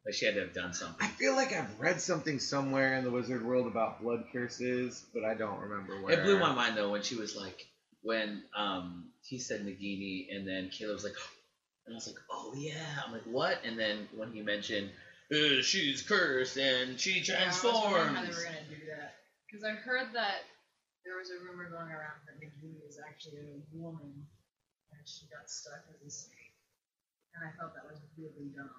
Like 0.06 0.16
she 0.16 0.26
had 0.26 0.36
to 0.36 0.42
have 0.42 0.54
done 0.54 0.74
something. 0.74 1.06
I 1.06 1.10
feel 1.10 1.36
like 1.36 1.54
I've 1.54 1.80
read 1.80 2.02
something 2.02 2.40
somewhere 2.40 2.96
in 2.96 3.04
the 3.04 3.12
wizard 3.12 3.46
world 3.46 3.68
about 3.68 4.02
blood 4.02 4.24
curses, 4.32 5.04
but 5.14 5.24
I 5.24 5.36
don't 5.36 5.60
remember 5.60 6.02
where. 6.02 6.20
It 6.20 6.24
blew 6.24 6.40
my 6.40 6.54
mind 6.54 6.78
though 6.78 6.92
when 6.92 7.04
she 7.04 7.16
was 7.16 7.36
like, 7.36 7.68
when 8.02 8.44
um 8.58 9.10
he 9.22 9.38
said 9.38 9.62
Nagini, 9.62 10.28
and 10.34 10.48
then 10.48 10.70
Caleb 10.70 10.96
was 10.96 11.04
like, 11.04 11.14
and 11.86 11.94
I 11.94 11.96
was 11.96 12.08
like, 12.08 12.18
oh 12.32 12.54
yeah. 12.58 12.74
I'm 13.06 13.12
like, 13.14 13.26
what? 13.26 13.60
And 13.64 13.78
then 13.78 14.08
when 14.16 14.32
he 14.32 14.42
mentioned, 14.42 14.90
uh, 15.32 15.62
she's 15.62 16.02
cursed 16.02 16.58
and 16.58 17.00
she 17.00 17.20
Yeah, 17.24 17.40
I 17.42 17.46
was 17.48 17.64
wondering 17.64 18.14
transforms. 18.14 18.16
how 18.18 18.22
they 18.22 18.30
were 18.36 18.44
gonna 18.44 18.68
do 18.70 18.86
that. 18.96 19.16
Because 19.48 19.64
I 19.64 19.72
heard 19.72 20.14
that 20.14 20.44
there 21.06 21.18
was 21.18 21.30
a 21.32 21.40
rumor 21.44 21.66
going 21.70 21.92
around 21.92 22.20
that 22.28 22.40
Nagini 22.40 22.78
is 22.88 23.00
actually 23.00 23.40
a 23.42 23.60
woman, 23.76 24.28
and 24.92 25.02
she 25.08 25.26
got 25.34 25.50
stuck 25.50 25.82
as 25.90 26.02
a 26.06 26.10
snake. 26.12 26.52
And 27.36 27.44
I 27.48 27.52
felt 27.58 27.74
that 27.76 27.86
was 27.88 27.98
really 28.18 28.50
dumb. 28.56 28.70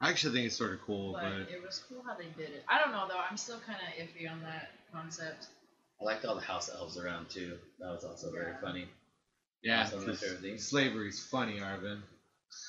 I 0.00 0.10
actually 0.10 0.34
think 0.34 0.46
it's 0.46 0.56
sort 0.56 0.72
of 0.72 0.80
cool, 0.82 1.12
But 1.12 1.22
but 1.22 1.50
it 1.50 1.60
was 1.62 1.80
cool 1.88 2.02
how 2.06 2.14
they 2.14 2.28
did 2.36 2.50
it. 2.54 2.62
I 2.68 2.78
don't 2.78 2.92
know 2.92 3.06
though. 3.08 3.18
I'm 3.18 3.36
still 3.36 3.58
kind 3.60 3.78
of 3.82 3.88
iffy 3.98 4.30
on 4.30 4.40
that 4.42 4.70
concept. 4.92 5.46
I 6.00 6.04
liked 6.04 6.24
all 6.24 6.36
the 6.36 6.40
house 6.40 6.68
elves 6.72 6.96
around 6.96 7.30
too. 7.30 7.58
That 7.80 7.90
was 7.90 8.04
also 8.04 8.30
very 8.30 8.52
funny. 8.60 8.86
yeah, 9.62 9.84
Some 9.84 9.98
of 10.00 10.06
my 10.06 10.12
'cause 10.12 10.20
favorite 10.20 10.40
things. 10.42 10.66
slavery's 10.66 11.18
funny, 11.18 11.58
Arvin. 11.58 12.00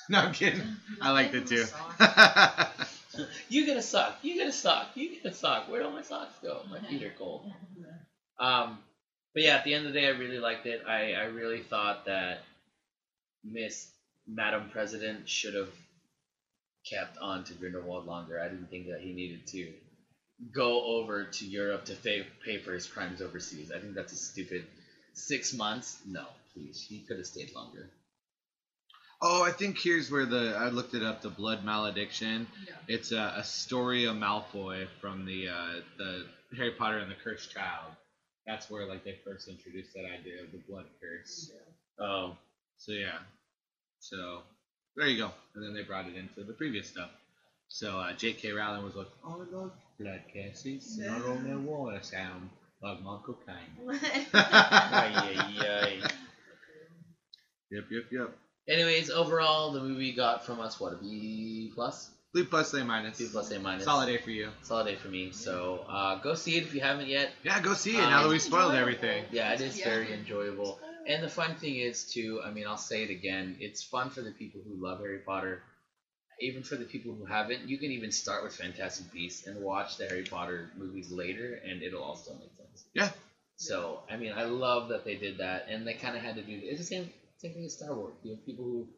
No, 0.08 0.18
I'm 0.18 0.32
kidding. 0.32 0.62
I 1.00 1.12
liked 1.12 1.34
it 1.34 1.46
too. 1.46 1.64
You 3.48 3.66
get 3.66 3.76
a 3.76 3.82
sock. 3.82 4.18
You 4.22 4.36
get 4.36 4.46
a 4.46 4.52
sock. 4.52 4.90
You 4.94 5.16
get 5.16 5.32
a 5.32 5.34
sock. 5.34 5.68
Where'd 5.68 5.84
all 5.84 5.90
my 5.90 6.02
socks 6.02 6.34
go? 6.42 6.62
My 6.70 6.78
feet 6.78 7.02
are 7.02 7.12
cold. 7.18 7.50
Um, 8.38 8.78
but 9.34 9.42
yeah, 9.42 9.56
at 9.56 9.64
the 9.64 9.74
end 9.74 9.86
of 9.86 9.92
the 9.92 10.00
day, 10.00 10.06
I 10.06 10.10
really 10.10 10.38
liked 10.38 10.66
it. 10.66 10.82
I, 10.86 11.12
I 11.12 11.24
really 11.24 11.60
thought 11.60 12.06
that 12.06 12.38
Miss 13.44 13.90
Madam 14.26 14.70
President 14.72 15.28
should 15.28 15.54
have 15.54 15.70
kept 16.88 17.18
on 17.18 17.44
to 17.44 17.54
Grindelwald 17.54 18.06
longer. 18.06 18.40
I 18.40 18.48
didn't 18.48 18.70
think 18.70 18.86
that 18.86 19.00
he 19.00 19.12
needed 19.12 19.46
to 19.48 19.72
go 20.54 20.82
over 20.84 21.24
to 21.24 21.46
Europe 21.46 21.84
to 21.86 21.94
pay, 21.94 22.26
pay 22.44 22.58
for 22.58 22.72
his 22.72 22.86
crimes 22.86 23.20
overseas. 23.20 23.70
I 23.74 23.80
think 23.80 23.94
that's 23.94 24.12
a 24.12 24.16
stupid 24.16 24.64
six 25.12 25.52
months. 25.52 25.98
No, 26.06 26.24
please. 26.54 26.84
He 26.88 27.00
could 27.00 27.18
have 27.18 27.26
stayed 27.26 27.52
longer. 27.54 27.90
Oh, 29.22 29.44
I 29.44 29.52
think 29.52 29.78
here's 29.78 30.10
where 30.10 30.26
the 30.26 30.56
I 30.58 30.68
looked 30.68 30.94
it 30.94 31.02
up. 31.02 31.22
The 31.22 31.30
blood 31.30 31.64
malediction. 31.64 32.46
Yeah. 32.66 32.74
It's 32.88 33.12
uh, 33.12 33.34
Astoria 33.38 34.12
Malfoy 34.12 34.86
from 35.00 35.24
the 35.26 35.48
uh, 35.48 35.80
the 35.98 36.26
Harry 36.56 36.72
Potter 36.72 36.98
and 36.98 37.10
the 37.10 37.16
Cursed 37.16 37.52
Child. 37.52 37.92
That's 38.46 38.70
where 38.70 38.86
like 38.86 39.04
they 39.04 39.18
first 39.24 39.48
introduced 39.48 39.94
that 39.94 40.04
idea 40.06 40.42
of 40.42 40.52
the 40.52 40.58
blood 40.68 40.86
curse. 41.00 41.50
Yeah. 41.52 42.04
Oh, 42.06 42.36
So 42.78 42.92
yeah, 42.92 43.18
So 44.00 44.42
there 44.96 45.08
you 45.08 45.18
go. 45.18 45.30
And 45.54 45.64
then 45.64 45.74
they 45.74 45.82
brought 45.82 46.06
it 46.06 46.16
into 46.16 46.44
the 46.44 46.52
previous 46.54 46.88
stuff. 46.88 47.10
So 47.68 47.98
uh, 47.98 48.12
J.K. 48.14 48.52
Rowling 48.52 48.84
was 48.84 48.94
like, 48.96 49.08
"I 49.24 49.34
love 49.52 49.72
blood 50.00 50.22
cases, 50.32 50.98
and 50.98 51.10
I 51.10 51.18
don't 51.20 51.46
know 51.48 51.58
why 51.58 51.96
I 51.96 52.00
sound 52.00 52.50
like 52.82 53.02
Michael 53.02 53.38
Caine." 53.46 53.98
Ay, 54.34 55.12
ay, 55.16 55.66
ay. 55.66 56.10
Yep, 57.70 57.84
yep, 57.90 58.04
yep. 58.12 58.38
Anyways, 58.70 59.10
overall, 59.10 59.72
the 59.72 59.80
movie 59.80 60.12
got 60.12 60.46
from 60.46 60.60
us 60.60 60.78
what 60.78 60.92
a 60.92 60.96
B 60.96 61.72
plus, 61.74 62.08
B 62.32 62.44
plus, 62.44 62.72
A 62.74 62.84
minus. 62.84 63.18
B 63.18 63.26
plus, 63.32 63.50
A 63.50 63.58
minus. 63.58 63.84
Solid 63.84 64.08
A 64.08 64.18
for 64.18 64.30
you. 64.30 64.50
Solid 64.62 64.86
A 64.86 64.96
for 64.96 65.08
me. 65.08 65.32
So 65.32 65.84
uh, 65.88 66.14
go 66.20 66.34
see 66.34 66.56
it 66.56 66.62
if 66.62 66.72
you 66.72 66.80
haven't 66.80 67.08
yet. 67.08 67.32
Yeah, 67.42 67.58
go 67.60 67.74
see 67.74 67.96
it 67.96 68.04
Um, 68.04 68.10
now 68.10 68.22
that 68.22 68.28
we 68.28 68.38
spoiled 68.38 68.72
enjoyable. 68.74 68.80
everything. 68.80 69.24
Yeah, 69.32 69.52
it 69.52 69.60
is 69.60 69.76
Yeah. 69.76 69.88
very 69.88 70.12
enjoyable. 70.12 70.78
And 71.08 71.20
the 71.20 71.28
fun 71.28 71.56
thing 71.56 71.78
is 71.78 72.04
too, 72.04 72.40
I 72.44 72.52
mean, 72.52 72.66
I'll 72.68 72.76
say 72.76 73.02
it 73.02 73.10
again, 73.10 73.56
it's 73.58 73.82
fun 73.82 74.10
for 74.10 74.20
the 74.20 74.30
people 74.30 74.60
who 74.64 74.74
love 74.80 75.00
Harry 75.00 75.18
Potter. 75.18 75.62
Even 76.40 76.62
for 76.62 76.76
the 76.76 76.84
people 76.84 77.12
who 77.14 77.24
haven't, 77.24 77.68
you 77.68 77.76
can 77.76 77.90
even 77.90 78.12
start 78.12 78.44
with 78.44 78.54
Fantastic 78.54 79.12
Beasts 79.12 79.46
and 79.48 79.60
watch 79.60 79.96
the 79.96 80.06
Harry 80.06 80.22
Potter 80.22 80.70
movies 80.76 81.10
later, 81.10 81.60
and 81.66 81.82
it'll 81.82 82.02
all 82.02 82.14
still 82.16 82.34
make 82.34 82.56
sense. 82.56 82.84
Yeah. 82.94 83.10
So, 83.56 84.00
I 84.08 84.16
mean, 84.16 84.32
I 84.32 84.44
love 84.44 84.88
that 84.88 85.04
they 85.04 85.16
did 85.16 85.38
that, 85.38 85.66
and 85.68 85.86
they 85.86 85.92
kind 85.94 86.16
of 86.16 86.22
had 86.22 86.36
to 86.36 86.42
do. 86.42 86.58
It's 86.62 86.78
the 86.78 86.84
same 86.86 87.10
same 87.40 87.52
thing 87.54 87.64
as 87.64 87.74
Star 87.76 87.94
Wars. 87.94 88.14
You 88.22 88.32
have 88.36 88.44
people 88.46 88.64
who 88.64 88.88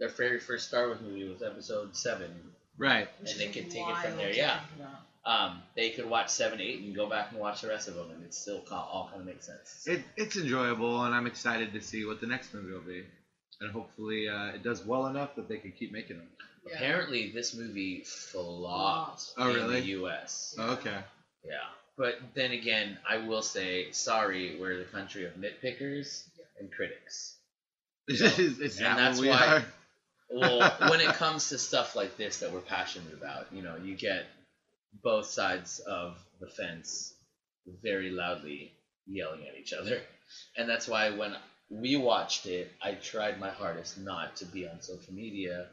their 0.00 0.08
very 0.10 0.38
first 0.40 0.68
Star 0.68 0.86
Wars 0.86 0.98
movie 1.02 1.28
was 1.28 1.42
Episode 1.42 1.96
Seven. 1.96 2.30
Right. 2.76 3.08
Which 3.20 3.32
And 3.32 3.40
they 3.40 3.46
is 3.46 3.54
can 3.54 3.68
take 3.68 3.88
it 3.88 3.96
from 3.98 4.16
there, 4.16 4.30
to 4.32 4.36
yeah. 4.36 4.60
Um, 5.26 5.60
they 5.76 5.90
could 5.90 6.08
watch 6.08 6.28
Seven, 6.30 6.60
Eight, 6.60 6.80
and 6.80 6.94
go 6.94 7.08
back 7.08 7.32
and 7.32 7.40
watch 7.40 7.60
the 7.62 7.68
rest 7.68 7.88
of 7.88 7.94
them, 7.94 8.10
and 8.12 8.22
it 8.24 8.32
still 8.32 8.62
all 8.70 9.08
kind 9.10 9.20
of 9.20 9.26
makes 9.26 9.46
sense. 9.46 9.84
It, 9.86 10.02
it's 10.16 10.36
enjoyable, 10.36 11.02
and 11.02 11.14
I'm 11.14 11.26
excited 11.26 11.72
to 11.74 11.80
see 11.82 12.04
what 12.06 12.20
the 12.20 12.26
next 12.26 12.54
movie 12.54 12.72
will 12.72 12.80
be. 12.80 13.04
And 13.60 13.72
hopefully 13.72 14.28
uh, 14.28 14.54
it 14.54 14.62
does 14.62 14.86
well 14.86 15.06
enough 15.06 15.34
that 15.34 15.48
they 15.48 15.56
can 15.58 15.72
keep 15.72 15.92
making 15.92 16.18
them. 16.18 16.26
Yeah. 16.66 16.76
Apparently, 16.76 17.30
this 17.32 17.54
movie 17.54 18.04
flopped 18.04 19.32
Oh, 19.36 19.50
in 19.50 19.56
really? 19.56 19.80
the 19.80 19.86
U.S. 19.88 20.54
Okay. 20.58 20.96
Yeah, 21.44 21.56
but 21.96 22.20
then 22.34 22.52
again, 22.52 22.96
I 23.08 23.18
will 23.18 23.42
say 23.42 23.90
sorry. 23.90 24.56
We're 24.60 24.78
the 24.78 24.84
country 24.84 25.24
of 25.26 25.32
nitpickers 25.34 26.24
and 26.60 26.70
critics. 26.72 27.34
Is, 28.08 28.20
Yeah. 28.20 28.28
is, 28.28 28.58
is 28.58 28.76
And 28.78 28.86
that 28.86 28.96
that's 28.96 29.20
we 29.20 29.28
why- 29.28 29.46
are? 29.46 29.64
Well, 30.30 30.70
when 30.90 31.00
it 31.00 31.14
comes 31.14 31.48
to 31.50 31.58
stuff 31.58 31.94
like 31.96 32.16
this 32.16 32.40
that 32.40 32.52
we're 32.52 32.60
passionate 32.60 33.12
about, 33.14 33.52
you 33.52 33.62
know, 33.62 33.76
you 33.76 33.94
get 33.96 34.26
both 35.02 35.26
sides 35.26 35.78
of 35.80 36.16
the 36.40 36.46
fence 36.48 37.14
very 37.82 38.10
loudly 38.10 38.72
yelling 39.06 39.46
at 39.46 39.56
each 39.58 39.72
other, 39.72 40.00
and 40.56 40.68
that's 40.68 40.86
why 40.88 41.10
when 41.10 41.34
we 41.70 41.96
watched 41.96 42.46
it, 42.46 42.70
I 42.82 42.92
tried 42.92 43.38
my 43.40 43.50
hardest 43.50 43.98
not 43.98 44.36
to 44.36 44.46
be 44.46 44.66
on 44.68 44.80
social 44.82 45.12
media 45.14 45.66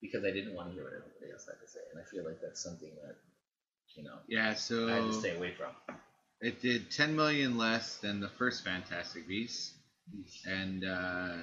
because 0.00 0.24
I 0.24 0.30
didn't 0.30 0.54
want 0.54 0.68
to 0.68 0.74
hear 0.74 0.84
what 0.84 0.92
everybody 0.92 1.32
else 1.32 1.46
had 1.46 1.60
to 1.64 1.68
say, 1.70 1.80
and 1.92 2.00
I 2.00 2.04
feel 2.10 2.24
like 2.24 2.40
that's 2.40 2.62
something 2.62 2.90
that 3.04 3.16
you 3.96 4.04
know 4.04 4.16
Yeah, 4.28 4.54
so 4.54 4.88
I 4.88 4.92
had 4.92 5.12
to 5.12 5.12
stay 5.12 5.36
away 5.36 5.52
from. 5.54 5.96
it 6.40 6.60
did 6.62 6.90
10 6.90 7.14
million 7.16 7.56
less 7.58 7.96
than 7.98 8.20
the 8.20 8.28
first 8.28 8.64
Fantastic 8.64 9.26
Beasts. 9.28 9.72
And 10.44 10.84
uh, 10.84 11.34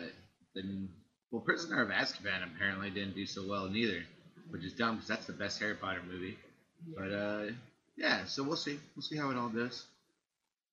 then, 0.55 0.89
well, 1.31 1.41
Prisoner 1.41 1.81
of 1.81 1.89
Azkaban 1.89 2.43
apparently 2.43 2.89
didn't 2.89 3.15
do 3.15 3.25
so 3.25 3.47
well 3.47 3.69
neither, 3.69 4.03
which 4.49 4.63
is 4.63 4.73
dumb 4.73 4.95
because 4.95 5.07
that's 5.07 5.25
the 5.25 5.33
best 5.33 5.59
Harry 5.59 5.75
Potter 5.75 6.01
movie. 6.07 6.37
But 6.97 7.11
uh, 7.11 7.43
yeah, 7.97 8.25
so 8.25 8.43
we'll 8.43 8.55
see. 8.55 8.79
We'll 8.95 9.03
see 9.03 9.17
how 9.17 9.29
it 9.29 9.37
all 9.37 9.49
does. 9.49 9.85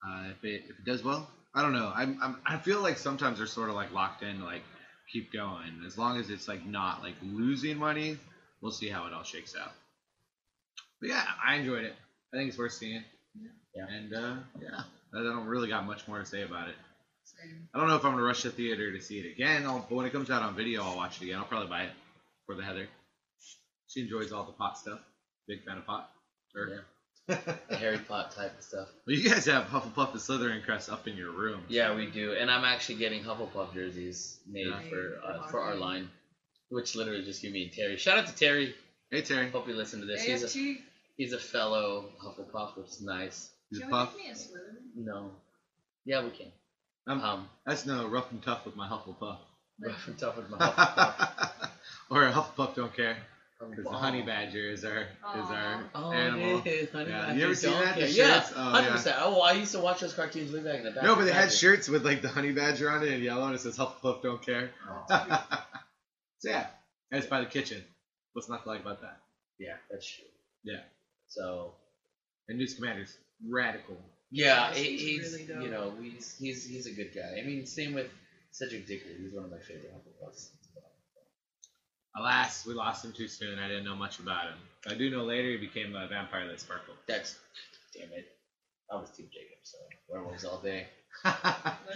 Uh, 0.07 0.29
if 0.31 0.45
it 0.45 0.64
if 0.68 0.79
it 0.79 0.85
does 0.85 1.03
well, 1.03 1.29
I 1.55 1.62
don't 1.62 1.72
know. 1.72 1.93
I'm, 1.95 2.18
I'm 2.22 2.37
I 2.47 2.59
feel 2.59 2.81
like 2.81 2.99
sometimes 2.99 3.39
they're 3.39 3.47
sort 3.47 3.68
of 3.68 3.74
like 3.74 3.93
locked 3.93 4.22
in, 4.22 4.43
like 4.43 4.62
keep 5.12 5.33
going 5.33 5.83
as 5.87 5.97
long 5.99 6.18
as 6.18 6.31
it's 6.31 6.49
like 6.49 6.64
not 6.66 7.03
like 7.03 7.14
losing 7.22 7.79
money. 7.79 8.18
We'll 8.61 8.72
see 8.72 8.89
how 8.89 9.07
it 9.07 9.12
all 9.12 9.24
shakes 9.24 9.55
out. 9.61 9.72
But 11.01 11.11
yeah, 11.11 11.24
I 11.47 11.57
enjoyed 11.57 11.85
it. 11.85 11.95
I 12.33 12.37
think 12.37 12.49
it's 12.49 12.59
worth 12.59 12.72
seeing. 12.72 13.03
Yeah. 13.74 13.87
And 13.89 14.14
uh, 14.14 14.37
yeah, 14.61 14.83
I 15.14 15.22
don't 15.22 15.47
really 15.47 15.68
got 15.68 15.87
much 15.87 16.07
more 16.09 16.18
to 16.18 16.24
say 16.27 16.43
about 16.43 16.68
it. 16.68 16.74
Same. 17.49 17.68
I 17.74 17.78
don't 17.78 17.88
know 17.88 17.97
if 17.97 18.05
I'm 18.05 18.12
gonna 18.12 18.22
rush 18.22 18.42
the 18.42 18.51
theater 18.51 18.92
to 18.92 19.01
see 19.01 19.18
it 19.20 19.32
again. 19.32 19.64
I'll, 19.66 19.84
but 19.88 19.94
when 19.94 20.07
it 20.07 20.12
comes 20.12 20.30
out 20.30 20.42
on 20.42 20.55
video, 20.57 20.82
I'll 20.82 20.97
watch 20.97 21.16
it 21.20 21.24
again. 21.24 21.38
I'll 21.38 21.44
probably 21.44 21.68
buy 21.68 21.82
it 21.84 21.90
for 22.47 22.55
the 22.55 22.62
Heather. 22.62 22.88
She 23.88 24.01
enjoys 24.03 24.32
all 24.32 24.44
the 24.44 24.53
pot 24.53 24.78
stuff. 24.78 25.01
Big 25.47 25.64
fan 25.64 25.78
of 25.78 25.86
pot. 25.86 26.11
Sure. 26.53 26.84
The 27.28 27.76
Harry 27.76 27.99
Potter 27.99 28.30
type 28.36 28.57
of 28.57 28.62
stuff. 28.62 28.86
Well, 29.05 29.16
you 29.16 29.28
guys 29.28 29.47
have 29.47 29.64
Hufflepuff 29.64 30.12
and 30.12 30.20
Slytherin 30.20 30.64
crest 30.64 30.88
up 30.88 31.09
in 31.09 31.16
your 31.16 31.32
room. 31.32 31.61
Yeah, 31.68 31.92
we 31.97 32.07
do, 32.07 32.34
and 32.34 32.49
I'm 32.49 32.62
actually 32.64 32.99
getting 33.01 33.24
Hufflepuff 33.24 33.74
jerseys 33.74 34.38
made 34.49 34.66
Yeah. 34.68 34.78
for 34.88 35.18
uh, 35.26 35.47
for 35.49 35.61
our 35.61 35.74
line, 35.74 36.09
which 36.68 36.94
literally 36.94 37.24
just 37.24 37.42
give 37.42 37.51
me 37.51 37.68
Terry. 37.74 37.97
Shout 37.97 38.18
out 38.18 38.28
to 38.28 38.34
Terry. 38.36 38.76
Hey 39.11 39.22
Terry, 39.22 39.51
Hope 39.51 39.66
you 39.66 39.74
listen 39.74 39.99
to 40.01 40.07
this. 40.07 40.22
He's 40.22 40.44
a 40.55 40.76
he's 41.16 41.32
a 41.32 41.38
fellow 41.40 42.11
Hufflepuff, 42.24 42.76
which 42.76 42.90
is 42.90 43.03
nice. 43.03 43.51
he's 43.70 43.80
a 43.80 43.82
Can 43.82 43.88
we 43.90 43.92
puff. 43.92 44.14
make 44.16 44.26
me 44.26 44.30
a 44.30 44.34
Slytherin? 44.34 44.76
No, 44.94 45.30
yeah, 46.05 46.22
we 46.22 46.30
can. 46.30 46.53
I'm, 47.07 47.20
Um, 47.20 47.48
that's 47.64 47.86
no 47.86 48.07
rough 48.09 48.30
and 48.32 48.42
tough 48.42 48.64
with 48.66 48.76
my 48.76 48.88
Hufflepuff. 48.88 49.38
rough 49.80 50.09
and 50.09 50.18
tough 50.18 50.36
with 50.36 50.50
my 50.50 50.59
Hufflepuff. 50.59 51.70
or 52.11 52.26
a 52.26 52.32
Hufflepuff 52.32 52.74
don't 52.74 52.94
care. 52.94 53.16
Um, 53.61 53.70
Because 53.70 53.84
the 53.84 53.90
honey 53.96 54.20
badger 54.22 54.70
is 54.70 54.84
our 54.84 54.98
is 55.02 55.07
our 55.50 55.84
Oh, 55.94 56.12
animal. 56.12 56.62
is. 56.66 56.90
Honey 56.90 57.09
Yeah, 57.11 57.20
Badger 57.26 57.38
you 57.38 57.44
ever 57.46 57.54
seen 57.54 57.70
that? 57.72 57.94
The 57.94 58.00
care. 58.02 58.09
Yeah, 58.11 58.40
shirts? 58.40 58.52
Oh, 58.54 58.61
hundred 58.62 58.86
yeah. 58.88 58.92
percent. 58.92 59.16
Oh, 59.20 59.40
I 59.40 59.52
used 59.52 59.72
to 59.72 59.78
watch 59.80 60.00
those 60.00 60.12
cartoons 60.12 60.52
way 60.52 60.61
back 60.62 60.78
in 60.80 60.84
the 60.84 60.90
back. 60.90 61.04
No, 61.04 61.14
but 61.16 61.24
they 61.24 61.32
had 61.32 61.44
Badger. 61.46 61.57
shirts 61.57 61.88
with 61.88 62.04
like 62.04 62.20
the 62.22 62.28
honey 62.28 62.52
badger 62.52 62.90
on 62.90 63.02
it 63.02 63.12
in 63.12 63.22
yellow, 63.22 63.46
and 63.46 63.54
it 63.54 63.61
says 63.61 63.78
Hufflepuff 63.78 64.20
don't 64.22 64.42
care. 64.42 64.70
Oh, 64.90 65.07
so 66.40 66.50
yeah, 66.50 66.66
and 67.11 67.18
it's 67.18 67.26
by 67.28 67.40
the 67.40 67.46
kitchen. 67.46 67.82
What's 68.34 68.50
not 68.50 68.64
to 68.64 68.68
like 68.68 68.80
about 68.82 69.00
that? 69.00 69.18
yeah, 69.59 69.76
that's 69.90 70.07
true. 70.07 70.24
Yeah. 70.64 70.80
So 71.28 71.72
And 72.48 72.59
Newt 72.59 72.68
Scamander's 72.68 73.16
radical. 73.48 73.96
Yeah, 74.31 74.68
Yes, 74.68 74.77
he's 74.79 75.01
he's 75.01 75.33
really 75.49 75.64
you 75.64 75.70
know 75.70 75.93
he's 76.01 76.37
he's 76.39 76.66
he's 76.66 76.87
a 76.87 76.93
good 76.93 77.14
guy. 77.14 77.39
I 77.41 77.43
mean, 77.47 77.66
same 77.66 77.95
with 77.95 78.09
Cedric 78.51 78.87
Diggory. 78.87 79.16
He's 79.20 79.33
one 79.35 79.45
of 79.45 79.51
my 79.51 79.59
favorite 79.59 79.93
Hufflepuffs. 79.95 80.49
Alas, 82.16 82.64
we 82.66 82.72
lost 82.74 83.05
him 83.05 83.12
too 83.12 83.29
soon. 83.29 83.59
I 83.59 83.68
didn't 83.68 83.85
know 83.85 83.95
much 83.95 84.18
about 84.20 84.47
him. 84.47 84.59
I 84.89 84.95
do 84.95 85.11
know 85.11 85.24
later 85.24 85.51
he 85.51 85.57
became 85.59 85.95
a 85.95 86.07
vampire 86.09 86.47
that 86.49 86.61
sparkled. 86.61 86.97
That's 87.07 87.37
damn 87.95 88.11
it. 88.12 88.27
I 88.91 88.97
was 88.97 89.11
Team 89.11 89.29
Jacob, 89.33 89.59
so 89.62 89.79
werewolves 90.09 90.45
all 90.45 90.59
day. 90.59 90.87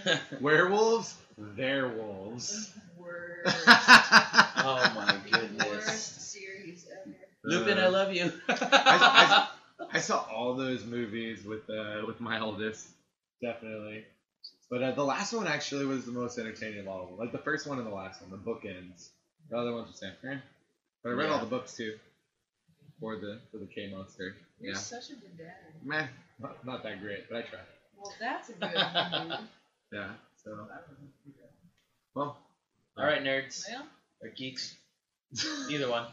Werewolves? 0.41 1.17
They're 1.39 1.89
wolves. 1.89 2.71
Worst. 2.99 3.67
oh 3.67 4.93
my 4.95 5.17
goodness. 5.31 5.67
Worst 5.67 6.33
series 6.33 6.87
ever. 6.91 7.17
Lupin, 7.45 7.79
I 7.79 7.87
love 7.89 8.13
you. 8.13 8.33
I, 8.49 8.57
I 8.61 9.49
saw 10.01 10.25
all 10.33 10.55
those 10.55 10.85
movies 10.85 11.45
with 11.45 11.69
uh, 11.71 12.03
with 12.07 12.21
my 12.21 12.41
oldest, 12.41 12.89
definitely. 13.43 14.05
But 14.71 14.83
uh, 14.83 14.93
the 14.93 15.05
last 15.05 15.33
one 15.33 15.47
actually 15.47 15.85
was 15.87 16.05
the 16.05 16.13
most 16.13 16.39
entertaining 16.39 16.81
of 16.81 16.89
all 16.89 17.03
of 17.03 17.09
them. 17.09 17.19
Like 17.19 17.33
the 17.33 17.39
first 17.39 17.67
one 17.67 17.79
and 17.79 17.87
the 17.87 17.93
last 17.95 18.21
one, 18.23 18.31
the 18.31 18.37
bookends. 18.39 19.09
The 19.51 19.59
other 19.59 19.73
ones 19.73 19.89
were 19.89 19.95
saying, 19.95 20.15
eh. 20.25 20.39
But 21.03 21.11
I 21.11 21.13
read 21.15 21.31
all 21.31 21.41
the 21.41 21.47
books 21.47 21.77
too. 21.77 21.95
For 23.01 23.17
the 23.17 23.41
for 23.51 23.59
the 23.59 23.67
K 23.67 23.91
monster. 23.91 24.37
You're 24.61 24.73
Yeah. 24.73 24.79
such 24.79 25.11
a 25.11 25.15
good 25.15 25.39
dad. 25.39 25.57
Meh. 25.83 26.07
Not, 26.39 26.65
not 26.67 26.83
that 26.83 27.01
great, 27.01 27.29
but 27.29 27.39
I 27.39 27.43
tried. 27.43 27.61
Well, 27.99 28.13
that's 28.21 28.51
a 28.51 28.53
good 28.53 29.29
move. 29.29 29.39
Yeah. 29.93 30.11
So 30.45 30.69
well. 32.15 32.37
all 32.97 33.05
right, 33.05 33.23
nerds 33.25 33.65
Well, 33.73 33.85
or 34.23 34.29
geeks, 34.29 34.77
either 35.69 35.89
one. 35.91 36.07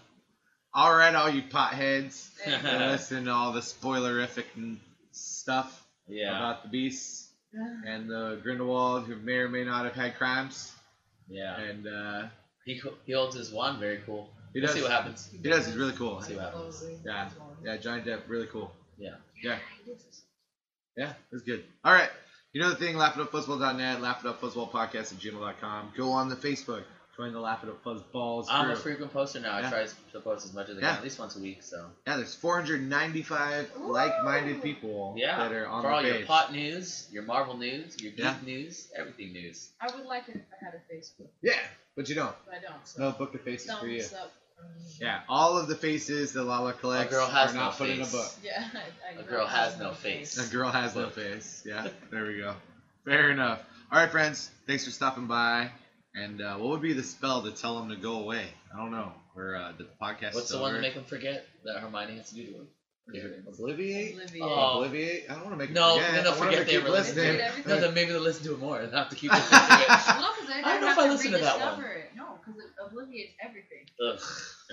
All 0.74 0.96
right, 0.96 1.14
all 1.16 1.30
you 1.30 1.42
potheads. 1.44 2.30
there 2.46 2.56
you 2.58 2.62
that 2.64 2.80
go. 2.80 2.86
listen 2.88 3.26
to 3.26 3.32
all 3.32 3.54
the 3.54 3.62
spoilerific 3.62 4.46
stuff 5.12 5.86
Yeah, 6.08 6.38
about 6.38 6.64
the 6.64 6.70
beasts 6.70 7.30
and 7.86 8.10
the 8.10 8.40
Grindelwald, 8.44 9.06
who 9.06 9.16
may 9.16 9.38
or 9.38 9.50
may 9.50 9.64
not 9.64 9.86
have 9.86 9.96
had 9.96 10.18
crimes. 10.18 10.72
yeah. 11.30 11.58
And 11.60 11.88
uh, 11.88 12.28
He 12.66 12.80
co- 12.80 12.94
he 13.06 13.14
holds 13.14 13.36
his 13.36 13.52
wand 13.52 13.80
very 13.80 14.00
cool. 14.06 14.30
he 14.54 14.60
We'll 14.60 14.68
does. 14.68 14.76
see 14.76 14.82
what 14.84 14.92
happens. 14.92 15.30
He 15.32 15.38
does. 15.50 15.66
He's 15.66 15.76
really 15.78 15.94
cool. 15.94 16.22
See 16.22 16.36
what 16.36 16.46
happens. 16.46 16.84
Yeah. 17.04 17.30
Yeah, 17.64 17.78
Johnny 17.78 18.04
Depp, 18.04 18.22
really 18.28 18.48
cool. 18.48 18.72
Yeah. 19.00 19.16
Yeah. 19.44 19.58
Yeah, 20.96 21.14
it's 21.32 21.44
good. 21.44 21.64
All 21.84 21.94
right. 21.94 22.10
You 22.54 22.62
know 22.62 22.70
the 22.70 22.76
thing, 22.76 22.96
laughitupfuzzball.net, 22.96 24.00
laughitupfuzzballpodcast 24.02 24.96
at 24.96 25.20
gmail.com. 25.20 25.94
Go 25.98 26.12
on 26.12 26.30
the 26.30 26.36
Facebook. 26.36 26.84
Join 27.18 27.34
the 27.34 27.40
Laugh 27.40 27.64
It 27.64 27.70
Up 27.70 27.84
Fuzzballs 27.84 28.46
I'm 28.48 28.66
a 28.66 28.74
group. 28.74 28.78
frequent 28.84 29.12
poster 29.12 29.40
now. 29.40 29.58
Yeah. 29.58 29.68
I 29.68 29.70
try 29.72 29.88
to 30.14 30.20
post 30.20 30.46
as 30.46 30.54
much 30.54 30.70
as 30.70 30.78
I 30.78 30.82
Yeah. 30.82 30.88
can, 30.90 30.98
at 30.98 31.04
least 31.04 31.18
once 31.18 31.36
a 31.36 31.40
week. 31.40 31.64
So 31.64 31.90
Yeah, 32.06 32.18
there's 32.18 32.36
495 32.36 33.72
Ooh. 33.80 33.92
like-minded 33.92 34.62
people 34.62 35.16
yeah, 35.18 35.38
that 35.38 35.52
are 35.52 35.68
on 35.68 35.82
the 35.82 35.90
page. 35.90 35.90
for 35.90 35.90
the 35.90 35.96
all 35.96 36.02
page. 36.04 36.18
your 36.20 36.28
pot 36.28 36.52
news, 36.54 37.08
your 37.12 37.24
Marvel 37.24 37.58
news, 37.58 38.00
your 38.02 38.12
geek 38.12 38.20
Yeah. 38.24 38.36
news, 38.46 38.88
everything 38.96 39.34
news. 39.34 39.70
I 39.82 39.88
would 39.96 40.06
like 40.06 40.30
it 40.30 40.36
if 40.36 40.42
I 40.62 40.64
had 40.66 40.76
a 40.76 40.94
Facebook, 40.94 41.30
Yeah, 41.42 41.60
but 41.96 42.08
you 42.08 42.14
don't. 42.14 42.36
but 42.46 42.54
I 42.54 42.60
don't. 42.60 42.88
So 42.88 43.02
No 43.02 43.12
book 43.14 43.34
of 43.34 43.42
faces 43.42 43.72
for 43.76 43.88
you. 43.88 44.02
thumbs 44.04 44.14
up. 44.22 44.32
Yeah, 45.00 45.22
all 45.30 45.58
of 45.58 45.68
the 45.68 45.76
faces 45.76 46.34
that 46.34 46.44
Lala 46.44 46.74
collects 46.74 47.14
girl 47.14 47.28
has 47.28 47.52
are 47.52 47.56
not 47.56 47.72
no 47.74 47.78
put 47.78 47.90
in 47.90 48.02
a 48.02 48.06
face. 48.06 48.12
book. 48.12 48.32
Yeah. 48.44 48.68
I, 48.74 49.18
I 49.18 49.20
A 49.20 49.24
girl 49.24 49.46
has 49.48 49.78
no 49.80 49.94
face. 49.94 50.38
A 50.38 50.52
girl 50.52 50.70
has 50.72 50.96
no 50.96 51.10
face. 51.10 51.64
Yeah, 51.66 51.88
there 52.12 52.26
we 52.26 52.38
go. 52.38 52.56
Fair 53.06 53.32
enough. 53.32 53.62
All 53.92 54.00
right, 54.00 54.10
friends. 54.12 54.50
Thanks 54.68 54.86
for 54.86 54.92
stopping 54.92 55.26
by. 55.28 55.72
And 56.24 56.42
uh, 56.42 56.56
what 56.58 56.70
would 56.70 56.82
be 56.82 56.94
the 56.94 57.04
spell 57.04 57.44
to 57.44 57.52
tell 57.52 57.78
him 57.80 57.90
to 57.90 57.96
go 57.96 58.20
away? 58.22 58.46
I 58.74 58.78
don't 58.78 58.92
know. 58.92 59.12
Or 59.36 59.56
uh, 59.56 59.72
the 59.78 59.88
podcast. 60.02 60.34
What's 60.34 60.50
the 60.50 60.60
one 60.60 60.74
to 60.74 60.82
make 60.82 60.94
him 60.94 61.04
forget 61.04 61.46
that 61.64 61.80
Hermione 61.80 62.18
has 62.18 62.30
to 62.30 62.36
do 62.36 62.44
to 62.46 62.54
him? 62.58 62.68
Obliviate? 63.48 64.16
Obliviate. 64.18 64.42
Oh. 64.42 64.84
Obliviate? 64.84 65.30
I 65.30 65.36
don't 65.36 65.46
want 65.46 65.52
to 65.52 65.58
make 65.58 65.72
No, 65.72 65.98
him 66.00 66.06
forget. 66.06 66.24
no, 66.24 66.34
I 66.34 66.38
want 66.40 66.42
him 66.42 66.46
forget 66.50 66.66
they 66.66 66.72
keep 66.74 66.82
ever 66.82 66.90
listening. 66.90 67.38
No, 67.68 67.80
then 67.80 67.94
maybe 67.94 68.12
they'll 68.12 68.22
listen 68.22 68.44
to 68.46 68.54
it 68.54 68.60
more 68.60 68.80
and 68.80 68.92
not 68.92 69.04
have 69.04 69.10
to 69.10 69.16
keep 69.16 69.32
listening 69.32 69.60
to 69.70 69.82
it. 69.82 69.88
Well, 69.90 70.20
no, 70.20 70.54
I 70.54 70.62
I 70.64 70.72
don't 70.74 70.82
know 70.82 70.92
if 70.92 70.98
I 70.98 71.10
listen 71.10 71.32
to 71.34 71.38
that 71.38 71.60
one. 71.60 71.84
it. 71.84 72.12
No, 72.18 72.26
because 72.46 72.60
it 72.62 72.70
obliviates 72.84 73.34
everything. 73.42 73.86
Ugh. 74.04 74.20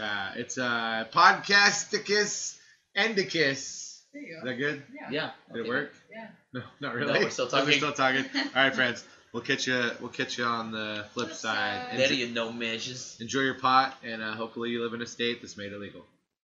Uh, 0.03 0.31
it's 0.41 0.57
uh, 0.59 1.05
Podcasticus 1.13 2.57
Endicus. 2.97 4.01
There 4.13 4.23
you 4.23 4.29
go. 4.33 4.39
Is 4.39 4.43
go. 4.45 4.49
that 4.51 4.57
good? 4.57 4.83
Yeah. 4.95 5.11
Yeah. 5.11 5.31
Did 5.53 5.57
it 5.59 5.61
okay. 5.61 5.69
work? 5.69 5.93
Yeah. 6.11 6.27
No, 6.55 6.61
not 6.81 6.95
No, 6.95 7.01
really. 7.01 7.19
we're 7.25 7.31
still 7.31 7.49
Oh, 7.53 7.65
We're 7.65 7.73
still 7.73 7.93
talking. 7.93 8.25
All 8.37 8.43
right, 8.55 8.73
friends. 8.75 9.05
We'll 9.35 9.43
catch 9.43 9.67
you. 9.67 9.91
We'll 10.01 10.11
catch 10.11 10.39
you 10.39 10.45
on 10.45 10.71
the 10.71 11.05
flip 11.13 11.27
Flip 11.27 11.37
side. 11.37 11.91
side. 11.91 11.99
There 11.99 12.13
you 12.13 12.29
no 12.29 12.53
measures. 12.53 13.17
Enjoy 13.21 13.41
your 13.41 13.55
pot, 13.55 13.97
and 14.05 14.23
uh, 14.23 14.33
hopefully 14.35 14.71
you 14.71 14.81
live 14.81 14.95
in 14.95 15.03
a 15.03 15.07
state 15.07 15.43
that's 15.43 15.57
made 15.57 15.73
illegal. 15.73 16.07